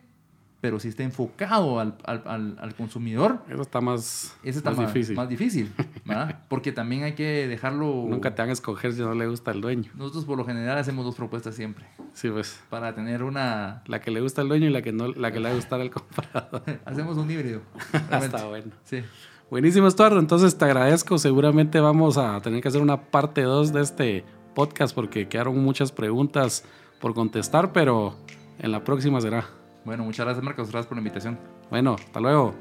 pero 0.65 0.81
si 0.81 0.89
está 0.89 1.03
enfocado 1.03 1.79
al, 1.79 1.99
al- 2.07 2.57
al- 2.59 2.75
consumidor, 2.75 3.41
Eso 3.51 3.61
está 3.61 3.83
más, 3.83 4.35
ese 4.43 4.57
está 4.61 4.71
más 4.71 4.79
más, 4.79 4.95
difícil. 4.95 5.15
más 5.15 5.29
difícil, 5.29 5.71
¿verdad? 6.07 6.41
Porque 6.49 6.73
también 6.73 7.03
hay 7.03 7.13
que 7.13 7.47
dejarlo... 7.47 8.07
Nunca 8.09 8.35
te 8.35 8.41
van 8.41 8.49
a 8.49 8.55
escoger 8.55 8.95
si 8.95 9.03
no 9.03 9.13
le 9.13 9.27
gusta 9.27 9.51
al 9.51 9.61
dueño. 9.61 9.91
Nosotros 9.95 10.25
por 10.25 10.39
lo 10.39 10.47
general 10.47 10.79
hacemos 10.79 11.05
dos 11.05 11.17
propuestas 11.17 11.55
siempre, 11.55 11.85
Sí, 12.15 12.31
pues. 12.31 12.59
para 12.71 12.95
tener 12.95 13.23
una... 13.25 13.83
La 13.89 14.01
que 14.01 14.11
le 14.11 14.23
gusta 14.23 14.41
al 14.41 14.49
dueño 14.49 14.69
y 14.69 14.71
la 14.71 14.81
que 14.81 14.91
no, 14.93 15.09
la 15.09 15.33
que 15.33 15.39
le 15.39 15.49
va 15.49 15.53
a 15.53 15.55
gustar 15.55 15.83
al 15.83 15.91
comprador. 15.91 16.63
Hacemos 16.87 17.19
un 17.19 17.31
híbrido. 17.31 17.61
está 18.23 18.47
bueno. 18.47 18.73
Sí. 18.85 19.03
Buenísimo, 19.51 19.87
Estuardo. 19.87 20.19
Entonces 20.19 20.57
te 20.57 20.65
agradezco. 20.65 21.19
Seguramente 21.19 21.79
vamos 21.79 22.17
a 22.17 22.41
tener 22.41 22.63
que 22.63 22.69
hacer 22.69 22.81
una 22.81 23.03
parte 23.11 23.43
2 23.43 23.71
de 23.75 23.83
este 23.83 24.25
podcast 24.55 24.95
porque 24.95 25.29
quedaron 25.29 25.63
muchas 25.63 25.93
preguntas 25.93 26.65
por 27.03 27.13
contestar, 27.13 27.75
pero 27.75 28.17
en 28.59 28.73
la 28.73 28.83
próxima 28.83 29.21
será. 29.21 29.45
Bueno, 29.85 30.05
muchas 30.05 30.25
gracias 30.25 30.43
Marcos, 30.45 30.71
gracias 30.71 30.87
por 30.87 30.97
la 30.97 31.01
invitación. 31.01 31.39
Bueno, 31.71 31.97
hasta 31.99 32.21
luego. 32.21 32.55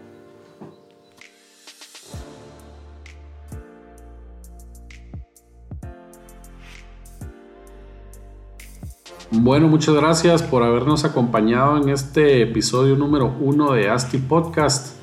Bueno, 9.32 9.68
muchas 9.68 9.96
gracias 9.96 10.44
por 10.44 10.64
habernos 10.64 11.06
acompañado 11.06 11.78
en 11.78 11.90
este 11.90 12.44
episodio 12.44 12.96
número 12.96 13.34
uno 13.40 13.72
de 13.72 13.90
Asti 13.90 14.20
Podcast. 14.20 14.96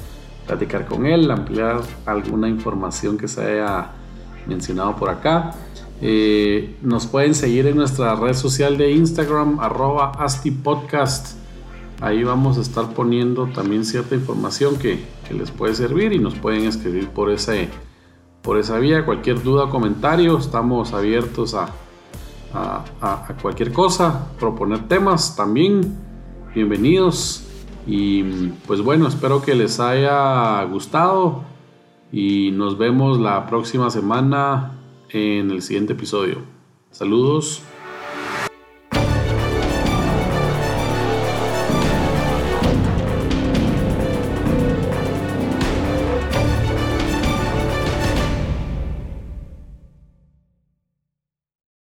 platicar 0.46 0.86
con 0.86 1.06
él, 1.06 1.30
ampliar 1.30 1.80
alguna 2.04 2.48
información 2.48 3.16
que 3.16 3.28
se 3.28 3.42
haya 3.42 3.92
mencionado 4.46 4.96
por 4.96 5.08
acá. 5.08 5.52
Eh, 6.00 6.76
nos 6.82 7.06
pueden 7.06 7.34
seguir 7.34 7.66
en 7.66 7.76
nuestra 7.76 8.14
red 8.14 8.34
social 8.34 8.76
de 8.76 8.92
Instagram, 8.92 9.58
arroba 9.60 10.12
astipodcast. 10.18 11.38
Ahí 12.00 12.24
vamos 12.24 12.58
a 12.58 12.60
estar 12.60 12.92
poniendo 12.92 13.46
también 13.46 13.84
cierta 13.84 14.14
información 14.14 14.76
que, 14.76 15.02
que 15.26 15.34
les 15.34 15.50
puede 15.50 15.74
servir 15.74 16.12
y 16.12 16.18
nos 16.18 16.34
pueden 16.34 16.64
escribir 16.64 17.08
por, 17.08 17.30
ese, 17.30 17.68
por 18.42 18.58
esa 18.58 18.78
vía. 18.78 19.06
Cualquier 19.06 19.42
duda 19.42 19.64
o 19.64 19.70
comentario, 19.70 20.36
estamos 20.36 20.92
abiertos 20.92 21.54
a, 21.54 21.70
a, 22.54 23.34
cualquier 23.42 23.72
cosa, 23.72 24.28
proponer 24.38 24.88
temas 24.88 25.36
también. 25.36 25.96
Bienvenidos. 26.54 27.46
Y 27.86 28.22
pues 28.66 28.80
bueno, 28.80 29.06
espero 29.08 29.42
que 29.42 29.54
les 29.54 29.80
haya 29.80 30.62
gustado 30.64 31.42
y 32.10 32.50
nos 32.52 32.78
vemos 32.78 33.18
la 33.18 33.46
próxima 33.46 33.90
semana 33.90 34.72
en 35.10 35.50
el 35.50 35.60
siguiente 35.62 35.92
episodio. 35.92 36.38
Saludos. 36.90 37.62